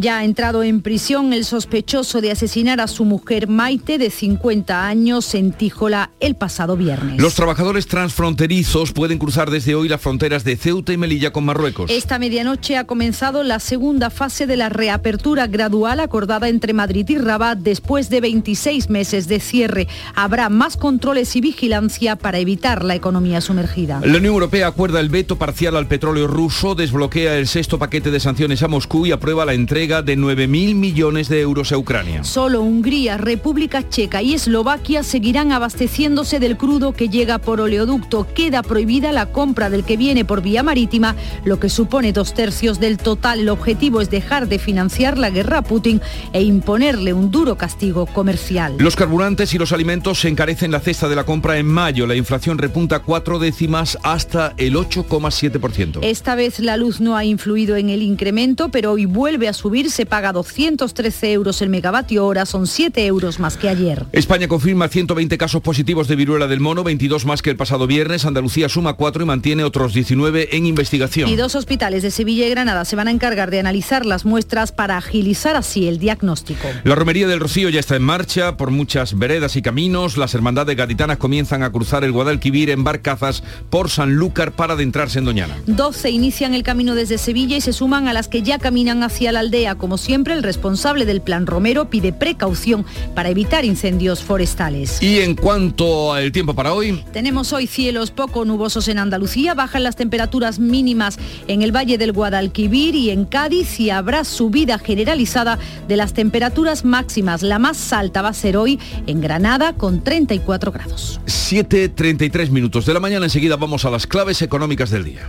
Ya 0.00 0.18
ha 0.18 0.24
entrado 0.24 0.62
en 0.62 0.80
prisión 0.80 1.32
el 1.32 1.44
sospechoso 1.44 2.20
de 2.20 2.30
asesinar 2.30 2.80
a 2.80 2.86
su 2.86 3.04
mujer 3.04 3.48
Maite 3.48 3.98
de 3.98 4.10
50 4.10 4.86
años 4.86 5.34
en 5.34 5.50
Tíjola 5.50 6.12
el 6.20 6.36
pasado 6.36 6.76
viernes. 6.76 7.20
Los 7.20 7.34
trabajadores 7.34 7.88
transfronterizos 7.88 8.92
pueden 8.92 9.18
cruzar 9.18 9.50
desde 9.50 9.74
hoy 9.74 9.88
las 9.88 10.00
fronteras 10.00 10.44
de 10.44 10.54
Ceuta 10.54 10.92
y 10.92 10.96
Melilla 10.96 11.32
con 11.32 11.44
Marruecos. 11.44 11.90
Esta 11.90 12.20
medianoche 12.20 12.76
ha 12.76 12.84
comenzado 12.84 13.42
la 13.42 13.58
segunda 13.58 14.08
fase 14.08 14.46
de 14.46 14.56
la 14.56 14.68
reapertura 14.68 15.48
gradual 15.48 15.98
acordada 15.98 16.48
entre 16.48 16.74
Madrid 16.74 17.08
y 17.08 17.18
Rabat 17.18 17.58
después 17.58 18.08
de 18.08 18.20
26 18.20 18.90
meses 18.90 19.26
de 19.26 19.40
cierre. 19.40 19.88
Habrá 20.14 20.48
más 20.48 20.76
controles 20.76 21.34
y 21.34 21.40
vigilancia 21.40 22.14
para 22.14 22.38
evitar 22.38 22.84
la 22.84 22.94
economía 22.94 23.40
sumergida. 23.40 24.00
La 24.04 24.18
Unión 24.18 24.26
Europea 24.26 24.68
acuerda 24.68 25.00
el 25.00 25.08
veto 25.08 25.38
parcial 25.38 25.74
al 25.74 25.88
petróleo 25.88 26.28
ruso, 26.28 26.76
desbloquea 26.76 27.36
el 27.36 27.48
sexto 27.48 27.80
paquete 27.80 28.12
de 28.12 28.20
sanciones 28.20 28.62
a 28.62 28.68
Moscú 28.68 29.04
y 29.04 29.10
aprueba 29.10 29.44
la 29.44 29.54
entrega 29.54 29.87
de 29.88 30.18
9.000 30.18 30.74
millones 30.74 31.30
de 31.30 31.40
euros 31.40 31.72
a 31.72 31.78
Ucrania. 31.78 32.22
Solo 32.22 32.60
Hungría, 32.60 33.16
República 33.16 33.88
Checa 33.88 34.20
y 34.20 34.34
Eslovaquia 34.34 35.02
seguirán 35.02 35.50
abasteciéndose 35.50 36.38
del 36.38 36.58
crudo 36.58 36.92
que 36.92 37.08
llega 37.08 37.38
por 37.38 37.62
oleoducto. 37.62 38.26
Queda 38.34 38.62
prohibida 38.62 39.12
la 39.12 39.32
compra 39.32 39.70
del 39.70 39.84
que 39.84 39.96
viene 39.96 40.26
por 40.26 40.42
vía 40.42 40.62
marítima, 40.62 41.16
lo 41.44 41.58
que 41.58 41.70
supone 41.70 42.12
dos 42.12 42.34
tercios 42.34 42.80
del 42.80 42.98
total. 42.98 43.40
El 43.40 43.48
objetivo 43.48 44.02
es 44.02 44.10
dejar 44.10 44.46
de 44.46 44.58
financiar 44.58 45.16
la 45.16 45.30
guerra 45.30 45.58
a 45.58 45.62
Putin 45.62 46.02
e 46.34 46.42
imponerle 46.42 47.14
un 47.14 47.30
duro 47.30 47.56
castigo 47.56 48.04
comercial. 48.04 48.76
Los 48.78 48.94
carburantes 48.94 49.54
y 49.54 49.58
los 49.58 49.72
alimentos 49.72 50.20
se 50.20 50.28
encarecen 50.28 50.70
la 50.70 50.80
cesta 50.80 51.08
de 51.08 51.16
la 51.16 51.24
compra 51.24 51.56
en 51.56 51.66
mayo. 51.66 52.06
La 52.06 52.14
inflación 52.14 52.58
repunta 52.58 52.98
cuatro 53.00 53.38
décimas 53.38 53.96
hasta 54.02 54.52
el 54.58 54.74
8,7%. 54.74 56.00
Esta 56.02 56.34
vez 56.34 56.60
la 56.60 56.76
luz 56.76 57.00
no 57.00 57.16
ha 57.16 57.24
influido 57.24 57.76
en 57.76 57.88
el 57.88 58.02
incremento, 58.02 58.68
pero 58.68 58.92
hoy 58.92 59.06
vuelve 59.06 59.48
a 59.48 59.54
subir 59.54 59.77
se 59.86 60.04
paga 60.06 60.32
213 60.32 61.32
euros 61.32 61.62
el 61.62 61.70
megavatio 61.70 62.26
hora, 62.26 62.44
son 62.44 62.66
7 62.66 63.06
euros 63.06 63.38
más 63.38 63.56
que 63.56 63.68
ayer. 63.68 64.04
España 64.12 64.48
confirma 64.48 64.88
120 64.88 65.38
casos 65.38 65.62
positivos 65.62 66.08
de 66.08 66.16
viruela 66.16 66.46
del 66.46 66.60
mono, 66.60 66.84
22 66.84 67.24
más 67.24 67.42
que 67.42 67.50
el 67.50 67.56
pasado 67.56 67.86
viernes. 67.86 68.24
Andalucía 68.24 68.68
suma 68.68 68.94
4 68.94 69.22
y 69.22 69.26
mantiene 69.26 69.64
otros 69.64 69.94
19 69.94 70.56
en 70.56 70.66
investigación. 70.66 71.28
Y 71.30 71.36
dos 71.36 71.54
hospitales 71.54 72.02
de 72.02 72.10
Sevilla 72.10 72.46
y 72.46 72.50
Granada 72.50 72.84
se 72.84 72.96
van 72.96 73.08
a 73.08 73.10
encargar 73.10 73.50
de 73.50 73.60
analizar 73.60 74.04
las 74.04 74.24
muestras 74.24 74.72
para 74.72 74.96
agilizar 74.96 75.56
así 75.56 75.88
el 75.88 75.98
diagnóstico. 75.98 76.68
La 76.84 76.94
romería 76.94 77.26
del 77.28 77.40
Rocío 77.40 77.68
ya 77.68 77.80
está 77.80 77.96
en 77.96 78.02
marcha 78.02 78.56
por 78.56 78.70
muchas 78.70 79.18
veredas 79.18 79.56
y 79.56 79.62
caminos. 79.62 80.16
Las 80.16 80.34
hermandades 80.34 80.76
gaditanas 80.76 81.18
comienzan 81.18 81.62
a 81.62 81.70
cruzar 81.70 82.04
el 82.04 82.12
Guadalquivir 82.12 82.70
en 82.70 82.84
barcazas 82.84 83.42
por 83.70 83.90
Sanlúcar 83.90 84.52
para 84.52 84.74
adentrarse 84.74 85.18
en 85.18 85.24
Doñana. 85.24 85.56
12 85.66 86.10
inician 86.10 86.54
el 86.54 86.62
camino 86.62 86.94
desde 86.94 87.18
Sevilla 87.18 87.56
y 87.56 87.60
se 87.60 87.72
suman 87.72 88.08
a 88.08 88.12
las 88.12 88.28
que 88.28 88.42
ya 88.42 88.58
caminan 88.58 89.02
hacia 89.02 89.32
la 89.32 89.40
aldea 89.40 89.67
como 89.76 89.98
siempre, 89.98 90.34
el 90.34 90.42
responsable 90.42 91.04
del 91.04 91.20
Plan 91.20 91.46
Romero 91.46 91.90
pide 91.90 92.12
precaución 92.12 92.84
para 93.14 93.28
evitar 93.28 93.64
incendios 93.64 94.22
forestales. 94.22 95.02
Y 95.02 95.20
en 95.20 95.34
cuanto 95.34 96.12
al 96.12 96.32
tiempo 96.32 96.54
para 96.54 96.72
hoy... 96.72 97.04
Tenemos 97.12 97.52
hoy 97.52 97.66
cielos 97.66 98.10
poco 98.10 98.44
nubosos 98.44 98.88
en 98.88 98.98
Andalucía, 98.98 99.54
bajan 99.54 99.82
las 99.82 99.96
temperaturas 99.96 100.58
mínimas 100.58 101.18
en 101.46 101.62
el 101.62 101.74
Valle 101.74 101.98
del 101.98 102.12
Guadalquivir 102.12 102.94
y 102.94 103.10
en 103.10 103.24
Cádiz 103.24 103.80
y 103.80 103.90
habrá 103.90 104.24
subida 104.24 104.78
generalizada 104.78 105.58
de 105.86 105.96
las 105.96 106.12
temperaturas 106.12 106.84
máximas. 106.84 107.42
La 107.42 107.58
más 107.58 107.92
alta 107.92 108.22
va 108.22 108.30
a 108.30 108.34
ser 108.34 108.56
hoy 108.56 108.78
en 109.06 109.20
Granada 109.20 109.72
con 109.72 110.02
34 110.02 110.72
grados. 110.72 111.20
7.33 111.26 112.50
minutos 112.50 112.86
de 112.86 112.94
la 112.94 113.00
mañana, 113.00 113.26
enseguida 113.26 113.56
vamos 113.56 113.84
a 113.84 113.90
las 113.90 114.06
claves 114.06 114.42
económicas 114.42 114.90
del 114.90 115.04
día. 115.04 115.28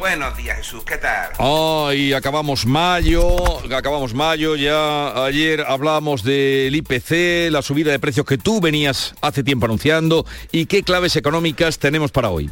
Buenos 0.00 0.34
días, 0.34 0.56
Jesús, 0.56 0.82
¿qué 0.82 0.96
tal? 0.96 1.28
Ay, 1.38 2.14
acabamos 2.14 2.64
mayo, 2.64 3.36
acabamos 3.70 4.14
mayo, 4.14 4.56
ya 4.56 5.26
ayer 5.26 5.62
hablamos 5.68 6.22
del 6.22 6.74
IPC, 6.74 7.52
la 7.52 7.60
subida 7.60 7.90
de 7.90 7.98
precios 7.98 8.24
que 8.24 8.38
tú 8.38 8.62
venías 8.62 9.14
hace 9.20 9.44
tiempo 9.44 9.66
anunciando 9.66 10.24
y 10.52 10.64
qué 10.64 10.82
claves 10.82 11.16
económicas 11.16 11.78
tenemos 11.78 12.12
para 12.12 12.30
hoy. 12.30 12.48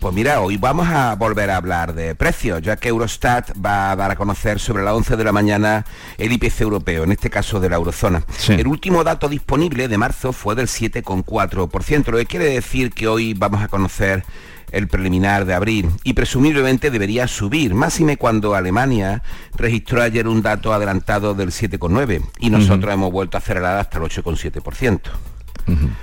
Pues 0.00 0.14
mira, 0.14 0.40
hoy 0.40 0.56
vamos 0.56 0.88
a 0.88 1.14
volver 1.16 1.50
a 1.50 1.56
hablar 1.56 1.92
de 1.92 2.14
precios, 2.14 2.62
ya 2.62 2.76
que 2.76 2.88
Eurostat 2.88 3.50
va 3.62 3.90
a 3.90 3.96
dar 3.96 4.12
a 4.12 4.16
conocer 4.16 4.58
sobre 4.58 4.82
las 4.82 4.94
11 4.94 5.18
de 5.18 5.24
la 5.24 5.32
mañana 5.32 5.84
el 6.16 6.32
IPC 6.32 6.62
europeo, 6.62 7.04
en 7.04 7.12
este 7.12 7.28
caso 7.28 7.60
de 7.60 7.68
la 7.68 7.76
eurozona. 7.76 8.24
El 8.48 8.66
último 8.66 9.04
dato 9.04 9.28
disponible 9.28 9.88
de 9.88 9.98
marzo 9.98 10.32
fue 10.32 10.54
del 10.54 10.68
7,4%, 10.68 12.12
lo 12.12 12.16
que 12.16 12.26
quiere 12.26 12.46
decir 12.46 12.92
que 12.92 13.08
hoy 13.08 13.34
vamos 13.34 13.62
a 13.62 13.68
conocer 13.68 14.24
el 14.72 14.88
preliminar 14.88 15.44
de 15.44 15.54
abril 15.54 15.90
y 16.04 16.12
presumiblemente 16.12 16.90
debería 16.90 17.28
subir, 17.28 17.74
máxime 17.74 18.16
cuando 18.16 18.54
Alemania 18.54 19.22
registró 19.56 20.02
ayer 20.02 20.28
un 20.28 20.42
dato 20.42 20.72
adelantado 20.72 21.34
del 21.34 21.50
7,9 21.50 22.22
y 22.40 22.50
nosotros 22.50 22.92
hemos 22.92 23.12
vuelto 23.12 23.36
a 23.36 23.40
acelerar 23.40 23.78
hasta 23.78 23.98
el 23.98 24.04
8,7%. 24.04 25.00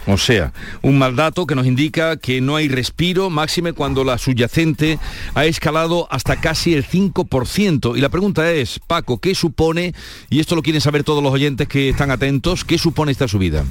O 0.08 0.18
sea, 0.18 0.54
un 0.82 0.98
mal 0.98 1.16
dato 1.16 1.48
que 1.48 1.56
nos 1.56 1.66
indica 1.66 2.18
que 2.18 2.40
no 2.40 2.56
hay 2.56 2.68
respiro, 2.68 3.30
máxime 3.30 3.74
cuando 3.74 4.04
la 4.04 4.18
subyacente 4.18 5.00
ha 5.34 5.46
escalado 5.46 6.08
hasta 6.12 6.36
casi 6.36 6.76
el 6.76 6.86
5%. 6.86 7.98
Y 7.98 8.02
la 8.02 8.10
pregunta 8.10 8.52
es, 8.52 8.80
Paco, 8.80 9.20
¿qué 9.20 9.34
supone, 9.34 9.94
y 10.30 10.40
esto 10.40 10.56
lo 10.56 10.62
quieren 10.62 10.82
saber 10.82 11.04
todos 11.04 11.24
los 11.24 11.34
oyentes 11.34 11.68
que 11.68 11.90
están 11.90 12.12
atentos, 12.12 12.64
qué 12.64 12.78
supone 12.78 13.12
esta 13.12 13.28
subida? 13.28 13.64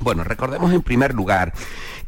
Bueno, 0.00 0.24
recordemos 0.24 0.72
en 0.72 0.82
primer 0.82 1.14
lugar 1.14 1.54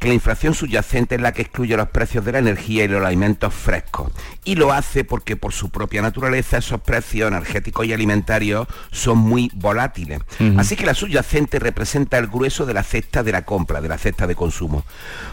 que 0.05 0.09
la 0.09 0.15
inflación 0.17 0.53
subyacente 0.53 1.15
es 1.15 1.21
la 1.23 1.33
que 1.33 1.41
excluye 1.41 1.79
los 1.79 1.89
precios 1.89 2.27
de 2.27 2.33
la 2.33 2.39
energía 2.39 2.85
y 2.85 2.89
los 2.89 3.03
alimentos 3.03 3.55
frescos. 3.55 4.13
Y 4.45 4.55
lo 4.57 4.71
hace 4.71 5.03
porque 5.03 5.35
por 5.35 5.55
su 5.55 5.71
propia 5.71 6.03
naturaleza 6.03 6.59
esos 6.59 6.83
precios 6.83 7.29
energéticos 7.29 7.87
y 7.87 7.95
alimentarios 7.95 8.69
son 8.91 9.17
muy 9.17 9.51
volátiles. 9.55 10.21
Así 10.59 10.77
que 10.77 10.85
la 10.85 10.93
subyacente 10.93 11.59
representa 11.59 12.19
el 12.19 12.27
grueso 12.27 12.67
de 12.67 12.75
la 12.75 12.83
cesta 12.83 13.23
de 13.23 13.33
la 13.33 13.47
compra, 13.47 13.81
de 13.81 13.89
la 13.89 13.97
cesta 13.97 14.27
de 14.27 14.35
consumo. 14.35 14.85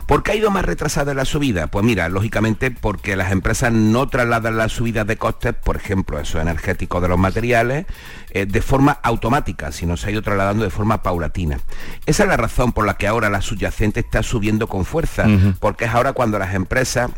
¿Por 0.05 0.23
qué 0.23 0.31
ha 0.31 0.35
ido 0.35 0.51
más 0.51 0.63
retrasada 0.63 1.13
la 1.13 1.25
subida? 1.25 1.67
Pues 1.67 1.83
mira, 1.83 2.07
lógicamente 2.07 2.71
porque 2.71 3.17
las 3.17 3.33
empresas 3.33 3.73
no 3.73 4.07
trasladan 4.07 4.55
las 4.55 4.71
subidas 4.71 5.05
de 5.05 5.17
costes, 5.17 5.53
por 5.53 5.75
ejemplo, 5.75 6.17
esos 6.17 6.41
energéticos 6.41 7.01
de 7.01 7.09
los 7.09 7.19
materiales, 7.19 7.87
eh, 8.29 8.45
de 8.45 8.61
forma 8.61 8.93
automática, 9.03 9.73
sino 9.73 9.97
se 9.97 10.07
ha 10.07 10.11
ido 10.11 10.21
trasladando 10.21 10.63
de 10.63 10.69
forma 10.69 11.03
paulatina. 11.03 11.59
Esa 12.05 12.23
es 12.23 12.29
la 12.29 12.37
razón 12.37 12.71
por 12.71 12.85
la 12.85 12.95
que 12.95 13.07
ahora 13.07 13.29
la 13.29 13.41
subyacente 13.41 13.99
está 13.99 14.23
subiendo 14.23 14.60
con 14.67 14.85
fuerza, 14.85 15.25
porque 15.59 15.85
es 15.85 15.91
ahora 15.91 16.13
cuando 16.13 16.39
las 16.39 16.53
empresas 16.53 17.11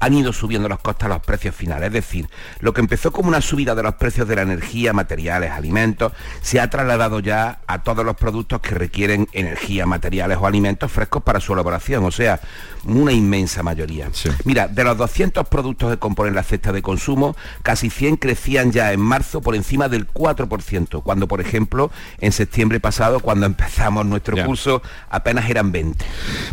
han 0.00 0.14
ido 0.14 0.32
subiendo 0.32 0.68
los 0.68 0.80
costes 0.80 1.06
a 1.06 1.08
los 1.08 1.20
precios 1.20 1.54
finales. 1.54 1.88
Es 1.88 1.92
decir, 1.92 2.28
lo 2.60 2.72
que 2.72 2.80
empezó 2.80 3.12
como 3.12 3.28
una 3.28 3.40
subida 3.40 3.74
de 3.74 3.82
los 3.82 3.94
precios 3.94 4.28
de 4.28 4.36
la 4.36 4.42
energía, 4.42 4.92
materiales, 4.92 5.50
alimentos, 5.50 6.12
se 6.40 6.60
ha 6.60 6.70
trasladado 6.70 7.20
ya 7.20 7.60
a 7.66 7.82
todos 7.82 8.04
los 8.04 8.16
productos 8.16 8.60
que 8.60 8.74
requieren 8.74 9.28
energía, 9.32 9.86
materiales 9.86 10.38
o 10.40 10.46
alimentos 10.46 10.90
frescos 10.90 11.22
para 11.22 11.40
su 11.40 11.52
elaboración. 11.52 12.04
O 12.04 12.10
sea, 12.10 12.40
una 12.84 13.12
inmensa 13.12 13.62
mayoría. 13.62 14.10
Mira, 14.44 14.68
de 14.68 14.84
los 14.84 14.96
200 14.96 15.46
productos 15.48 15.90
que 15.90 15.98
componen 15.98 16.34
la 16.34 16.42
cesta 16.42 16.72
de 16.72 16.82
consumo, 16.82 17.36
casi 17.62 17.90
100 17.90 18.16
crecían 18.16 18.72
ya 18.72 18.92
en 18.92 19.00
marzo 19.00 19.40
por 19.40 19.54
encima 19.54 19.88
del 19.88 20.08
4%, 20.08 21.02
cuando 21.02 21.28
por 21.28 21.40
ejemplo 21.40 21.90
en 22.20 22.32
septiembre 22.32 22.80
pasado, 22.80 23.20
cuando 23.20 23.46
empezamos 23.46 24.06
nuestro 24.06 24.44
curso, 24.44 24.82
apenas 25.10 25.48
eran 25.50 25.72
20. 25.72 26.04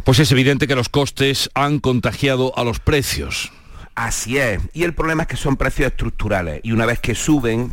Pues 0.04 0.20
es 0.20 0.32
evidente 0.32 0.68
que 0.68 0.76
los 0.76 0.90
costes 0.90 1.50
han 1.54 1.80
contagiado 1.80 2.58
a 2.58 2.64
los 2.64 2.80
precios. 2.80 3.25
Así 3.96 4.38
es. 4.38 4.60
Y 4.74 4.84
el 4.84 4.94
problema 4.94 5.24
es 5.24 5.28
que 5.30 5.38
son 5.38 5.56
precios 5.56 5.92
estructurales 5.92 6.60
y 6.64 6.72
una 6.74 6.86
vez 6.86 7.00
que 7.00 7.16
suben, 7.16 7.72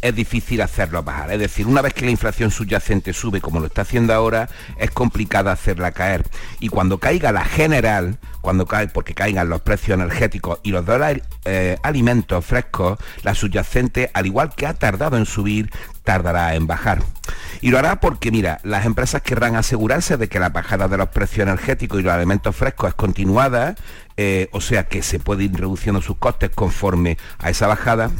es 0.00 0.14
difícil 0.14 0.60
hacerlos 0.60 1.04
bajar. 1.04 1.32
Es 1.32 1.38
decir, 1.38 1.66
una 1.66 1.82
vez 1.82 1.94
que 1.94 2.04
la 2.04 2.10
inflación 2.10 2.50
subyacente 2.50 3.12
sube 3.12 3.40
como 3.40 3.60
lo 3.60 3.66
está 3.66 3.82
haciendo 3.82 4.12
ahora, 4.12 4.48
es 4.78 4.90
complicada 4.90 5.52
hacerla 5.52 5.92
caer. 5.92 6.24
Y 6.60 6.68
cuando 6.68 6.98
caiga 6.98 7.32
la 7.32 7.44
general, 7.44 8.18
cuando 8.40 8.66
cae, 8.66 8.88
porque 8.88 9.14
caigan 9.14 9.48
los 9.48 9.62
precios 9.62 9.94
energéticos 9.98 10.60
y 10.62 10.70
los 10.70 10.84
de 10.84 11.22
eh, 11.44 11.78
alimentos 11.82 12.44
frescos, 12.44 12.98
la 13.22 13.34
subyacente, 13.34 14.10
al 14.14 14.26
igual 14.26 14.54
que 14.54 14.66
ha 14.66 14.74
tardado 14.74 15.16
en 15.16 15.26
subir, 15.26 15.70
tardará 16.02 16.54
en 16.54 16.66
bajar. 16.66 17.02
Y 17.62 17.70
lo 17.70 17.78
hará 17.78 18.00
porque, 18.00 18.30
mira, 18.30 18.60
las 18.62 18.84
empresas 18.84 19.22
querrán 19.22 19.56
asegurarse 19.56 20.18
de 20.18 20.28
que 20.28 20.38
la 20.38 20.50
bajada 20.50 20.88
de 20.88 20.98
los 20.98 21.08
precios 21.08 21.46
energéticos 21.48 21.98
y 21.98 22.02
los 22.02 22.12
alimentos 22.12 22.54
frescos 22.54 22.90
es 22.90 22.94
continuada, 22.94 23.74
eh, 24.16 24.48
o 24.52 24.60
sea 24.60 24.84
que 24.84 25.02
se 25.02 25.18
pueden 25.18 25.54
ir 25.54 25.60
reduciendo 25.60 26.00
sus 26.00 26.16
costes 26.16 26.50
conforme 26.50 27.18
a 27.38 27.50
esa 27.50 27.66
bajada. 27.66 28.10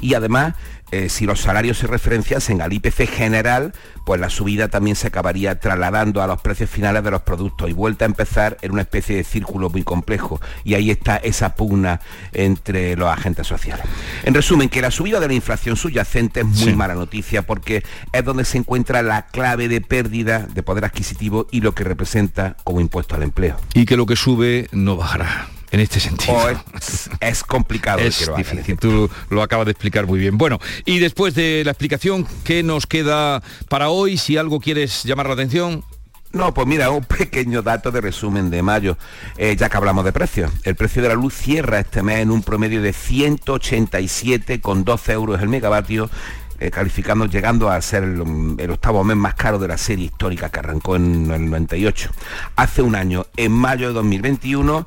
Y 0.00 0.14
además 0.14 0.54
eh, 0.90 1.08
si 1.08 1.26
los 1.26 1.40
salarios 1.40 1.78
se 1.78 1.86
referenciasen 1.86 2.62
al 2.62 2.72
IPC 2.72 3.08
general, 3.08 3.72
pues 4.04 4.20
la 4.20 4.30
subida 4.30 4.68
también 4.68 4.96
se 4.96 5.08
acabaría 5.08 5.60
trasladando 5.60 6.22
a 6.22 6.26
los 6.26 6.40
precios 6.40 6.70
finales 6.70 7.04
de 7.04 7.10
los 7.10 7.22
productos 7.22 7.68
y 7.68 7.74
vuelta 7.74 8.04
a 8.04 8.06
empezar 8.06 8.56
en 8.62 8.72
una 8.72 8.82
especie 8.82 9.16
de 9.16 9.24
círculo 9.24 9.68
muy 9.68 9.82
complejo. 9.82 10.40
Y 10.64 10.74
ahí 10.74 10.90
está 10.90 11.16
esa 11.16 11.54
pugna 11.54 12.00
entre 12.32 12.96
los 12.96 13.08
agentes 13.10 13.46
sociales. 13.46 13.84
En 14.24 14.32
resumen, 14.32 14.70
que 14.70 14.80
la 14.80 14.90
subida 14.90 15.20
de 15.20 15.28
la 15.28 15.34
inflación 15.34 15.76
subyacente 15.76 16.40
es 16.40 16.46
muy 16.46 16.74
mala 16.74 16.94
noticia 16.94 17.42
porque 17.42 17.82
es 18.12 18.24
donde 18.24 18.44
se 18.44 18.58
encuentra 18.58 19.02
la 19.02 19.26
clave 19.26 19.68
de 19.68 19.80
pérdida 19.80 20.46
de 20.46 20.62
poder 20.62 20.86
adquisitivo 20.86 21.46
y 21.50 21.60
lo 21.60 21.74
que 21.74 21.84
representa 21.84 22.56
como 22.64 22.80
impuesto 22.80 23.14
al 23.14 23.22
empleo. 23.22 23.56
Y 23.74 23.84
que 23.84 23.96
lo 23.96 24.06
que 24.06 24.16
sube 24.16 24.68
no 24.72 24.96
bajará 24.96 25.48
en 25.70 25.80
este 25.80 26.00
sentido. 26.00 26.38
es, 27.20 27.44
complicado. 27.44 28.00
Es 28.00 28.30
difícil, 28.36 28.78
tú 28.78 29.10
lo 29.30 29.42
acabas 29.42 29.66
de 29.66 29.72
explicar 29.72 30.06
muy 30.06 30.18
bien. 30.18 30.38
Bueno, 30.38 30.58
y 30.84 30.98
después 30.98 31.34
de 31.34 31.62
la 31.64 31.72
explicación, 31.72 32.26
¿qué 32.44 32.62
nos 32.62 32.86
queda 32.86 33.42
para 33.68 33.90
hoy? 33.90 34.16
Si 34.16 34.36
algo 34.36 34.60
quieres 34.60 35.02
llamar 35.04 35.26
la 35.26 35.34
atención. 35.34 35.84
No, 36.32 36.52
pues 36.52 36.66
mira, 36.66 36.90
un 36.90 37.04
pequeño 37.04 37.62
dato 37.62 37.90
de 37.90 38.02
resumen 38.02 38.50
de 38.50 38.62
mayo, 38.62 38.98
eh, 39.36 39.56
ya 39.56 39.70
que 39.70 39.76
hablamos 39.76 40.04
de 40.04 40.12
precios. 40.12 40.50
El 40.64 40.74
precio 40.74 41.02
de 41.02 41.08
la 41.08 41.14
luz 41.14 41.34
cierra 41.34 41.80
este 41.80 42.02
mes 42.02 42.18
en 42.18 42.30
un 42.30 42.42
promedio 42.42 42.82
de 42.82 42.92
187,12 42.92 45.12
euros 45.12 45.40
el 45.40 45.48
megavatio, 45.48 46.10
eh, 46.60 46.70
calificando, 46.70 47.24
llegando 47.26 47.70
a 47.70 47.80
ser 47.80 48.02
el, 48.02 48.56
el, 48.58 48.70
octavo 48.70 49.04
mes 49.04 49.16
más 49.16 49.34
caro 49.34 49.58
de 49.58 49.68
la 49.68 49.78
serie 49.78 50.06
histórica 50.06 50.50
que 50.50 50.58
arrancó 50.58 50.96
en 50.96 51.30
el 51.30 51.48
98. 51.48 52.10
Hace 52.56 52.82
un 52.82 52.94
año, 52.94 53.26
en 53.36 53.52
mayo 53.52 53.88
de 53.88 53.94
2021, 53.94 54.86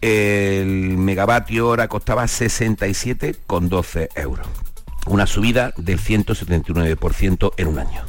el 0.00 0.98
megavatio 0.98 1.68
hora 1.68 1.88
costaba 1.88 2.24
67,12 2.24 4.08
euros. 4.16 4.46
Una 5.06 5.26
subida 5.26 5.72
del 5.76 6.00
179% 6.00 7.52
en 7.56 7.66
un 7.68 7.78
año. 7.78 8.02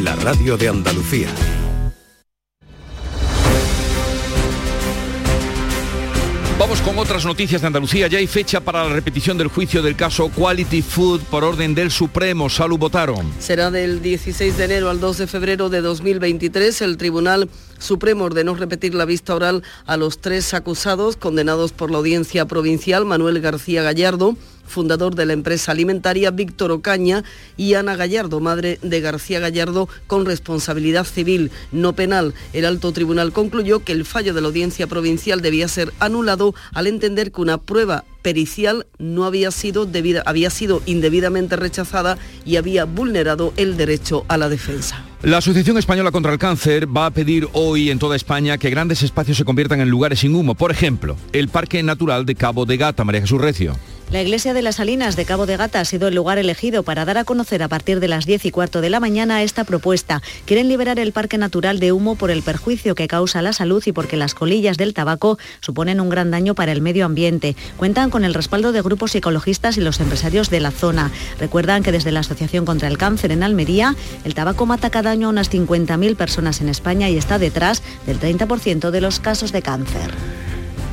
la 0.03 0.16
radio 0.16 0.57
de 0.57 0.66
Andalucía. 0.66 1.29
Vamos 6.59 6.83
con 6.83 6.99
otras 6.99 7.24
noticias 7.24 7.61
de 7.61 7.68
Andalucía. 7.68 8.09
Ya 8.09 8.18
hay 8.18 8.26
fecha 8.26 8.59
para 8.59 8.83
la 8.83 8.93
repetición 8.93 9.39
del 9.39 9.47
juicio 9.47 9.81
del 9.81 9.95
caso 9.95 10.29
Quality 10.29 10.83
Food 10.83 11.20
por 11.31 11.45
orden 11.45 11.72
del 11.76 11.93
Supremo. 11.93 12.51
Salud 12.51 12.79
votaron. 12.79 13.33
Será 13.39 13.70
del 13.70 14.03
16 14.03 14.59
de 14.59 14.64
enero 14.64 14.91
al 14.91 14.99
2 14.99 15.18
de 15.18 15.26
febrero 15.29 15.68
de 15.68 15.81
2023. 15.81 16.83
El 16.83 16.97
Tribunal 16.97 17.49
Supremo 17.79 18.24
ordenó 18.24 18.57
repetir 18.57 18.97
la 18.97 19.05
vista 19.05 19.37
oral 19.37 19.62
a 19.87 19.97
los 19.97 20.18
tres 20.18 20.53
acusados 20.53 21.16
condenados 21.16 21.70
por 21.70 21.93
la 21.93 21.99
audiencia 21.99 22.45
provincial, 22.47 23.05
Manuel 23.05 23.41
García 23.41 23.85
Gallardo, 23.85 24.37
fundador 24.69 25.14
de 25.14 25.27
la 25.27 25.33
empresa 25.33 25.73
alimentaria 25.73 26.31
Víctor 26.31 26.71
Ocaña 26.71 27.25
y 27.57 27.75
Ana 27.75 27.97
Gallardo, 27.97 28.41
madre 28.41 28.79
de 28.83 29.01
García 29.01 29.41
Gallardo, 29.41 29.89
con 30.07 30.27
responsabilidad 30.27 31.05
civil, 31.05 31.51
no 31.73 31.95
penal. 31.95 32.35
El 32.53 32.64
alto 32.64 32.93
tribunal 32.93 33.33
concluyó 33.33 33.85
que 33.85 33.93
el 33.93 34.05
fallo 34.05 34.35
de 34.35 34.41
la 34.41 34.49
audiencia 34.49 34.87
provincial 34.87 35.41
debía 35.41 35.69
ser 35.69 35.93
anulado 35.99 36.55
al 36.73 36.87
entender 36.87 37.33
que 37.33 37.41
una 37.41 37.59
prueba 37.59 38.05
pericial 38.23 38.87
no 38.99 39.25
había 39.25 39.51
sido 39.51 39.87
debida, 39.87 40.23
había 40.27 40.51
sido 40.51 40.83
indebidamente 40.87 41.57
rechazada 41.57 42.19
y 42.45 42.57
había 42.57 42.85
vulnerado 42.85 43.53
el 43.57 43.77
derecho 43.77 44.25
a 44.29 44.37
la 44.37 44.49
defensa. 44.49 45.05
La 45.23 45.39
Asociación 45.39 45.79
Española 45.79 46.12
contra 46.12 46.33
el 46.33 46.39
Cáncer 46.39 46.87
va 46.95 47.07
a 47.07 47.11
pedir 47.11 47.49
hoy 47.53 47.91
en 47.91 47.99
toda 47.99 48.16
España 48.16 48.59
que 48.59 48.71
grandes 48.71 49.03
espacios 49.03 49.37
se 49.37 49.45
conviertan 49.45 49.81
en 49.81 49.89
lugares 49.89 50.21
sin 50.21 50.35
humo. 50.35 50.55
Por 50.55 50.71
ejemplo, 50.71 51.16
el 51.33 51.49
Parque 51.49 51.83
Natural 51.83 52.25
de 52.25 52.35
Cabo 52.35 52.66
de 52.66 52.77
Gata, 52.77 53.05
María 53.05 53.23
Jesús 53.23 53.41
Recio. 53.41 53.77
La 54.11 54.22
iglesia 54.22 54.54
de 54.54 54.62
las 54.62 54.76
Salinas 54.76 55.16
de 55.16 55.26
Cabo 55.26 55.44
de 55.44 55.59
Gata 55.59 55.80
ha 55.80 55.84
sido 55.84 56.09
el 56.09 56.14
lugar 56.14 56.38
elegido 56.38 56.82
para 56.82 57.04
dar 57.04 57.18
a 57.18 57.24
conocer 57.24 57.62
a 57.62 57.68
partir 57.68 58.00
de 58.00 58.09
las 58.09 58.24
10 58.24 58.46
y 58.46 58.50
cuarto 58.50 58.80
de 58.80 58.88
la 58.88 59.00
mañana 59.00 59.42
esta 59.42 59.64
propuesta. 59.64 60.22
Quieren 60.46 60.70
liberar 60.70 60.98
el 60.98 61.12
parque 61.12 61.36
natural 61.36 61.78
de 61.78 61.92
humo 61.92 62.14
por 62.14 62.30
el 62.30 62.42
perjuicio 62.42 62.94
que 62.94 63.06
causa 63.06 63.42
la 63.42 63.52
salud 63.52 63.82
y 63.84 63.92
porque 63.92 64.16
las 64.16 64.32
colillas 64.32 64.78
del 64.78 64.94
tabaco 64.94 65.36
suponen 65.61 66.00
un 66.00 66.09
gran 66.09 66.30
daño 66.30 66.54
para 66.54 66.72
el 66.72 66.80
medio 66.80 67.04
ambiente. 67.04 67.54
Cuentan 67.76 68.09
con 68.09 68.24
el 68.24 68.32
respaldo 68.32 68.72
de 68.72 68.80
grupos 68.80 69.14
ecologistas 69.14 69.76
y 69.76 69.82
los 69.82 70.00
empresarios 70.00 70.48
de 70.48 70.61
la 70.61 70.70
zona. 70.70 71.11
Recuerdan 71.38 71.82
que 71.82 71.92
desde 71.92 72.11
la 72.11 72.20
Asociación 72.20 72.64
contra 72.64 72.88
el 72.88 72.96
Cáncer 72.96 73.30
en 73.30 73.42
Almería, 73.42 73.94
el 74.24 74.32
tabaco 74.32 74.64
mata 74.64 74.88
cada 74.88 75.11
año 75.11 75.26
a 75.26 75.30
unas 75.30 75.52
50.000 75.52 76.16
personas 76.16 76.62
en 76.62 76.70
España 76.70 77.11
y 77.11 77.18
está 77.18 77.38
detrás 77.38 77.82
del 78.06 78.18
30% 78.18 78.90
de 78.90 79.00
los 79.02 79.20
casos 79.20 79.52
de 79.52 79.61
cáncer. 79.61 80.14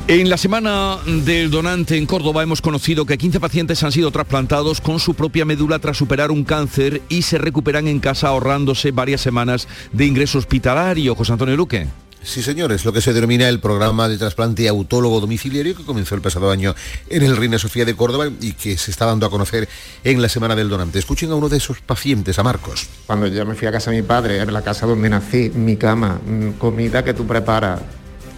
En 0.08 0.30
la 0.30 0.36
semana 0.36 0.98
del 1.04 1.50
donante 1.50 1.96
en 1.96 2.06
Córdoba 2.06 2.44
hemos 2.44 2.60
conocido 2.60 3.06
que 3.06 3.18
15 3.18 3.40
pacientes 3.40 3.82
han 3.82 3.90
sido 3.90 4.12
trasplantados 4.12 4.80
con 4.80 5.00
su 5.00 5.14
propia 5.14 5.44
médula 5.44 5.80
tras 5.80 5.96
superar 5.96 6.30
un 6.30 6.44
cáncer 6.44 7.02
y 7.08 7.22
se 7.22 7.38
recuperan 7.38 7.88
en 7.88 7.98
casa 7.98 8.28
ahorrándose 8.28 8.92
varias 8.92 9.20
semanas 9.20 9.66
de 9.90 10.06
ingreso 10.06 10.38
hospitalario. 10.38 11.16
José 11.16 11.32
Antonio 11.32 11.56
Luque. 11.56 11.88
Sí, 12.22 12.40
señores, 12.40 12.84
lo 12.84 12.92
que 12.92 13.00
se 13.00 13.12
denomina 13.12 13.48
el 13.48 13.58
programa 13.58 14.08
de 14.08 14.16
trasplante 14.16 14.68
autólogo 14.68 15.20
domiciliario 15.20 15.76
que 15.76 15.84
comenzó 15.84 16.14
el 16.14 16.20
pasado 16.20 16.52
año 16.52 16.76
en 17.10 17.24
el 17.24 17.36
Reina 17.36 17.58
Sofía 17.58 17.84
de 17.84 17.96
Córdoba 17.96 18.28
y 18.40 18.52
que 18.52 18.78
se 18.78 18.92
está 18.92 19.06
dando 19.06 19.26
a 19.26 19.30
conocer 19.30 19.68
en 20.04 20.22
la 20.22 20.28
Semana 20.28 20.54
del 20.54 20.68
Donante. 20.68 21.00
Escuchen 21.00 21.32
a 21.32 21.34
uno 21.34 21.48
de 21.48 21.56
esos 21.56 21.80
pacientes, 21.80 22.38
a 22.38 22.44
Marcos. 22.44 22.86
Cuando 23.08 23.26
yo 23.26 23.44
me 23.44 23.56
fui 23.56 23.66
a 23.66 23.72
casa 23.72 23.90
de 23.90 23.96
mi 23.96 24.06
padre, 24.06 24.40
en 24.40 24.52
la 24.52 24.62
casa 24.62 24.86
donde 24.86 25.08
nací, 25.08 25.50
mi 25.52 25.76
cama, 25.76 26.20
mm, 26.24 26.50
comida 26.58 27.04
que 27.04 27.12
tú 27.12 27.26
preparas, 27.26 27.80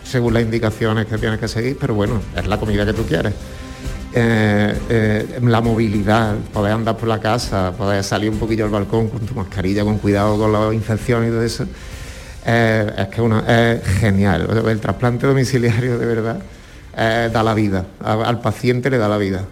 según 0.08 0.34
las 0.34 0.42
indicaciones 0.42 1.06
que 1.06 1.18
tienes 1.18 1.38
que 1.38 1.48
seguir, 1.48 1.76
pero 1.78 1.94
bueno, 1.94 2.20
es 2.34 2.46
la 2.46 2.58
comida 2.58 2.86
que 2.86 2.94
tú 2.94 3.04
quieres. 3.04 3.34
Eh, 4.14 4.74
eh, 4.88 5.40
la 5.42 5.60
movilidad, 5.60 6.34
poder 6.52 6.72
andar 6.72 6.96
por 6.96 7.08
la 7.08 7.20
casa, 7.20 7.72
poder 7.76 8.02
salir 8.02 8.30
un 8.30 8.38
poquillo 8.38 8.64
al 8.64 8.70
balcón 8.70 9.08
con 9.08 9.20
tu 9.20 9.34
mascarilla, 9.34 9.84
con 9.84 9.98
cuidado 9.98 10.38
con 10.38 10.50
las 10.50 10.72
infecciones 10.72 11.28
y 11.28 11.32
todo 11.32 11.42
eso, 11.42 11.66
eh, 12.46 12.90
es 12.96 13.08
que 13.08 13.82
es 13.82 13.98
genial. 14.00 14.48
El 14.66 14.80
trasplante 14.80 15.26
domiciliario 15.26 15.98
de 15.98 16.06
verdad 16.06 16.40
da 17.30 17.42
la 17.44 17.54
vida, 17.54 17.84
al 18.02 18.40
paciente 18.40 18.90
le 18.90 18.98
da 18.98 19.08
la 19.08 19.18
vida. 19.18 19.44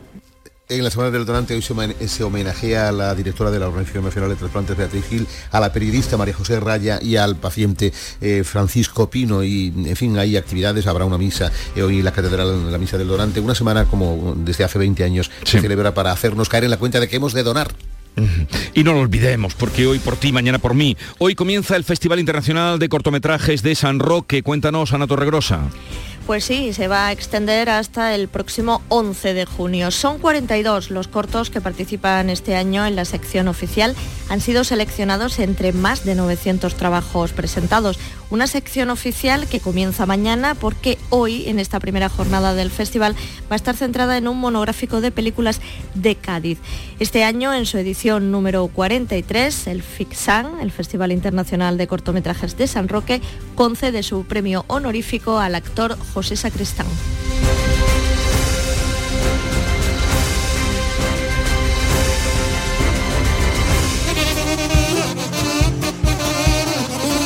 En 0.68 0.82
la 0.82 0.90
Semana 0.90 1.12
del 1.12 1.24
Donante 1.24 1.54
hoy 1.54 1.62
se, 1.62 2.24
homenajea 2.24 2.88
a 2.88 2.92
la 2.92 3.14
directora 3.14 3.52
de 3.52 3.60
la 3.60 3.68
Organización 3.68 4.04
Nacional 4.04 4.30
de 4.30 4.34
Trasplantes, 4.34 4.76
Beatriz 4.76 5.04
Gil, 5.08 5.26
a 5.52 5.60
la 5.60 5.72
periodista 5.72 6.16
María 6.16 6.34
José 6.34 6.58
Raya 6.58 6.98
y 7.00 7.14
al 7.14 7.36
paciente 7.36 7.92
eh, 8.20 8.42
Francisco 8.42 9.08
Pino. 9.08 9.44
Y, 9.44 9.68
en 9.68 9.94
fin, 9.94 10.18
hay 10.18 10.36
actividades, 10.36 10.88
habrá 10.88 11.04
una 11.04 11.18
misa 11.18 11.52
eh, 11.76 11.84
hoy 11.84 12.00
en 12.00 12.04
la 12.04 12.10
Catedral, 12.10 12.72
la 12.72 12.78
Misa 12.78 12.98
del 12.98 13.06
Donante. 13.06 13.38
Una 13.38 13.54
semana 13.54 13.84
como 13.84 14.34
desde 14.38 14.64
hace 14.64 14.76
20 14.80 15.04
años 15.04 15.30
se 15.44 15.60
celebra 15.60 15.94
para 15.94 16.10
hacernos 16.10 16.48
caer 16.48 16.64
en 16.64 16.70
la 16.70 16.78
cuenta 16.78 16.98
de 16.98 17.06
que 17.06 17.14
hemos 17.14 17.32
de 17.32 17.44
donar. 17.44 17.72
Y 18.74 18.82
no 18.82 18.92
lo 18.92 19.00
olvidemos, 19.00 19.54
porque 19.54 19.86
hoy 19.86 19.98
por 19.98 20.16
ti, 20.16 20.32
mañana 20.32 20.58
por 20.58 20.74
mí. 20.74 20.96
Hoy 21.18 21.34
comienza 21.34 21.76
el 21.76 21.84
Festival 21.84 22.18
Internacional 22.18 22.78
de 22.78 22.88
Cortometrajes 22.88 23.62
de 23.62 23.74
San 23.74 23.98
Roque. 23.98 24.42
Cuéntanos, 24.42 24.92
Ana 24.92 25.06
Torregrosa. 25.06 25.60
Pues 26.26 26.44
sí, 26.44 26.72
se 26.72 26.88
va 26.88 27.06
a 27.06 27.12
extender 27.12 27.70
hasta 27.70 28.12
el 28.16 28.26
próximo 28.26 28.82
11 28.88 29.32
de 29.32 29.44
junio. 29.44 29.92
Son 29.92 30.18
42 30.18 30.90
los 30.90 31.06
cortos 31.06 31.50
que 31.50 31.60
participan 31.60 32.30
este 32.30 32.56
año 32.56 32.84
en 32.84 32.96
la 32.96 33.04
sección 33.04 33.46
oficial. 33.46 33.94
Han 34.28 34.40
sido 34.40 34.64
seleccionados 34.64 35.38
entre 35.38 35.72
más 35.72 36.04
de 36.04 36.16
900 36.16 36.74
trabajos 36.74 37.32
presentados. 37.32 38.00
Una 38.28 38.48
sección 38.48 38.90
oficial 38.90 39.46
que 39.46 39.60
comienza 39.60 40.04
mañana 40.04 40.56
porque 40.56 40.98
hoy, 41.10 41.48
en 41.48 41.60
esta 41.60 41.78
primera 41.78 42.08
jornada 42.08 42.54
del 42.54 42.72
festival, 42.72 43.14
va 43.48 43.54
a 43.54 43.54
estar 43.54 43.76
centrada 43.76 44.18
en 44.18 44.26
un 44.26 44.38
monográfico 44.38 45.00
de 45.00 45.12
películas 45.12 45.60
de 45.94 46.16
Cádiz. 46.16 46.58
Este 46.98 47.22
año, 47.22 47.54
en 47.54 47.66
su 47.66 47.78
edición 47.78 48.32
número 48.32 48.66
43, 48.66 49.68
el 49.68 49.80
FIXAN, 49.80 50.58
el 50.60 50.72
Festival 50.72 51.12
Internacional 51.12 51.78
de 51.78 51.86
Cortometrajes 51.86 52.56
de 52.56 52.66
San 52.66 52.88
Roque, 52.88 53.22
concede 53.54 54.02
su 54.02 54.24
premio 54.24 54.64
honorífico 54.66 55.38
al 55.38 55.54
actor 55.54 55.96
José 56.16 56.34
Sacristán. 56.34 56.86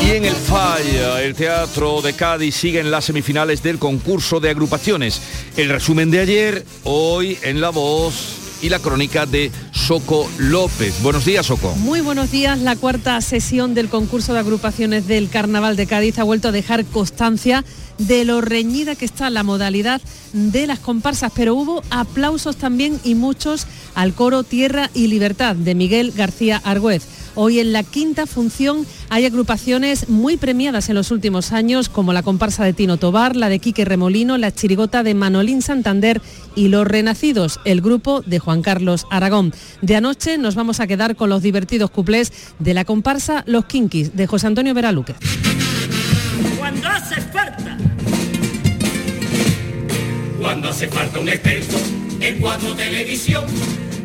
Y 0.04 0.10
en 0.10 0.24
el 0.24 0.34
Falla, 0.34 1.22
el 1.22 1.36
Teatro 1.36 2.02
de 2.02 2.14
Cádiz 2.14 2.56
sigue 2.56 2.80
en 2.80 2.90
las 2.90 3.04
semifinales 3.04 3.62
del 3.62 3.78
concurso 3.78 4.40
de 4.40 4.50
agrupaciones. 4.50 5.22
El 5.56 5.68
resumen 5.68 6.10
de 6.10 6.18
ayer, 6.18 6.66
hoy 6.82 7.38
en 7.42 7.60
La 7.60 7.70
Voz 7.70 8.39
y 8.62 8.68
la 8.68 8.78
crónica 8.78 9.26
de 9.26 9.50
Soco 9.72 10.28
López. 10.38 11.02
Buenos 11.02 11.24
días, 11.24 11.46
Soco. 11.46 11.74
Muy 11.76 12.00
buenos 12.00 12.30
días. 12.30 12.58
La 12.60 12.76
cuarta 12.76 13.20
sesión 13.20 13.74
del 13.74 13.88
concurso 13.88 14.32
de 14.32 14.40
agrupaciones 14.40 15.06
del 15.06 15.28
Carnaval 15.28 15.76
de 15.76 15.86
Cádiz 15.86 16.18
ha 16.18 16.24
vuelto 16.24 16.48
a 16.48 16.52
dejar 16.52 16.84
constancia 16.84 17.64
de 17.98 18.24
lo 18.24 18.40
reñida 18.40 18.94
que 18.94 19.04
está 19.04 19.30
la 19.30 19.42
modalidad 19.42 20.00
de 20.32 20.66
las 20.66 20.78
comparsas, 20.78 21.32
pero 21.34 21.54
hubo 21.54 21.82
aplausos 21.90 22.56
también 22.56 22.98
y 23.04 23.14
muchos 23.14 23.66
al 23.94 24.14
coro 24.14 24.42
Tierra 24.42 24.90
y 24.94 25.08
Libertad 25.08 25.54
de 25.56 25.74
Miguel 25.74 26.12
García 26.12 26.60
Argüez. 26.64 27.02
Hoy 27.34 27.60
en 27.60 27.72
la 27.72 27.82
quinta 27.84 28.26
función 28.26 28.86
hay 29.08 29.24
agrupaciones 29.24 30.08
muy 30.08 30.36
premiadas 30.36 30.88
en 30.88 30.96
los 30.96 31.10
últimos 31.10 31.52
años, 31.52 31.88
como 31.88 32.12
la 32.12 32.22
comparsa 32.22 32.64
de 32.64 32.72
Tino 32.72 32.96
Tobar, 32.96 33.36
la 33.36 33.48
de 33.48 33.60
Quique 33.60 33.84
Remolino, 33.84 34.36
la 34.36 34.52
chirigota 34.52 35.02
de 35.02 35.14
Manolín 35.14 35.62
Santander 35.62 36.20
y 36.56 36.68
Los 36.68 36.86
Renacidos, 36.86 37.60
el 37.64 37.80
grupo 37.80 38.22
de 38.22 38.40
Juan 38.40 38.62
Carlos 38.62 39.06
Aragón. 39.10 39.52
De 39.80 39.96
anoche 39.96 40.38
nos 40.38 40.56
vamos 40.56 40.80
a 40.80 40.86
quedar 40.86 41.14
con 41.14 41.30
los 41.30 41.42
divertidos 41.42 41.90
cuplés 41.90 42.32
de 42.58 42.74
la 42.74 42.84
comparsa 42.84 43.44
Los 43.46 43.66
Kinkis 43.66 44.16
de 44.16 44.26
José 44.26 44.48
Antonio 44.48 44.74
Veraluque. 44.74 45.14
Cuando 46.58 46.88
hace 46.88 47.20
falta. 47.20 47.76
Un 51.20 51.28
experto 51.28 51.76
en 52.20 52.38
cuatro 52.40 52.74
televisión, 52.74 53.44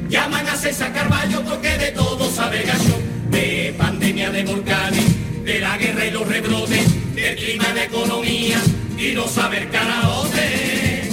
llaman 0.09 0.47
a 0.47 0.55
César 0.55 0.93
Carballo 0.93 1.41
porque 1.43 1.78
de 1.78 1.91
todo 1.91 2.30
sabe 2.30 2.63
gallo 2.63 3.05
de 3.36 3.75
pandemia 3.77 4.31
de 4.31 4.43
volcanes, 4.45 5.43
de 5.43 5.59
la 5.59 5.77
guerra 5.77 6.05
y 6.05 6.11
los 6.11 6.25
rebrotes, 6.25 7.15
del 7.15 7.36
clima 7.36 7.67
de 7.73 7.83
economía 7.83 8.57
y 8.97 9.11
no 9.11 9.27
saber 9.27 9.69
caraote. 9.69 11.09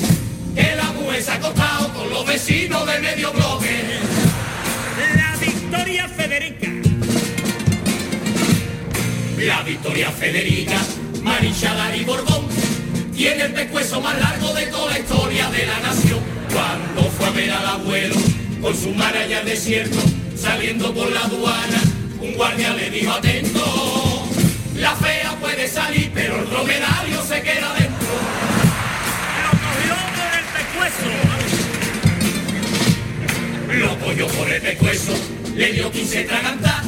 Que 0.54 0.76
la 0.76 0.92
mujer 0.92 1.22
se 1.22 1.30
ha 1.32 1.34
acostado 1.34 1.92
con 1.92 2.10
los 2.10 2.24
vecinos 2.24 2.86
de 2.86 2.98
medio 3.00 3.32
bloque. 3.32 3.98
La 5.16 5.36
Victoria 5.36 6.08
Federica. 6.08 6.68
La 9.38 9.62
Victoria 9.62 10.10
Federica, 10.12 10.78
Marichalar 11.22 11.96
y 11.96 12.04
Borbón, 12.04 12.46
tiene 13.16 13.46
el 13.46 13.52
pescuezo 13.52 14.00
más 14.00 14.16
largo 14.20 14.54
de 14.54 14.66
toda 14.66 14.92
la 14.92 14.98
historia 15.00 15.50
de 15.50 15.66
la 15.66 15.80
nación. 15.80 16.20
Cuando 16.52 17.10
fue 17.10 17.26
a 17.26 17.30
ver 17.30 17.50
al 17.50 17.66
abuelo 17.66 18.14
con 18.60 18.76
su 18.76 18.90
mar 18.94 19.16
allá 19.16 19.40
al 19.40 19.44
desierto, 19.44 19.98
saliendo 20.36 20.94
por 20.94 21.10
la 21.10 21.22
aduana, 21.24 21.82
un 22.32 22.38
guardia 22.38 22.72
le 22.74 22.90
dijo 22.90 23.12
atento, 23.12 24.24
la 24.76 24.94
fea 24.96 25.36
puede 25.40 25.68
salir, 25.68 26.10
pero 26.14 26.40
el 26.40 26.48
dromedario 26.48 27.22
se 27.22 27.42
queda 27.42 27.74
dentro. 27.74 28.08
Lo 29.42 29.50
cogió 29.64 29.96
por 30.16 30.30
el 30.38 30.44
pescuezo. 30.56 31.08
Lo 33.78 33.98
cogió 33.98 34.26
por 34.28 34.50
el 34.50 34.62
pescuezo, 34.62 35.12
le 35.54 35.72
dio 35.72 35.90
15 35.90 36.24
tragantas 36.24 36.84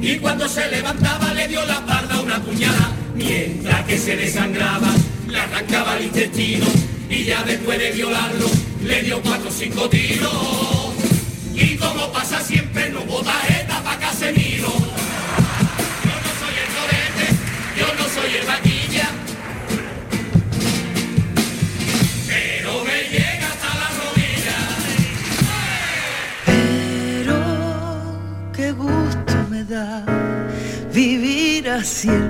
y 0.00 0.18
cuando 0.18 0.48
se 0.48 0.68
levantaba 0.70 1.32
le 1.34 1.48
dio 1.48 1.64
la 1.66 1.84
parda 1.84 2.20
una 2.20 2.42
puñada. 2.42 2.92
Mientras 3.14 3.84
que 3.86 3.98
se 3.98 4.16
desangraba, 4.16 4.92
le 5.28 5.40
arrancaba 5.40 5.96
el 5.96 6.04
intestino 6.04 6.66
y 7.08 7.24
ya 7.24 7.42
después 7.44 7.78
de 7.78 7.92
violarlo 7.92 8.46
le 8.84 9.02
dio 9.02 9.20
cuatro 9.22 9.48
o 9.48 9.52
cinco 9.52 9.88
tiros. 9.88 10.94
Y 11.54 11.76
como 11.76 12.12
pasa 12.12 12.38
siempre, 12.40 12.90
no 12.90 13.00
hubo 13.02 13.22
tarjeta 13.22 13.82
para 13.82 13.98
Casemiro. 13.98 14.75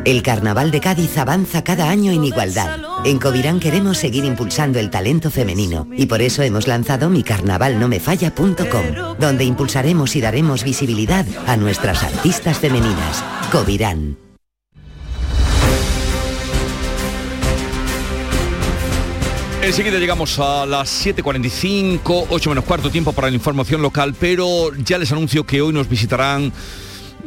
El 0.05 0.23
Carnaval 0.23 0.73
de 0.73 0.81
Cádiz 0.81 1.17
avanza 1.19 1.63
cada 1.63 1.89
año 1.89 2.11
en 2.11 2.25
igualdad. 2.25 2.81
En 3.05 3.21
Covirán 3.21 3.61
queremos 3.61 3.99
seguir 3.99 4.25
impulsando 4.25 4.81
el 4.81 4.91
talento 4.91 5.31
femenino 5.31 5.89
y 5.97 6.07
por 6.07 6.21
eso 6.21 6.43
hemos 6.43 6.67
lanzado 6.67 7.11
micarnavalnomefalla.com, 7.11 9.17
donde 9.21 9.45
impulsaremos 9.45 10.17
y 10.17 10.21
daremos 10.21 10.65
visibilidad 10.65 11.25
a 11.47 11.57
nuestras 11.57 12.03
artistas 12.03 12.59
femeninas. 12.59 13.23
Covirán. 13.53 14.17
Enseguida 19.63 19.99
llegamos 19.99 20.41
a 20.41 20.67
las 20.67 21.07
7.45, 21.07 22.27
8 22.31 22.51
menos 22.51 22.65
cuarto 22.65 22.91
tiempo 22.91 23.13
para 23.13 23.29
la 23.29 23.37
información 23.37 23.81
local, 23.81 24.13
pero 24.19 24.75
ya 24.75 24.99
les 24.99 25.13
anuncio 25.13 25.47
que 25.47 25.63
hoy 25.63 25.73
nos 25.73 25.89
visitarán 25.89 26.53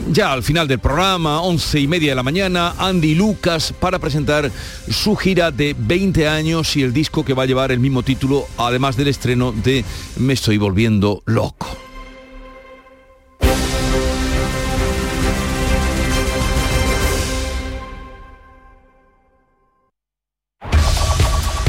ya 0.08 0.34
al 0.34 0.43
final 0.43 0.68
del 0.68 0.80
programa, 0.80 1.41
11 1.41 1.80
y 1.80 1.88
media 1.88 2.12
de 2.12 2.16
la 2.16 2.24
mañana, 2.24 2.74
Andy 2.78 3.16
Lucas 3.16 3.74
para 3.80 4.00
presentar 4.00 4.52
su 4.89 5.16
gira 5.16 5.52
de 5.52 5.76
20 5.78 6.28
años 6.28 6.76
y 6.76 6.84
el 6.84 6.93
disco 6.93 7.24
que 7.24 7.34
va 7.34 7.43
a 7.43 7.45
llevar 7.45 7.72
el 7.72 7.80
mismo 7.80 8.04
título, 8.04 8.47
además 8.58 8.97
del 8.97 9.08
estreno 9.08 9.52
de 9.52 9.84
Me 10.18 10.34
estoy 10.34 10.58
volviendo 10.58 11.22
loco. 11.26 11.68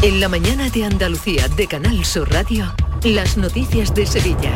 En 0.03 0.19
la 0.19 0.31
mañana 0.31 0.71
de 0.71 0.87
Andalucía 0.87 1.47
de 1.49 1.67
Canal 1.67 2.07
Sur 2.07 2.33
Radio, 2.33 2.75
las 3.05 3.37
noticias 3.37 3.95
de 3.95 4.07
Sevilla. 4.07 4.51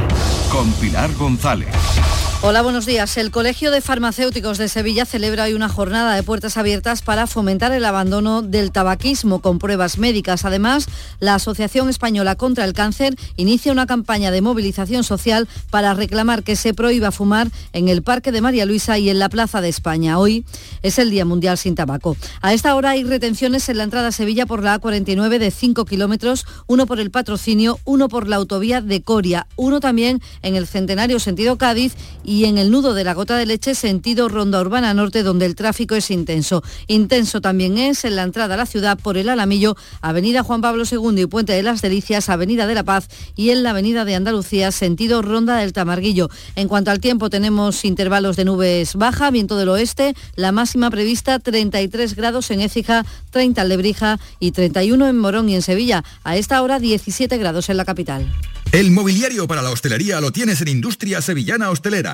Con 0.51 0.73
Pilar 0.73 1.13
González. 1.17 1.69
Hola, 2.47 2.61
buenos 2.61 2.85
días. 2.85 3.17
El 3.17 3.31
Colegio 3.31 3.71
de 3.71 3.81
Farmacéuticos 3.81 4.59
de 4.59 4.69
Sevilla 4.69 5.07
celebra 5.07 5.45
hoy 5.45 5.55
una 5.55 5.71
jornada 5.71 6.15
de 6.15 6.23
puertas 6.23 6.59
abiertas 6.59 7.01
para 7.01 7.27
fomentar 7.27 7.73
el 7.73 7.87
abandono 7.87 8.43
del 8.43 8.71
tabaquismo 8.71 9.41
con 9.41 9.59
pruebas 9.59 9.97
médicas. 9.97 10.45
Además, 10.45 10.87
la 11.21 11.37
Asociación 11.37 11.89
Española 11.89 12.35
contra 12.35 12.67
el 12.67 12.75
Cáncer 12.75 13.17
inicia 13.37 13.73
una 13.73 13.87
campaña 13.87 14.31
de 14.31 14.43
movilización 14.43 15.05
social 15.05 15.49
para 15.71 15.95
reclamar 15.95 16.43
que 16.43 16.55
se 16.55 16.75
prohíba 16.75 17.13
fumar 17.13 17.49
en 17.73 17.89
el 17.89 18.03
Parque 18.03 18.31
de 18.31 18.43
María 18.43 18.67
Luisa 18.67 18.99
y 18.99 19.09
en 19.09 19.21
la 19.21 19.31
Plaza 19.31 19.63
de 19.63 19.71
España. 19.71 20.19
Hoy 20.19 20.45
es 20.83 20.99
el 20.99 21.09
Día 21.09 21.25
Mundial 21.25 21.57
sin 21.57 21.75
Tabaco. 21.75 22.15
A 22.43 22.53
esta 22.53 22.75
hora 22.75 22.91
hay 22.91 23.05
retenciones 23.05 23.71
en 23.71 23.79
la 23.79 23.85
entrada 23.85 24.09
a 24.09 24.13
Sevilla 24.13 24.45
por 24.45 24.63
la 24.63 24.79
A49 24.79 25.39
de 25.39 25.51
5 25.51 25.87
kilómetros, 25.87 26.45
uno 26.67 26.85
por 26.85 27.01
el 27.01 27.11
patrocinio, 27.11 27.79
uno 27.87 28.11
por 28.11 28.29
la 28.29 28.37
autovía 28.37 28.83
de 28.83 29.01
Coria, 29.01 29.47
uno 29.57 29.81
también 29.81 30.21
en 30.43 30.57
el 30.57 30.67
Centenario 30.67 31.19
sentido 31.21 31.57
Cádiz 31.57 31.95
y 32.23 32.34
en 32.43 32.59
el 32.59 32.73
nudo 32.73 32.95
de 32.95 33.05
la 33.05 33.15
gota 33.15 33.37
de 33.37 33.47
leche 33.47 33.77
sentido 33.77 34.29
Ronda 34.29 34.61
Urbana 34.61 34.93
Norte 34.93 35.23
donde 35.23 35.47
el 35.47 35.55
tráfico 35.55 35.95
es 35.95 36.11
intenso. 36.11 36.65
Intenso 36.89 37.41
también 37.41 37.79
es 37.79 38.05
en 38.05 38.17
la 38.17 38.25
entrada 38.25 38.55
a 38.55 38.57
la 38.57 38.67
ciudad 38.67 38.99
por 38.99 39.17
el 39.17 39.29
Alamillo, 39.29 39.77
Avenida 40.01 40.43
Juan 40.43 40.61
Pablo 40.61 40.83
II 40.91 41.23
y 41.23 41.27
Puente 41.27 41.53
de 41.53 41.63
las 41.63 41.81
Delicias, 41.81 42.29
Avenida 42.29 42.67
de 42.67 42.75
la 42.75 42.83
Paz 42.83 43.09
y 43.37 43.51
en 43.51 43.63
la 43.63 43.71
Avenida 43.71 44.05
de 44.05 44.17
Andalucía 44.17 44.73
sentido 44.73 45.23
Ronda 45.23 45.59
del 45.59 45.73
Tamarguillo. 45.73 46.29
En 46.57 46.67
cuanto 46.67 46.91
al 46.91 46.99
tiempo 46.99 47.31
tenemos 47.31 47.85
intervalos 47.85 48.35
de 48.35 48.45
nubes 48.45 48.97
baja, 48.97 49.31
viento 49.31 49.57
del 49.57 49.69
oeste, 49.69 50.15
la 50.35 50.51
máxima 50.51 50.91
prevista 50.91 51.39
33 51.39 52.17
grados 52.17 52.51
en 52.51 52.61
Écija, 52.61 53.07
30 53.31 53.63
en 53.63 53.69
Lebrija 53.69 54.19
y 54.41 54.51
31 54.51 55.07
en 55.07 55.19
Morón 55.19 55.49
y 55.49 55.55
en 55.55 55.63
Sevilla. 55.63 56.03
A 56.25 56.37
esta 56.37 56.63
hora 56.63 56.81
17 56.81 57.39
grados 57.39 57.69
en 57.69 57.77
la 57.77 57.85
capital. 57.85 58.27
El 58.73 58.91
mobiliario 58.91 59.47
para 59.47 59.63
la 59.63 59.71
hostelería 59.71 60.21
lo 60.21 60.33
tienes 60.33 60.61
en 60.61 60.67
Industria 60.67 61.23
Sevillana 61.23 61.71
Hostelera. 61.71 62.14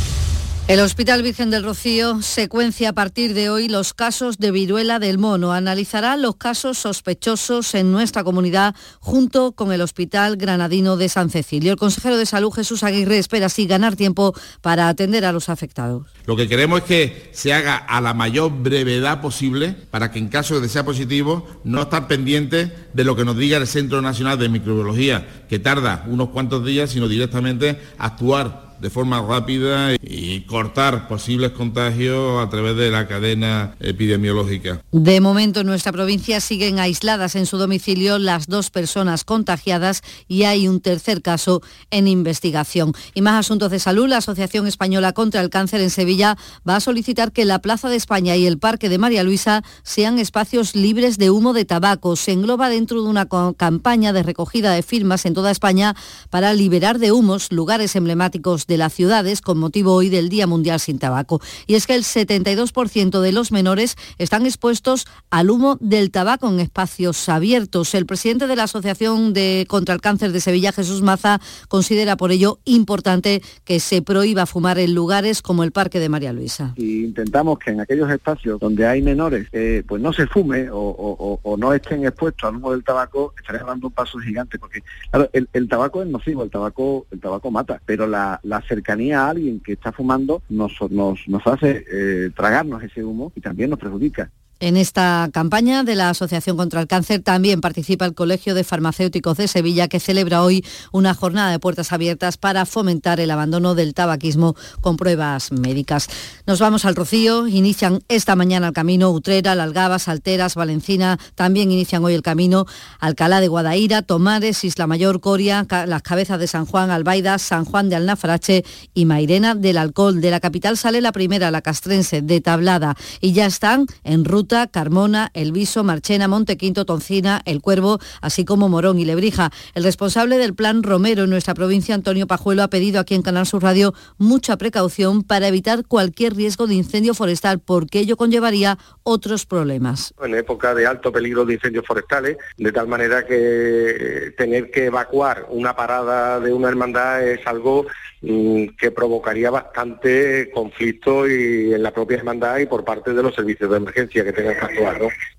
El 0.67 0.79
Hospital 0.79 1.21
Virgen 1.21 1.49
del 1.49 1.63
Rocío 1.63 2.21
secuencia 2.21 2.89
a 2.89 2.93
partir 2.93 3.33
de 3.33 3.49
hoy 3.49 3.67
los 3.67 3.93
casos 3.93 4.37
de 4.37 4.51
viruela 4.51 4.99
del 4.99 5.17
mono. 5.17 5.51
Analizará 5.51 6.15
los 6.15 6.37
casos 6.37 6.77
sospechosos 6.77 7.75
en 7.75 7.91
nuestra 7.91 8.23
comunidad 8.23 8.73
junto 8.99 9.51
con 9.51 9.73
el 9.73 9.81
Hospital 9.81 10.37
Granadino 10.37 10.95
de 10.95 11.09
San 11.09 11.29
Cecilio. 11.29 11.73
El 11.73 11.77
consejero 11.77 12.15
de 12.15 12.25
Salud 12.25 12.51
Jesús 12.51 12.83
Aguirre 12.83 13.17
espera 13.17 13.47
así 13.47 13.65
ganar 13.65 13.97
tiempo 13.97 14.33
para 14.61 14.87
atender 14.87 15.25
a 15.25 15.33
los 15.33 15.49
afectados. 15.49 16.07
Lo 16.25 16.37
que 16.37 16.47
queremos 16.47 16.81
es 16.81 16.85
que 16.85 17.29
se 17.33 17.53
haga 17.53 17.75
a 17.75 17.99
la 17.99 18.13
mayor 18.13 18.51
brevedad 18.51 19.19
posible 19.19 19.75
para 19.89 20.11
que 20.11 20.19
en 20.19 20.29
caso 20.29 20.55
de 20.55 20.61
que 20.61 20.69
sea 20.69 20.85
positivo 20.85 21.45
no 21.65 21.81
estar 21.81 22.07
pendientes 22.07 22.71
de 22.93 23.03
lo 23.03 23.17
que 23.17 23.25
nos 23.25 23.35
diga 23.35 23.57
el 23.57 23.67
Centro 23.67 24.01
Nacional 24.01 24.39
de 24.39 24.47
Microbiología, 24.47 25.45
que 25.49 25.59
tarda 25.59 26.05
unos 26.07 26.29
cuantos 26.29 26.65
días, 26.65 26.91
sino 26.91 27.09
directamente 27.09 27.77
actuar 27.97 28.70
de 28.81 28.89
forma 28.89 29.21
rápida 29.21 29.93
y 30.01 30.41
cortar 30.41 31.07
posibles 31.07 31.51
contagios 31.51 32.43
a 32.43 32.49
través 32.49 32.75
de 32.75 32.89
la 32.89 33.07
cadena 33.07 33.75
epidemiológica. 33.79 34.81
De 34.91 35.21
momento 35.21 35.59
en 35.59 35.67
nuestra 35.67 35.91
provincia 35.91 36.41
siguen 36.41 36.79
aisladas 36.79 37.35
en 37.35 37.45
su 37.45 37.57
domicilio 37.57 38.17
las 38.17 38.47
dos 38.47 38.71
personas 38.71 39.23
contagiadas 39.23 40.01
y 40.27 40.43
hay 40.43 40.67
un 40.67 40.81
tercer 40.81 41.21
caso 41.21 41.61
en 41.91 42.07
investigación. 42.07 42.93
Y 43.13 43.21
más 43.21 43.39
asuntos 43.39 43.69
de 43.69 43.79
salud, 43.79 44.07
la 44.07 44.17
Asociación 44.17 44.65
Española 44.65 45.13
contra 45.13 45.41
el 45.41 45.49
Cáncer 45.49 45.81
en 45.81 45.91
Sevilla 45.91 46.37
va 46.67 46.77
a 46.77 46.79
solicitar 46.79 47.31
que 47.31 47.45
la 47.45 47.59
Plaza 47.59 47.87
de 47.89 47.95
España 47.95 48.35
y 48.35 48.47
el 48.47 48.57
Parque 48.57 48.89
de 48.89 48.97
María 48.97 49.23
Luisa 49.23 49.63
sean 49.83 50.17
espacios 50.17 50.75
libres 50.75 51.17
de 51.17 51.29
humo 51.29 51.53
de 51.53 51.65
tabaco. 51.65 52.15
Se 52.15 52.31
engloba 52.31 52.69
dentro 52.69 53.03
de 53.03 53.09
una 53.09 53.27
campaña 53.57 54.11
de 54.11 54.23
recogida 54.23 54.71
de 54.73 54.81
firmas 54.81 55.25
en 55.25 55.35
toda 55.35 55.51
España 55.51 55.95
para 56.31 56.53
liberar 56.53 56.97
de 56.97 57.11
humos 57.11 57.51
lugares 57.51 57.95
emblemáticos 57.95 58.65
de 58.67 58.70
las 58.77 58.93
ciudades 58.93 59.41
con 59.41 59.57
motivo 59.57 59.93
hoy 59.93 60.09
del 60.09 60.29
Día 60.29 60.47
Mundial 60.47 60.79
sin 60.79 60.99
Tabaco. 60.99 61.41
Y 61.67 61.75
es 61.75 61.87
que 61.87 61.95
el 61.95 62.03
72% 62.03 63.21
de 63.21 63.31
los 63.31 63.51
menores 63.51 63.95
están 64.17 64.45
expuestos 64.45 65.05
al 65.29 65.49
humo 65.49 65.77
del 65.79 66.11
tabaco 66.11 66.49
en 66.49 66.59
espacios 66.59 67.29
abiertos. 67.29 67.93
El 67.93 68.05
presidente 68.05 68.47
de 68.47 68.55
la 68.55 68.63
Asociación 68.63 69.33
de 69.33 69.65
contra 69.67 69.93
el 69.95 70.01
Cáncer 70.01 70.31
de 70.31 70.41
Sevilla, 70.41 70.71
Jesús 70.71 71.01
Maza, 71.01 71.39
considera 71.67 72.17
por 72.17 72.31
ello 72.31 72.59
importante 72.65 73.41
que 73.63 73.79
se 73.79 74.01
prohíba 74.01 74.45
fumar 74.45 74.79
en 74.79 74.93
lugares 74.93 75.41
como 75.41 75.63
el 75.63 75.71
Parque 75.71 75.99
de 75.99 76.09
María 76.09 76.33
Luisa. 76.33 76.73
Y 76.75 77.05
intentamos 77.05 77.59
que 77.59 77.71
en 77.71 77.81
aquellos 77.81 78.09
espacios 78.09 78.59
donde 78.59 78.85
hay 78.85 79.01
menores, 79.01 79.47
eh, 79.51 79.83
pues 79.87 80.01
no 80.01 80.13
se 80.13 80.27
fume 80.27 80.67
o, 80.71 81.57
no 81.57 81.73
estén 81.73 82.05
expuestos 82.05 82.49
al 82.49 82.55
humo 82.55 82.71
del 82.71 82.83
tabaco, 82.83 83.33
estaremos 83.39 83.67
dando 83.67 83.87
un 83.87 83.93
paso 83.93 84.17
gigante, 84.19 84.57
porque 84.57 84.81
claro, 85.11 85.29
el, 85.33 85.67
tabaco 85.67 86.01
es 86.01 86.07
nocivo, 86.07 86.43
el 86.43 86.49
tabaco, 86.49 87.05
el 87.11 87.19
tabaco 87.19 87.51
mata, 87.51 87.81
pero 87.85 88.07
la 88.07 88.39
cercanía 88.61 89.21
a 89.21 89.29
alguien 89.29 89.59
que 89.59 89.73
está 89.73 89.91
fumando 89.91 90.41
nos, 90.49 90.73
nos, 90.89 91.47
hace 91.47 91.85
eh, 91.91 92.29
tragarnos 92.35 92.83
ese 92.83 93.03
humo 93.03 93.31
y 93.35 93.41
también 93.41 93.69
nos 93.69 93.79
perjudica. 93.79 94.31
En 94.61 94.77
esta 94.77 95.27
campaña 95.33 95.83
de 95.83 95.95
la 95.95 96.11
Asociación 96.11 96.55
contra 96.55 96.81
el 96.81 96.85
Cáncer 96.85 97.23
también 97.23 97.61
participa 97.61 98.05
el 98.05 98.13
Colegio 98.13 98.53
de 98.53 98.63
Farmacéuticos 98.63 99.37
de 99.37 99.47
Sevilla, 99.47 99.87
que 99.87 99.99
celebra 99.99 100.43
hoy 100.43 100.63
una 100.91 101.15
jornada 101.15 101.49
de 101.49 101.57
puertas 101.57 101.91
abiertas 101.91 102.37
para 102.37 102.67
fomentar 102.67 103.19
el 103.19 103.31
abandono 103.31 103.73
del 103.73 103.95
tabaquismo 103.95 104.55
con 104.79 104.97
pruebas 104.97 105.51
médicas. 105.51 106.09
Nos 106.45 106.59
vamos 106.59 106.85
al 106.85 106.95
Rocío. 106.95 107.47
Inician 107.47 108.03
esta 108.07 108.35
mañana 108.35 108.67
el 108.67 108.73
camino 108.73 109.09
Utrera, 109.09 109.55
Lalgabas, 109.55 110.07
Alteras, 110.07 110.53
Valencina. 110.53 111.17
También 111.33 111.71
inician 111.71 112.05
hoy 112.05 112.13
el 112.13 112.21
camino 112.21 112.67
Alcalá 112.99 113.41
de 113.41 113.47
Guadaira, 113.47 114.03
Tomares, 114.03 114.63
Isla 114.63 114.85
Mayor, 114.85 115.21
Coria, 115.21 115.65
Las 115.87 116.03
Cabezas 116.03 116.39
de 116.39 116.45
San 116.45 116.67
Juan, 116.67 116.91
Albaida, 116.91 117.39
San 117.39 117.65
Juan 117.65 117.89
de 117.89 117.95
Alnafarache 117.95 118.63
y 118.93 119.05
Mairena 119.05 119.55
del 119.55 119.77
Alcohol. 119.77 120.21
De 120.21 120.29
la 120.29 120.39
capital 120.39 120.77
sale 120.77 121.01
la 121.01 121.11
primera, 121.11 121.49
la 121.49 121.63
castrense, 121.63 122.21
de 122.21 122.41
Tablada. 122.41 122.95
Y 123.21 123.33
ya 123.33 123.47
están 123.47 123.87
en 124.03 124.23
ruta 124.23 124.50
Carmona, 124.71 125.31
El 125.33 125.51
Viso, 125.51 125.83
Marchena, 125.83 126.27
Montequinto, 126.27 126.85
Toncina, 126.85 127.41
El 127.45 127.61
Cuervo, 127.61 127.99
así 128.21 128.43
como 128.43 128.67
Morón 128.67 128.99
y 128.99 129.05
Lebrija. 129.05 129.49
El 129.75 129.83
responsable 129.83 130.37
del 130.37 130.53
plan 130.53 130.83
Romero 130.83 131.23
en 131.23 131.29
nuestra 131.29 131.53
provincia, 131.53 131.95
Antonio 131.95 132.27
Pajuelo, 132.27 132.63
ha 132.63 132.69
pedido 132.69 132.99
aquí 132.99 133.15
en 133.15 133.21
Canal 133.21 133.45
Sur 133.45 133.63
Radio 133.63 133.93
mucha 134.17 134.57
precaución 134.57 135.23
para 135.23 135.47
evitar 135.47 135.85
cualquier 135.87 136.35
riesgo 136.35 136.67
de 136.67 136.75
incendio 136.75 137.13
forestal, 137.13 137.59
porque 137.59 137.99
ello 137.99 138.17
conllevaría 138.17 138.77
otros 139.03 139.45
problemas. 139.45 140.13
En 140.21 140.35
época 140.35 140.75
de 140.75 140.85
alto 140.85 141.11
peligro 141.11 141.45
de 141.45 141.53
incendios 141.53 141.85
forestales, 141.85 142.37
de 142.57 142.71
tal 142.71 142.87
manera 142.87 143.25
que 143.25 144.33
tener 144.37 144.69
que 144.69 144.85
evacuar 144.85 145.47
una 145.49 145.75
parada 145.75 146.39
de 146.39 146.51
una 146.51 146.67
hermandad 146.67 147.23
es 147.23 147.45
algo 147.47 147.85
mm, 148.21 148.65
que 148.77 148.91
provocaría 148.91 149.49
bastante 149.49 150.51
conflicto 150.53 151.27
y 151.27 151.73
en 151.73 151.81
la 151.81 151.91
propia 151.91 152.17
hermandad 152.17 152.59
y 152.59 152.65
por 152.65 152.83
parte 152.83 153.13
de 153.13 153.23
los 153.23 153.33
servicios 153.33 153.69
de 153.69 153.77
emergencia 153.77 154.23
que 154.23 154.33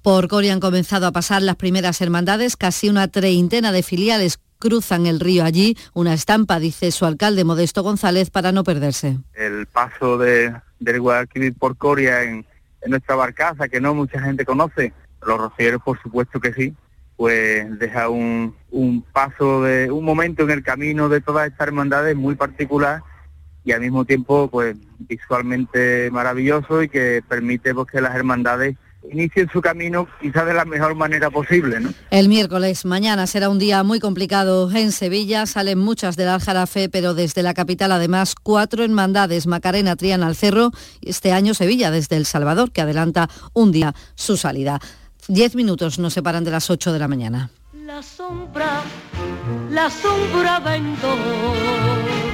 Por 0.03 0.29
Coria 0.29 0.53
han 0.53 0.61
comenzado 0.61 1.07
a 1.07 1.13
pasar 1.13 1.43
las 1.43 1.57
primeras 1.57 2.01
hermandades, 2.01 2.57
casi 2.57 2.89
una 2.89 3.09
treintena 3.09 3.73
de 3.73 3.83
filiales 3.83 4.39
cruzan 4.59 5.07
el 5.07 5.19
río 5.19 5.45
allí, 5.45 5.77
una 5.93 6.15
estampa, 6.15 6.61
dice 6.61 6.93
su 6.93 7.05
alcalde 7.05 7.45
Modesto 7.45 7.83
González, 7.83 8.31
para 8.31 8.53
no 8.53 8.63
perderse. 8.63 9.19
El 9.35 9.67
paso 9.67 10.19
de, 10.19 10.55
del 10.79 11.01
Guadalquivir 11.01 11.55
por 11.59 11.77
Coria 11.77 12.23
en, 12.23 12.47
en 12.81 12.91
nuestra 12.91 13.17
barcaza, 13.17 13.69
que 13.69 13.81
no 13.81 13.93
mucha 13.93 14.21
gente 14.21 14.45
conoce, 14.45 14.93
los 15.27 15.39
rocieros 15.39 15.83
por 15.83 16.01
supuesto 16.01 16.39
que 16.39 16.53
sí, 16.53 16.75
pues 17.17 17.79
deja 17.79 18.09
un, 18.09 18.55
un 18.71 19.03
paso 19.03 19.63
de 19.63 19.91
un 19.91 20.05
momento 20.05 20.45
en 20.45 20.51
el 20.51 20.63
camino 20.63 21.09
de 21.09 21.21
todas 21.21 21.49
estas 21.49 21.69
hermandades 21.69 22.17
muy 22.17 22.37
particular 22.37 23.03
y 23.65 23.73
al 23.73 23.81
mismo 23.81 24.05
tiempo 24.05 24.49
pues 24.49 24.77
visualmente 24.99 26.11
maravilloso 26.11 26.83
y 26.83 26.89
que 26.89 27.23
permite 27.29 27.75
pues, 27.75 27.89
que 27.89 28.01
las 28.01 28.15
hermandades 28.15 28.77
inicien 29.11 29.49
su 29.53 29.61
camino 29.61 30.07
quizás 30.21 30.47
de 30.47 30.55
la 30.55 30.65
mejor 30.65 30.95
manera 30.95 31.31
posible. 31.31 31.81
¿no? 31.81 31.93
El 32.11 32.29
miércoles, 32.29 32.85
mañana, 32.85 33.27
será 33.27 33.49
un 33.49 33.59
día 33.59 33.83
muy 33.83 34.01
complicado 34.01 34.71
en 34.71 34.93
Sevilla. 34.93 35.47
Salen 35.47 35.79
muchas 35.79 36.17
del 36.17 36.29
Aljarafe, 36.29 36.89
pero 36.89 37.15
desde 37.15 37.43
la 37.43 37.55
capital 37.55 37.93
además 37.93 38.35
cuatro 38.35 38.85
hermandades. 38.85 39.47
Macarena, 39.47 39.97
Triana, 39.97 40.27
al 40.27 40.37
Cerro. 40.37 40.71
Este 41.01 41.33
año 41.33 41.55
Sevilla 41.55 41.91
desde 41.91 42.17
El 42.17 42.27
Salvador, 42.27 42.73
que 42.73 42.83
adelanta 42.83 43.29
un 43.53 43.73
día 43.73 43.95
su 44.15 44.37
salida. 44.37 44.81
Diez 45.29 45.55
minutos 45.55 45.99
nos 45.99 46.15
separan 46.15 46.45
de 46.45 46.51
las 46.51 46.71
ocho 46.71 46.93
de 46.93 46.99
la 46.99 47.09
mañana. 47.09 47.51
La 47.87 48.03
sombra, 48.03 48.83
la 49.71 49.91
sombra 49.91 50.61
vento. 50.61 51.17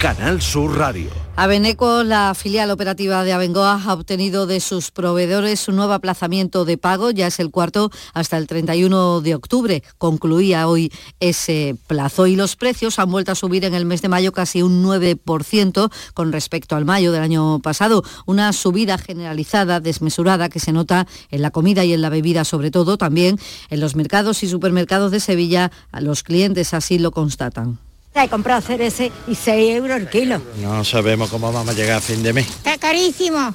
Canal 0.00 0.40
Sur 0.40 0.78
Radio. 0.78 1.10
Abeneco, 1.36 2.04
la 2.04 2.34
filial 2.34 2.70
operativa 2.70 3.22
de 3.22 3.34
Abengoa, 3.34 3.82
ha 3.84 3.92
obtenido 3.92 4.46
de 4.46 4.60
sus 4.60 4.90
proveedores 4.90 5.68
un 5.68 5.76
nuevo 5.76 5.92
aplazamiento 5.92 6.64
de 6.64 6.78
pago, 6.78 7.10
ya 7.10 7.26
es 7.26 7.38
el 7.38 7.50
cuarto 7.50 7.90
hasta 8.14 8.38
el 8.38 8.46
31 8.46 9.20
de 9.20 9.34
octubre. 9.34 9.82
Concluía 9.98 10.68
hoy 10.68 10.90
ese 11.20 11.76
plazo 11.86 12.26
y 12.26 12.34
los 12.34 12.56
precios 12.56 12.98
han 12.98 13.10
vuelto 13.10 13.32
a 13.32 13.34
subir 13.34 13.66
en 13.66 13.74
el 13.74 13.84
mes 13.84 14.00
de 14.00 14.08
mayo 14.08 14.32
casi 14.32 14.62
un 14.62 14.82
9% 14.82 15.92
con 16.14 16.32
respecto 16.32 16.76
al 16.76 16.86
mayo 16.86 17.12
del 17.12 17.22
año 17.22 17.58
pasado. 17.58 18.02
Una 18.24 18.54
subida 18.54 18.96
generalizada, 18.96 19.80
desmesurada, 19.80 20.48
que 20.48 20.60
se 20.60 20.72
nota 20.72 21.06
en 21.30 21.42
la 21.42 21.50
comida 21.50 21.84
y 21.84 21.92
en 21.92 22.00
la 22.00 22.08
bebida 22.08 22.44
sobre 22.44 22.70
todo, 22.70 22.96
también 22.96 23.38
en 23.68 23.80
los 23.80 23.96
mercados 23.96 24.42
y 24.42 24.48
supermercados 24.48 25.10
de 25.10 25.20
Sevilla. 25.20 25.70
Los 25.92 26.22
clientes 26.22 26.72
así 26.72 26.98
lo 26.98 27.10
constatan. 27.10 27.89
He 28.14 28.28
comprado 28.28 28.60
cerece 28.60 29.12
y 29.28 29.34
6 29.34 29.76
euros 29.76 29.96
el 29.98 30.08
kilo. 30.10 30.40
No 30.60 30.84
sabemos 30.84 31.30
cómo 31.30 31.52
vamos 31.52 31.68
a 31.74 31.76
llegar 31.78 31.98
a 31.98 32.00
fin 32.00 32.22
de 32.22 32.32
mes. 32.32 32.46
Está 32.48 32.76
carísimo. 32.76 33.54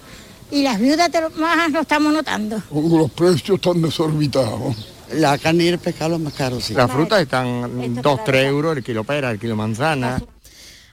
Y 0.51 0.63
las 0.63 0.79
viudas 0.79 1.11
te 1.11 1.19
lo- 1.21 1.29
más 1.31 1.71
lo 1.71 1.81
estamos 1.81 2.13
notando. 2.13 2.61
Los 2.71 3.11
precios 3.11 3.55
están 3.57 3.81
desorbitados. 3.81 4.75
La 5.13 5.37
carne 5.37 5.65
y 5.65 5.67
el 5.67 5.79
pescado 5.79 6.11
los 6.11 6.19
más 6.19 6.33
caros, 6.33 6.63
sí. 6.63 6.73
Las 6.73 6.89
frutas 6.89 7.21
están 7.21 8.01
2, 8.01 8.23
3 8.23 8.45
euros 8.47 8.77
el 8.77 8.83
kilo 8.83 9.03
pera, 9.03 9.29
el 9.31 9.39
kilo 9.39 9.55
manzana. 9.55 10.21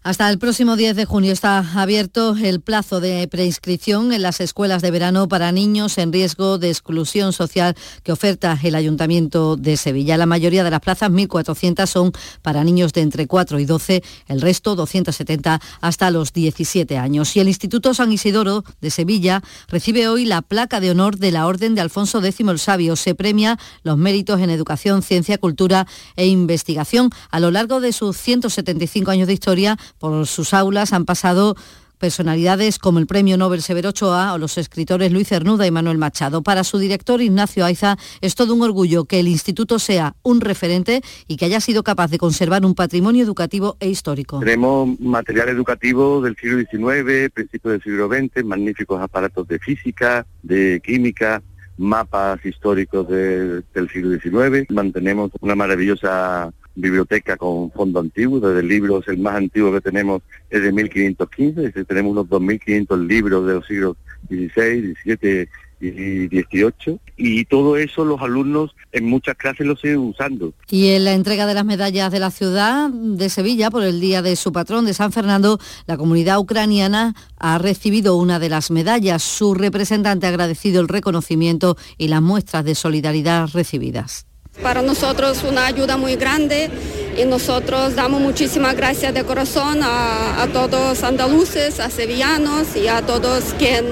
Hasta 0.05 0.29
el 0.29 0.41
próximo 0.41 0.75
10 0.75 0.97
de 0.97 1.05
junio 1.05 1.33
está 1.33 1.59
abierto 1.81 2.35
el 2.35 2.61
plazo 2.61 2.99
de 2.99 3.29
preinscripción 3.29 4.13
en 4.13 4.23
las 4.23 4.41
escuelas 4.41 4.83
de 4.83 4.91
verano 4.91 5.29
para 5.29 5.53
niños 5.53 5.97
en 5.97 6.13
riesgo 6.13 6.59
de 6.59 6.71
exclusión 6.71 7.33
social 7.33 7.77
que 8.03 8.11
oferta 8.11 8.59
el 8.65 8.75
Ayuntamiento 8.75 9.57
de 9.57 9.77
Sevilla. 9.77 10.17
La 10.17 10.27
mayoría 10.27 10.65
de 10.65 10.73
las 10.73 10.81
plazas, 10.81 11.13
1.400, 11.13 11.87
son 11.87 12.11
para 12.43 12.65
niños 12.65 12.93
de 12.93 13.03
entre 13.03 13.29
4 13.29 13.61
y 13.61 13.65
12, 13.65 14.03
el 14.27 14.41
resto 14.41 14.75
270 14.75 15.61
hasta 15.81 16.11
los 16.11 16.33
17 16.33 16.99
años. 16.99 17.37
Y 17.37 17.41
el 17.41 17.47
Instituto 17.47 17.95
San 17.95 18.11
Isidoro 18.11 18.65
de 18.81 18.91
Sevilla 18.91 19.41
recibe 19.69 20.09
hoy 20.09 20.25
la 20.25 20.43
placa 20.43 20.81
de 20.81 20.91
honor 20.91 21.17
de 21.19 21.31
la 21.31 21.47
Orden 21.47 21.77
de 21.77 21.81
Alfonso 21.81 22.21
X 22.21 22.41
el 22.41 22.59
Sabio. 22.59 22.97
Se 22.97 23.15
premia 23.15 23.57
los 23.85 23.97
méritos 23.99 24.41
en 24.41 24.51
educación, 24.51 25.05
ciencia, 25.05 25.39
cultura 25.39 25.87
e 26.17 26.27
investigación. 26.27 27.11
A 27.31 27.39
lo 27.39 27.53
largo 27.53 27.81
de 27.81 27.93
sus 27.93 28.17
175 28.17 29.13
años 29.13 29.29
de 29.29 29.35
historia, 29.35 29.79
por 30.03 30.27
sus 30.27 30.53
aulas 30.53 30.93
han 30.93 31.05
pasado 31.05 31.55
personalidades 31.99 32.81
como 32.81 32.99
el 32.99 33.07
premio 33.07 33.37
Nobel 33.39 33.63
Severo 33.63 33.91
Ochoa 33.91 34.33
o 34.35 34.39
los 34.39 34.59
escritores 34.59 35.13
Luis 35.13 35.29
Cernuda 35.29 35.65
y 35.65 35.71
Manuel 35.71 35.99
Machado. 35.99 36.43
Para 36.43 36.65
su 36.65 36.79
director 36.79 37.23
Ignacio 37.23 37.65
Aiza 37.65 37.97
es 38.21 38.35
todo 38.35 38.53
un 38.55 38.63
orgullo 38.63 39.05
que 39.05 39.21
el 39.21 39.29
instituto 39.29 39.79
sea 39.79 40.17
un 40.25 40.41
referente 40.41 41.03
y 41.29 41.37
que 41.37 41.45
haya 41.45 41.61
sido 41.61 41.85
capaz 41.85 42.11
de 42.11 42.19
conservar 42.19 42.67
un 42.67 42.75
patrimonio 42.75 43.23
educativo 43.23 43.77
e 43.79 43.89
histórico. 43.89 44.41
Tenemos 44.41 44.99
material 44.99 45.51
educativo 45.51 46.21
del 46.21 46.35
siglo 46.35 46.59
XIX, 46.59 47.31
principios 47.33 47.73
del 47.75 47.83
siglo 47.85 48.09
XX, 48.09 48.45
magníficos 48.45 49.01
aparatos 49.01 49.47
de 49.47 49.61
física, 49.61 50.27
de 50.43 50.83
química, 50.85 51.41
mapas 51.79 52.45
históricos 52.45 53.07
de- 53.09 53.63
del 53.73 53.89
siglo 53.91 54.19
XIX. 54.19 54.67
Mantenemos 54.71 55.31
una 55.41 55.55
maravillosa 55.55 56.53
biblioteca 56.75 57.37
con 57.37 57.71
fondo 57.71 58.01
antiguo, 58.01 58.41
desde 58.41 58.63
libros, 58.63 59.07
el 59.09 59.19
más 59.19 59.37
antiguo 59.37 59.73
que 59.73 59.81
tenemos 59.81 60.23
es 60.51 60.63
de 60.63 60.73
1515, 60.73 61.61
es 61.61 61.67
decir, 61.67 61.85
tenemos 61.85 62.13
unos 62.13 62.27
2.500 62.27 63.07
libros 63.07 63.47
de 63.47 63.55
los 63.55 63.67
siglos 63.67 63.97
XVI, 64.29 64.95
XVII 65.05 65.49
y 65.81 66.29
XVIII, 66.29 67.01
y 67.17 67.45
todo 67.45 67.77
eso 67.77 68.05
los 68.05 68.21
alumnos 68.21 68.75
en 68.93 69.05
muchas 69.05 69.37
clases 69.37 69.67
lo 69.67 69.77
siguen 69.77 69.99
usando. 69.99 70.55
Y 70.71 70.91
en 70.91 71.05
la 71.05 71.13
entrega 71.13 71.47
de 71.47 71.55
las 71.55 71.65
medallas 71.65 72.13
de 72.13 72.21
la 72.21 72.31
ciudad 72.31 72.89
de 72.89 73.29
Sevilla 73.29 73.71
por 73.71 73.83
el 73.83 74.01
día 74.01 74.23
de 74.23 74.37
su 74.37 74.53
patrón 74.53 74.85
de 74.85 74.95
San 74.95 75.13
Fernando, 75.13 75.59
la 75.87 75.97
comunidad 75.97 76.39
ucraniana 76.39 77.15
ha 77.37 77.59
recibido 77.59 78.17
una 78.17 78.39
de 78.39 78.49
las 78.49 78.71
medallas. 78.71 79.23
Su 79.23 79.55
representante 79.55 80.27
ha 80.27 80.31
agradecido 80.31 80.81
el 80.81 80.89
reconocimiento 80.89 81.77
y 81.99 82.09
las 82.09 82.23
muestras 82.23 82.65
de 82.65 82.75
solidaridad 82.75 83.49
recibidas. 83.53 84.27
Para 84.63 84.83
nosotros 84.83 85.43
una 85.43 85.67
ayuda 85.67 85.97
muy 85.97 86.17
grande 86.17 86.71
y 87.17 87.25
nosotros 87.25 87.95
damos 87.95 88.21
muchísimas 88.21 88.75
gracias 88.77 89.13
de 89.13 89.25
corazón 89.25 89.81
a, 89.83 90.43
a 90.43 90.47
todos 90.49 91.03
andaluces, 91.03 91.81
a 91.81 91.91
sevillanos 91.91 92.77
y 92.77 92.89
a 92.89 93.03
todos 93.03 93.55
quien, 93.59 93.87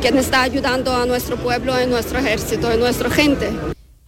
quien 0.00 0.18
está 0.18 0.42
ayudando 0.42 0.94
a 0.94 1.06
nuestro 1.06 1.36
pueblo, 1.36 1.72
a 1.72 1.84
nuestro 1.86 2.18
ejército, 2.18 2.68
a 2.68 2.76
nuestra 2.76 3.10
gente. 3.10 3.50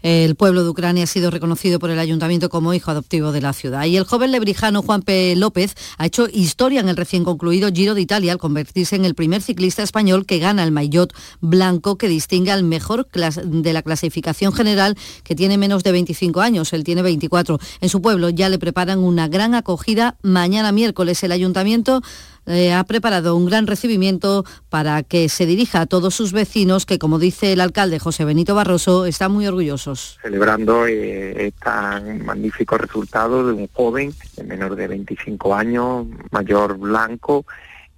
El 0.08 0.36
pueblo 0.36 0.62
de 0.62 0.68
Ucrania 0.68 1.02
ha 1.02 1.08
sido 1.08 1.32
reconocido 1.32 1.80
por 1.80 1.90
el 1.90 1.98
ayuntamiento 1.98 2.48
como 2.48 2.72
hijo 2.72 2.92
adoptivo 2.92 3.32
de 3.32 3.40
la 3.40 3.52
ciudad. 3.52 3.86
Y 3.86 3.96
el 3.96 4.04
joven 4.04 4.30
lebrijano 4.30 4.80
Juan 4.80 5.02
P. 5.02 5.34
López 5.34 5.74
ha 5.98 6.06
hecho 6.06 6.28
historia 6.32 6.78
en 6.78 6.88
el 6.88 6.96
recién 6.96 7.24
concluido 7.24 7.72
Giro 7.72 7.96
de 7.96 8.02
Italia 8.02 8.30
al 8.30 8.38
convertirse 8.38 8.94
en 8.94 9.04
el 9.04 9.16
primer 9.16 9.42
ciclista 9.42 9.82
español 9.82 10.24
que 10.24 10.38
gana 10.38 10.62
el 10.62 10.70
maillot 10.70 11.12
blanco 11.40 11.98
que 11.98 12.06
distingue 12.06 12.52
al 12.52 12.62
mejor 12.62 13.08
de 13.10 13.72
la 13.72 13.82
clasificación 13.82 14.52
general 14.52 14.96
que 15.24 15.34
tiene 15.34 15.58
menos 15.58 15.82
de 15.82 15.90
25 15.90 16.40
años. 16.40 16.72
Él 16.72 16.84
tiene 16.84 17.02
24. 17.02 17.58
En 17.80 17.88
su 17.88 18.00
pueblo 18.00 18.28
ya 18.28 18.48
le 18.48 18.60
preparan 18.60 19.00
una 19.00 19.26
gran 19.26 19.56
acogida 19.56 20.18
mañana 20.22 20.70
miércoles. 20.70 21.20
El 21.24 21.32
ayuntamiento 21.32 22.00
eh, 22.46 22.72
ha 22.72 22.84
preparado 22.84 23.36
un 23.36 23.46
gran 23.46 23.66
recibimiento 23.66 24.44
para 24.68 25.02
que 25.02 25.28
se 25.28 25.46
dirija 25.46 25.80
a 25.80 25.86
todos 25.86 26.14
sus 26.14 26.32
vecinos 26.32 26.86
que, 26.86 26.98
como 26.98 27.18
dice 27.18 27.52
el 27.52 27.60
alcalde 27.60 27.98
José 27.98 28.24
Benito 28.24 28.54
Barroso, 28.54 29.06
están 29.06 29.32
muy 29.32 29.46
orgullosos. 29.46 30.18
Celebrando 30.22 30.86
eh, 30.86 31.48
este 31.48 32.24
magnífico 32.24 32.78
resultado 32.78 33.46
de 33.46 33.52
un 33.52 33.68
joven 33.72 34.14
menor 34.44 34.76
de 34.76 34.88
25 34.88 35.54
años, 35.54 36.06
mayor 36.30 36.78
blanco, 36.78 37.44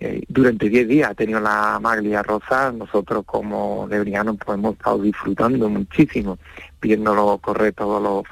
eh, 0.01 0.23
durante 0.29 0.69
10 0.69 0.87
días 0.87 1.11
ha 1.11 1.15
tenido 1.15 1.41
la 1.41 1.79
maglia 1.81 2.23
rosa, 2.23 2.71
nosotros 2.71 3.25
como 3.27 3.89
debrianos 3.89 4.37
pues 4.45 4.57
hemos 4.57 4.75
estado 4.75 5.03
disfrutando 5.03 5.69
muchísimo, 5.69 6.39
viéndolo 6.81 7.39
correr 7.39 7.73
todos 7.73 8.01
los 8.01 8.23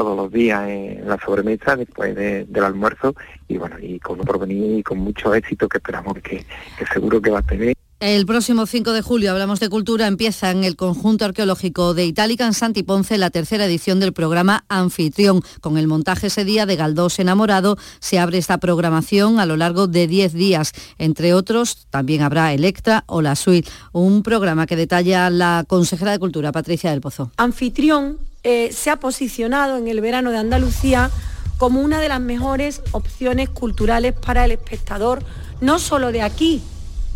todos 0.00 0.16
los 0.16 0.32
días 0.32 0.66
en 0.66 1.06
la 1.06 1.18
sobremesa 1.18 1.76
después 1.76 2.14
del 2.14 2.64
almuerzo 2.64 3.14
y 3.48 3.58
bueno, 3.58 3.76
y 3.78 3.98
con 4.00 4.18
un 4.18 4.24
porvenir 4.24 4.78
y 4.78 4.82
con 4.82 4.96
mucho 4.96 5.34
éxito 5.34 5.68
que 5.68 5.76
esperamos 5.76 6.14
que, 6.14 6.46
que 6.78 6.86
seguro 6.90 7.20
que 7.20 7.28
va 7.28 7.40
a 7.40 7.42
tener. 7.42 7.74
El 8.00 8.24
próximo 8.24 8.64
5 8.64 8.92
de 8.92 9.02
julio, 9.02 9.30
hablamos 9.30 9.60
de 9.60 9.68
cultura, 9.68 10.06
empieza 10.06 10.50
en 10.52 10.64
el 10.64 10.76
conjunto 10.76 11.26
arqueológico 11.26 11.92
de 11.92 12.06
Itálica 12.06 12.46
en 12.46 12.54
Santi 12.54 12.82
Ponce 12.82 13.18
la 13.18 13.28
tercera 13.28 13.66
edición 13.66 14.00
del 14.00 14.14
programa 14.14 14.64
Anfitrión. 14.70 15.42
Con 15.60 15.76
el 15.76 15.86
montaje 15.86 16.28
ese 16.28 16.46
día 16.46 16.64
de 16.64 16.76
Galdós 16.76 17.18
enamorado, 17.18 17.76
se 17.98 18.18
abre 18.18 18.38
esta 18.38 18.56
programación 18.56 19.38
a 19.38 19.44
lo 19.44 19.58
largo 19.58 19.86
de 19.86 20.06
10 20.06 20.32
días. 20.32 20.72
Entre 20.96 21.34
otros, 21.34 21.88
también 21.90 22.22
habrá 22.22 22.54
Electra 22.54 23.04
o 23.06 23.20
La 23.20 23.36
Suite, 23.36 23.70
un 23.92 24.22
programa 24.22 24.66
que 24.66 24.76
detalla 24.76 25.28
la 25.28 25.66
consejera 25.68 26.12
de 26.12 26.18
Cultura, 26.18 26.52
Patricia 26.52 26.90
del 26.90 27.02
Pozo. 27.02 27.32
Anfitrión 27.36 28.29
eh, 28.42 28.72
se 28.72 28.90
ha 28.90 28.96
posicionado 28.96 29.76
en 29.76 29.88
el 29.88 30.00
verano 30.00 30.30
de 30.30 30.38
Andalucía 30.38 31.10
como 31.58 31.82
una 31.82 32.00
de 32.00 32.08
las 32.08 32.20
mejores 32.20 32.80
opciones 32.92 33.50
culturales 33.50 34.14
para 34.14 34.46
el 34.46 34.52
espectador, 34.52 35.22
no 35.60 35.78
solo 35.78 36.10
de 36.10 36.22
aquí, 36.22 36.62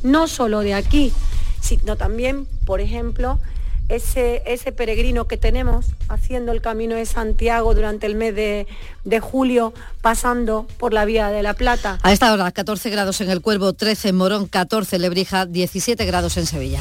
no 0.02 0.28
solo 0.28 0.60
de 0.60 0.74
aquí, 0.74 1.12
sino 1.60 1.96
también, 1.96 2.46
por 2.66 2.82
ejemplo, 2.82 3.38
ese, 3.88 4.42
ese, 4.46 4.72
peregrino 4.72 5.26
que 5.26 5.36
tenemos 5.36 5.86
haciendo 6.08 6.52
el 6.52 6.60
camino 6.60 6.94
de 6.94 7.06
Santiago 7.06 7.74
durante 7.74 8.06
el 8.06 8.14
mes 8.14 8.34
de, 8.34 8.66
de, 9.04 9.20
julio, 9.20 9.72
pasando 10.02 10.66
por 10.78 10.92
la 10.92 11.04
vía 11.04 11.28
de 11.28 11.42
la 11.42 11.54
Plata. 11.54 11.98
A 12.02 12.12
esta 12.12 12.32
hora, 12.32 12.50
14 12.50 12.90
grados 12.90 13.20
en 13.20 13.30
el 13.30 13.40
Cuervo, 13.40 13.72
13 13.72 14.10
en 14.10 14.16
Morón, 14.16 14.46
14 14.46 14.96
en 14.96 15.02
Lebrija, 15.02 15.46
17 15.46 16.04
grados 16.04 16.36
en 16.36 16.46
Sevilla. 16.46 16.80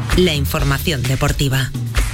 la 0.17 0.33
información 0.33 1.03
deportiva. 1.03 1.71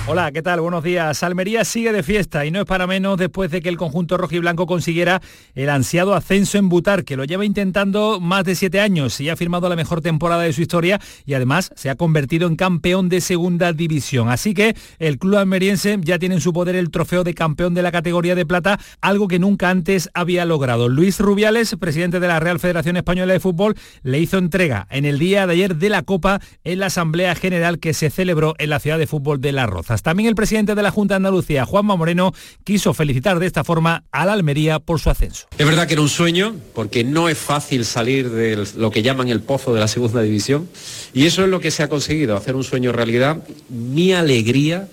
Hola, 0.09 0.31
¿qué 0.31 0.41
tal? 0.41 0.61
Buenos 0.61 0.85
días. 0.85 1.21
Almería 1.21 1.65
sigue 1.65 1.91
de 1.91 2.01
fiesta 2.01 2.45
y 2.45 2.49
no 2.49 2.61
es 2.61 2.65
para 2.65 2.87
menos 2.87 3.17
después 3.17 3.51
de 3.51 3.61
que 3.61 3.67
el 3.67 3.75
conjunto 3.75 4.15
rojiblanco 4.15 4.65
consiguiera 4.65 5.21
el 5.53 5.69
ansiado 5.69 6.13
ascenso 6.13 6.57
en 6.57 6.69
Butar, 6.69 7.03
que 7.03 7.17
lo 7.17 7.25
lleva 7.25 7.43
intentando 7.43 8.21
más 8.21 8.45
de 8.45 8.55
siete 8.55 8.79
años 8.79 9.19
y 9.19 9.27
ha 9.27 9.35
firmado 9.35 9.67
la 9.67 9.75
mejor 9.75 9.99
temporada 9.99 10.43
de 10.43 10.53
su 10.53 10.61
historia 10.61 11.01
y 11.25 11.33
además 11.33 11.71
se 11.75 11.89
ha 11.89 11.95
convertido 11.95 12.47
en 12.47 12.55
campeón 12.55 13.09
de 13.09 13.19
segunda 13.19 13.73
división. 13.73 14.29
Así 14.29 14.53
que 14.53 14.77
el 14.99 15.19
club 15.19 15.35
almeriense 15.35 15.97
ya 15.99 16.17
tiene 16.17 16.35
en 16.35 16.41
su 16.41 16.53
poder 16.53 16.77
el 16.77 16.89
trofeo 16.89 17.25
de 17.25 17.33
campeón 17.33 17.73
de 17.73 17.81
la 17.81 17.91
categoría 17.91 18.33
de 18.33 18.45
plata, 18.45 18.79
algo 19.01 19.27
que 19.27 19.39
nunca 19.39 19.69
antes 19.69 20.09
había 20.13 20.45
logrado. 20.45 20.87
Luis 20.87 21.19
Rubiales, 21.19 21.75
presidente 21.77 22.21
de 22.21 22.29
la 22.29 22.39
Real 22.39 22.59
Federación 22.59 22.95
Española 22.95 23.33
de 23.33 23.41
Fútbol, 23.41 23.75
le 24.03 24.19
hizo 24.19 24.37
entrega 24.37 24.87
en 24.89 25.03
el 25.03 25.19
día 25.19 25.45
de 25.47 25.51
ayer 25.51 25.75
de 25.75 25.89
la 25.89 26.03
Copa 26.03 26.39
en 26.63 26.79
la 26.79 26.85
Asamblea 26.85 27.35
General 27.35 27.76
que 27.79 27.93
se 27.93 28.09
celebró 28.09 28.55
en 28.57 28.69
la 28.69 28.79
ciudad 28.79 28.97
de 28.97 29.07
fútbol 29.07 29.41
de 29.41 29.51
Las 29.51 29.69
Rozas. 29.69 30.03
También 30.03 30.29
el 30.29 30.35
presidente 30.35 30.75
de 30.75 30.81
la 30.81 30.91
Junta 30.91 31.13
de 31.13 31.17
Andalucía, 31.17 31.65
Juanma 31.65 31.95
Moreno, 31.95 32.33
quiso 32.63 32.93
felicitar 32.93 33.39
de 33.39 33.45
esta 33.45 33.63
forma 33.63 34.03
a 34.11 34.25
la 34.25 34.33
Almería 34.33 34.79
por 34.79 34.99
su 34.99 35.09
ascenso. 35.09 35.47
Es 35.57 35.65
verdad 35.65 35.87
que 35.87 35.93
era 35.93 36.01
un 36.01 36.09
sueño, 36.09 36.55
porque 36.73 37.03
no 37.03 37.29
es 37.29 37.37
fácil 37.37 37.85
salir 37.85 38.29
de 38.29 38.65
lo 38.75 38.91
que 38.91 39.01
llaman 39.01 39.29
el 39.29 39.41
pozo 39.41 39.73
de 39.73 39.79
la 39.79 39.87
segunda 39.87 40.21
división, 40.21 40.67
y 41.13 41.25
eso 41.25 41.43
es 41.43 41.49
lo 41.49 41.59
que 41.59 41.71
se 41.71 41.83
ha 41.83 41.89
conseguido, 41.89 42.35
hacer 42.35 42.55
un 42.55 42.63
sueño 42.63 42.91
realidad. 42.91 43.37
Mi 43.69 44.13
alegría 44.13 44.87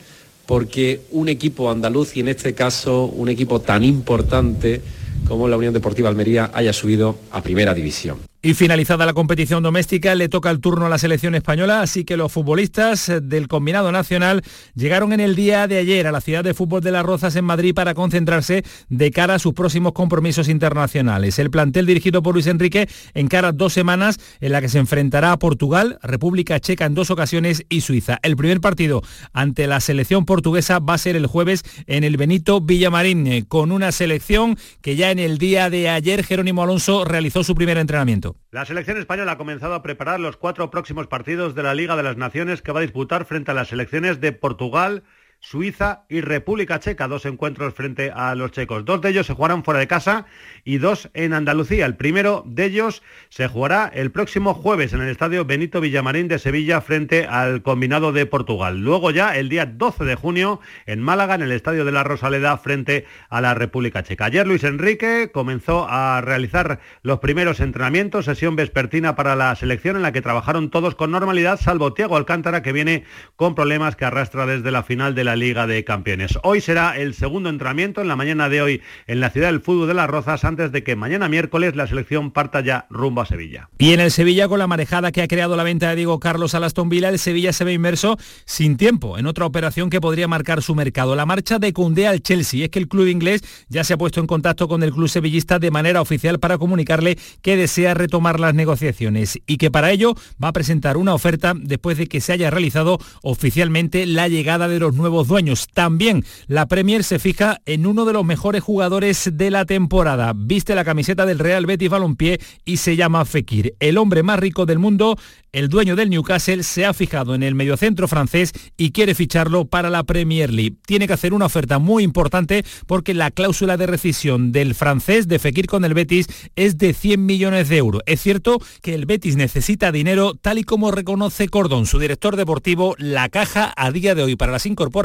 porque 0.46 1.00
un 1.10 1.28
equipo 1.28 1.70
andaluz 1.70 2.16
y 2.16 2.20
en 2.20 2.28
este 2.28 2.54
caso 2.54 3.04
un 3.06 3.28
equipo 3.28 3.60
tan 3.60 3.84
importante 3.84 4.82
como 5.26 5.48
la 5.48 5.56
Unión 5.56 5.72
Deportiva 5.72 6.08
Almería 6.08 6.50
haya 6.52 6.72
subido 6.72 7.18
a 7.30 7.42
primera 7.42 7.74
división. 7.74 8.18
Y 8.44 8.52
finalizada 8.52 9.06
la 9.06 9.14
competición 9.14 9.62
doméstica, 9.62 10.14
le 10.14 10.28
toca 10.28 10.50
el 10.50 10.60
turno 10.60 10.84
a 10.84 10.90
la 10.90 10.98
selección 10.98 11.34
española, 11.34 11.80
así 11.80 12.04
que 12.04 12.18
los 12.18 12.30
futbolistas 12.30 13.10
del 13.22 13.48
combinado 13.48 13.90
nacional 13.90 14.42
llegaron 14.74 15.14
en 15.14 15.20
el 15.20 15.34
día 15.34 15.66
de 15.66 15.78
ayer 15.78 16.06
a 16.06 16.12
la 16.12 16.20
ciudad 16.20 16.44
de 16.44 16.52
fútbol 16.52 16.82
de 16.82 16.90
Las 16.90 17.06
Rozas 17.06 17.36
en 17.36 17.46
Madrid 17.46 17.74
para 17.74 17.94
concentrarse 17.94 18.62
de 18.90 19.10
cara 19.12 19.36
a 19.36 19.38
sus 19.38 19.54
próximos 19.54 19.94
compromisos 19.94 20.50
internacionales. 20.50 21.38
El 21.38 21.50
plantel 21.50 21.86
dirigido 21.86 22.22
por 22.22 22.34
Luis 22.34 22.46
Enrique 22.46 22.86
encara 23.14 23.52
dos 23.52 23.72
semanas 23.72 24.18
en 24.42 24.52
la 24.52 24.60
que 24.60 24.68
se 24.68 24.78
enfrentará 24.78 25.32
a 25.32 25.38
Portugal, 25.38 25.98
República 26.02 26.60
Checa 26.60 26.84
en 26.84 26.92
dos 26.92 27.10
ocasiones 27.10 27.64
y 27.70 27.80
Suiza. 27.80 28.18
El 28.22 28.36
primer 28.36 28.60
partido 28.60 29.00
ante 29.32 29.66
la 29.66 29.80
selección 29.80 30.26
portuguesa 30.26 30.80
va 30.80 30.92
a 30.92 30.98
ser 30.98 31.16
el 31.16 31.28
jueves 31.28 31.62
en 31.86 32.04
el 32.04 32.18
Benito 32.18 32.60
Villamarín, 32.60 33.26
eh, 33.26 33.44
con 33.48 33.72
una 33.72 33.90
selección 33.90 34.58
que 34.82 34.96
ya 34.96 35.10
en 35.10 35.18
el 35.18 35.38
día 35.38 35.70
de 35.70 35.88
ayer 35.88 36.22
Jerónimo 36.22 36.62
Alonso 36.62 37.06
realizó 37.06 37.42
su 37.42 37.54
primer 37.54 37.78
entrenamiento. 37.78 38.33
La 38.50 38.64
selección 38.64 38.98
española 38.98 39.32
ha 39.32 39.38
comenzado 39.38 39.74
a 39.74 39.82
preparar 39.82 40.20
los 40.20 40.36
cuatro 40.36 40.70
próximos 40.70 41.06
partidos 41.06 41.54
de 41.54 41.62
la 41.62 41.74
Liga 41.74 41.96
de 41.96 42.02
las 42.02 42.16
Naciones 42.16 42.62
que 42.62 42.72
va 42.72 42.78
a 42.80 42.82
disputar 42.82 43.24
frente 43.24 43.50
a 43.50 43.54
las 43.54 43.68
selecciones 43.68 44.20
de 44.20 44.32
Portugal, 44.32 45.02
Suiza 45.46 46.04
y 46.08 46.22
República 46.22 46.80
Checa, 46.80 47.06
dos 47.06 47.26
encuentros 47.26 47.74
frente 47.74 48.10
a 48.10 48.34
los 48.34 48.50
checos. 48.50 48.86
Dos 48.86 49.02
de 49.02 49.10
ellos 49.10 49.26
se 49.26 49.34
jugarán 49.34 49.62
fuera 49.62 49.78
de 49.78 49.86
casa 49.86 50.24
y 50.64 50.78
dos 50.78 51.10
en 51.12 51.34
Andalucía. 51.34 51.84
El 51.84 51.96
primero 51.96 52.44
de 52.46 52.64
ellos 52.64 53.02
se 53.28 53.46
jugará 53.46 53.90
el 53.92 54.10
próximo 54.10 54.54
jueves 54.54 54.94
en 54.94 55.02
el 55.02 55.10
estadio 55.10 55.44
Benito 55.44 55.82
Villamarín 55.82 56.28
de 56.28 56.38
Sevilla 56.38 56.80
frente 56.80 57.26
al 57.26 57.60
combinado 57.62 58.10
de 58.10 58.24
Portugal. 58.24 58.80
Luego 58.80 59.10
ya 59.10 59.36
el 59.36 59.50
día 59.50 59.66
12 59.66 60.04
de 60.06 60.14
junio 60.14 60.60
en 60.86 61.02
Málaga 61.02 61.34
en 61.34 61.42
el 61.42 61.52
estadio 61.52 61.84
de 61.84 61.92
la 61.92 62.04
Rosaleda 62.04 62.56
frente 62.56 63.04
a 63.28 63.42
la 63.42 63.52
República 63.52 64.02
Checa. 64.02 64.24
Ayer 64.24 64.46
Luis 64.46 64.64
Enrique 64.64 65.30
comenzó 65.30 65.86
a 65.86 66.22
realizar 66.22 66.80
los 67.02 67.18
primeros 67.18 67.60
entrenamientos, 67.60 68.24
sesión 68.24 68.56
vespertina 68.56 69.14
para 69.14 69.36
la 69.36 69.54
selección 69.56 69.96
en 69.96 70.02
la 70.02 70.12
que 70.12 70.22
trabajaron 70.22 70.70
todos 70.70 70.94
con 70.94 71.10
normalidad, 71.10 71.60
salvo 71.60 71.92
Tiago 71.92 72.16
Alcántara 72.16 72.62
que 72.62 72.72
viene 72.72 73.04
con 73.36 73.54
problemas 73.54 73.94
que 73.94 74.06
arrastra 74.06 74.46
desde 74.46 74.70
la 74.70 74.82
final 74.82 75.14
de 75.14 75.24
la 75.24 75.33
Liga 75.36 75.66
de 75.66 75.84
Campeones. 75.84 76.38
Hoy 76.42 76.60
será 76.60 76.98
el 76.98 77.14
segundo 77.14 77.48
entrenamiento 77.48 78.00
en 78.00 78.08
la 78.08 78.16
mañana 78.16 78.48
de 78.48 78.62
hoy 78.62 78.82
en 79.06 79.20
la 79.20 79.30
ciudad 79.30 79.48
del 79.48 79.60
fútbol 79.60 79.88
de 79.88 79.94
Las 79.94 80.10
Rozas 80.10 80.44
antes 80.44 80.72
de 80.72 80.82
que 80.82 80.96
mañana 80.96 81.28
miércoles 81.28 81.76
la 81.76 81.86
selección 81.86 82.30
parta 82.30 82.60
ya 82.60 82.86
rumbo 82.90 83.20
a 83.20 83.26
Sevilla. 83.26 83.68
Y 83.78 83.92
en 83.92 84.00
el 84.00 84.10
Sevilla 84.10 84.48
con 84.48 84.58
la 84.58 84.66
marejada 84.66 85.12
que 85.12 85.22
ha 85.22 85.28
creado 85.28 85.56
la 85.56 85.62
venta 85.62 85.90
de 85.90 85.96
Diego 85.96 86.18
Carlos 86.20 86.54
a 86.54 86.58
Aston 86.58 86.88
Villa, 86.88 87.08
el 87.08 87.18
Sevilla 87.18 87.52
se 87.52 87.64
ve 87.64 87.72
inmerso 87.72 88.16
sin 88.44 88.76
tiempo 88.76 89.18
en 89.18 89.26
otra 89.26 89.46
operación 89.46 89.90
que 89.90 90.00
podría 90.00 90.28
marcar 90.28 90.62
su 90.62 90.74
mercado. 90.74 91.14
La 91.14 91.26
marcha 91.26 91.58
de 91.58 91.72
Cundé 91.72 92.06
al 92.06 92.22
Chelsea. 92.22 92.64
Es 92.64 92.70
que 92.70 92.78
el 92.78 92.88
club 92.88 93.06
inglés 93.06 93.42
ya 93.68 93.84
se 93.84 93.94
ha 93.94 93.98
puesto 93.98 94.20
en 94.20 94.26
contacto 94.26 94.68
con 94.68 94.82
el 94.82 94.92
club 94.92 95.08
sevillista 95.08 95.58
de 95.58 95.70
manera 95.70 96.00
oficial 96.00 96.38
para 96.40 96.58
comunicarle 96.58 97.18
que 97.42 97.56
desea 97.56 97.94
retomar 97.94 98.40
las 98.40 98.54
negociaciones 98.54 99.40
y 99.46 99.56
que 99.58 99.70
para 99.70 99.90
ello 99.90 100.14
va 100.42 100.48
a 100.48 100.52
presentar 100.52 100.96
una 100.96 101.14
oferta 101.14 101.54
después 101.56 101.98
de 101.98 102.06
que 102.06 102.20
se 102.20 102.32
haya 102.32 102.50
realizado 102.50 102.98
oficialmente 103.22 104.06
la 104.06 104.28
llegada 104.28 104.68
de 104.68 104.78
los 104.78 104.94
nuevos 104.94 105.13
dueños. 105.22 105.68
También 105.72 106.24
la 106.48 106.66
Premier 106.66 107.04
se 107.04 107.20
fija 107.20 107.60
en 107.66 107.86
uno 107.86 108.04
de 108.04 108.12
los 108.12 108.24
mejores 108.24 108.62
jugadores 108.62 109.30
de 109.34 109.50
la 109.50 109.64
temporada. 109.64 110.32
Viste 110.34 110.74
la 110.74 110.84
camiseta 110.84 111.26
del 111.26 111.38
Real 111.38 111.66
Betis 111.66 111.90
Balompié 111.90 112.40
y 112.64 112.78
se 112.78 112.96
llama 112.96 113.24
Fekir. 113.24 113.76
El 113.78 113.98
hombre 113.98 114.24
más 114.24 114.40
rico 114.40 114.66
del 114.66 114.80
mundo, 114.80 115.16
el 115.52 115.68
dueño 115.68 115.94
del 115.94 116.10
Newcastle, 116.10 116.64
se 116.64 116.84
ha 116.84 116.92
fijado 116.92 117.36
en 117.36 117.44
el 117.44 117.54
mediocentro 117.54 118.08
francés 118.08 118.52
y 118.76 118.90
quiere 118.90 119.14
ficharlo 119.14 119.66
para 119.66 119.90
la 119.90 120.02
Premier 120.02 120.52
League. 120.52 120.76
Tiene 120.84 121.06
que 121.06 121.12
hacer 121.12 121.32
una 121.32 121.46
oferta 121.46 121.78
muy 121.78 122.02
importante 122.02 122.64
porque 122.88 123.14
la 123.14 123.30
cláusula 123.30 123.76
de 123.76 123.86
rescisión 123.86 124.50
del 124.50 124.74
francés 124.74 125.28
de 125.28 125.38
Fekir 125.38 125.66
con 125.66 125.84
el 125.84 125.94
Betis 125.94 126.26
es 126.56 126.76
de 126.78 126.92
100 126.92 127.24
millones 127.24 127.68
de 127.68 127.76
euros. 127.76 128.02
Es 128.06 128.20
cierto 128.20 128.58
que 128.82 128.94
el 128.94 129.06
Betis 129.06 129.36
necesita 129.36 129.92
dinero 129.92 130.34
tal 130.34 130.58
y 130.58 130.64
como 130.64 130.90
reconoce 130.90 131.48
Cordón, 131.48 131.86
su 131.86 132.00
director 132.00 132.36
deportivo. 132.36 132.96
La 132.98 133.28
caja 133.28 133.72
a 133.76 133.92
día 133.92 134.14
de 134.14 134.22
hoy 134.24 134.34
para 134.34 134.50
las 134.50 134.66
incorporaciones 134.66 135.03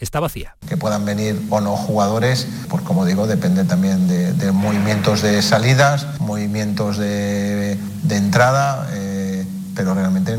está 0.00 0.20
vacía. 0.20 0.56
Que 0.68 0.76
puedan 0.76 1.04
venir 1.04 1.40
o 1.50 1.60
no 1.60 1.76
jugadores, 1.76 2.46
pues 2.68 2.82
como 2.82 3.04
digo, 3.04 3.26
depende 3.26 3.64
también 3.64 4.08
de, 4.08 4.52
movimientos 4.52 5.22
de 5.22 5.42
salidas, 5.42 6.06
movimientos 6.20 6.98
de, 6.98 7.78
de 8.02 8.16
entrada, 8.16 8.88
eh, 8.92 9.46
pero 9.74 9.94
realmente 9.94 10.36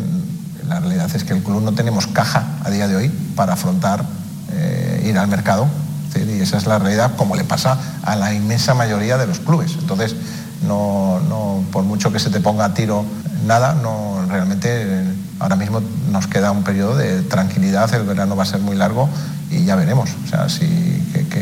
la 0.67 0.79
realidad 0.79 1.09
es 1.15 1.23
que 1.23 1.33
el 1.33 1.41
club 1.41 1.61
no 1.61 1.73
tenemos 1.73 2.07
caja 2.07 2.45
a 2.63 2.69
día 2.69 2.87
de 2.87 2.95
hoy 2.95 3.09
para 3.35 3.53
afrontar 3.53 4.05
eh, 4.51 5.05
ir 5.07 5.17
al 5.17 5.27
mercado. 5.27 5.67
Y 6.15 6.41
esa 6.41 6.57
es 6.57 6.65
la 6.65 6.79
realidad 6.79 7.11
como 7.15 7.35
le 7.35 7.43
pasa 7.43 7.77
a 8.03 8.15
la 8.15 8.33
inmensa 8.33 8.73
mayoría 8.73 9.17
de 9.17 9.27
los 9.27 9.39
clubes. 9.39 9.73
Entonces, 9.79 10.15
no, 10.67 11.19
no, 11.29 11.63
por 11.71 11.83
mucho 11.83 12.11
que 12.11 12.19
se 12.19 12.29
te 12.29 12.39
ponga 12.39 12.65
a 12.65 12.73
tiro 12.73 13.05
nada, 13.45 13.73
no 13.75 14.25
realmente 14.27 15.03
ahora 15.39 15.55
mismo 15.55 15.81
nos 16.11 16.27
queda 16.27 16.51
un 16.51 16.63
periodo 16.63 16.95
de 16.95 17.21
tranquilidad, 17.23 17.93
el 17.93 18.03
verano 18.03 18.35
va 18.35 18.43
a 18.43 18.45
ser 18.45 18.59
muy 18.59 18.75
largo 18.75 19.09
y 19.51 19.65
ya 19.65 19.75
veremos, 19.75 20.09
o 20.23 20.27
sea, 20.27 20.47
si, 20.47 20.67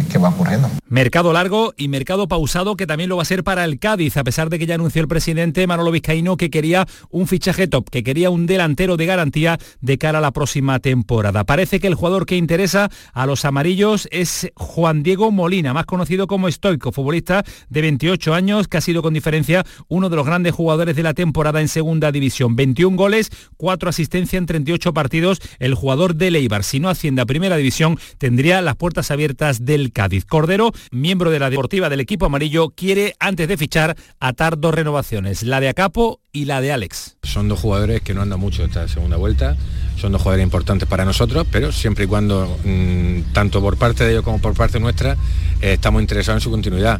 qué, 0.10 0.18
va 0.18 0.30
ocurriendo. 0.30 0.70
Mercado 0.90 1.34
largo 1.34 1.74
y 1.78 1.90
mercado 1.90 2.28
pausado 2.28 2.76
que 2.76 2.88
también 2.88 3.10
lo 3.10 3.18
va 3.18 3.24
a 3.24 3.26
ser 3.26 3.44
para 3.44 3.66
el 3.66 3.80
Cádiz, 3.80 4.18
a 4.18 4.24
pesar 4.24 4.50
de 4.50 4.58
que 4.58 4.66
ya 4.66 4.76
anunció 4.76 5.02
el 5.02 5.08
presidente 5.08 5.68
Manolo 5.68 5.92
Vizcaíno 5.92 6.38
que 6.38 6.50
quería 6.50 6.88
un 7.10 7.28
fichaje 7.28 7.68
top, 7.68 7.90
que 7.90 8.04
quería 8.04 8.30
un 8.30 8.46
delantero 8.46 8.98
de 8.98 9.06
garantía 9.06 9.60
de 9.82 9.98
cara 9.98 10.20
a 10.20 10.22
la 10.22 10.32
próxima 10.32 10.80
temporada. 10.80 11.44
Parece 11.44 11.80
que 11.80 11.88
el 11.88 11.96
jugador 11.96 12.26
que 12.26 12.38
interesa 12.38 12.90
a 13.14 13.26
los 13.26 13.46
amarillos 13.46 14.08
es 14.12 14.50
Juan 14.56 15.04
Diego 15.04 15.32
Molina, 15.32 15.74
más 15.74 15.86
conocido 15.86 16.28
como 16.28 16.50
Stoico, 16.50 16.92
futbolista 16.92 17.44
de 17.70 17.82
28 17.82 18.34
años, 18.34 18.68
que 18.68 18.78
ha 18.78 18.82
sido 18.82 19.02
con 19.02 19.14
diferencia 19.14 19.66
uno 19.90 20.10
de 20.10 20.16
los 20.16 20.26
grandes 20.26 20.54
jugadores 20.54 20.96
de 20.96 21.04
la 21.04 21.14
temporada 21.14 21.60
en 21.62 21.68
segunda 21.68 22.12
división. 22.12 22.56
21 22.56 22.96
goles, 22.96 23.30
4 23.58 23.87
asistencias 23.90 24.40
en 24.40 24.46
38 24.46 24.94
partidos, 24.94 25.40
el 25.60 25.74
jugador 25.74 26.16
de 26.16 26.32
Leibar. 26.32 26.64
Si 26.64 26.80
no 26.80 26.90
asciende 26.90 27.22
a 27.22 27.26
primera 27.26 27.58
división, 27.58 28.00
tendría 28.18 28.62
las 28.62 28.76
puertas 28.76 29.12
abiertas 29.12 29.66
del 29.66 29.92
Cádiz. 29.92 30.26
Cordero, 30.26 30.72
miembro 30.92 31.32
de 31.32 31.40
la 31.40 31.50
deportiva 31.50 31.90
del 31.90 32.00
equipo 32.00 32.26
amarillo, 32.26 32.70
quiere 32.70 33.16
antes 33.20 33.48
de 33.48 33.58
fichar 33.58 33.96
atar 34.20 34.60
dos 34.60 34.74
renovaciones, 34.74 35.44
la 35.44 35.60
de 35.60 35.70
Acapo 35.70 36.20
y 36.32 36.46
la 36.46 36.62
de 36.62 36.72
Alex. 36.72 37.18
Son 37.24 37.48
dos 37.48 37.60
jugadores 37.60 38.02
que 38.02 38.14
no 38.14 38.22
andan 38.22 38.40
mucho 38.40 38.64
esta 38.64 38.88
segunda 38.88 39.18
vuelta, 39.18 39.58
son 40.00 40.12
dos 40.12 40.22
jugadores 40.22 40.44
importantes 40.44 40.88
para 40.88 41.06
nosotros, 41.06 41.48
pero 41.52 41.72
siempre 41.72 42.06
y 42.06 42.08
cuando, 42.08 42.58
mm, 42.64 43.34
tanto 43.34 43.62
por 43.62 43.78
parte 43.78 44.04
de 44.04 44.12
ellos 44.12 44.24
como 44.24 44.40
por 44.40 44.54
parte 44.54 44.80
nuestra, 44.80 45.14
eh, 45.62 45.74
estamos 45.74 46.02
interesados 46.02 46.42
en 46.42 46.44
su 46.44 46.52
continuidad. 46.52 47.00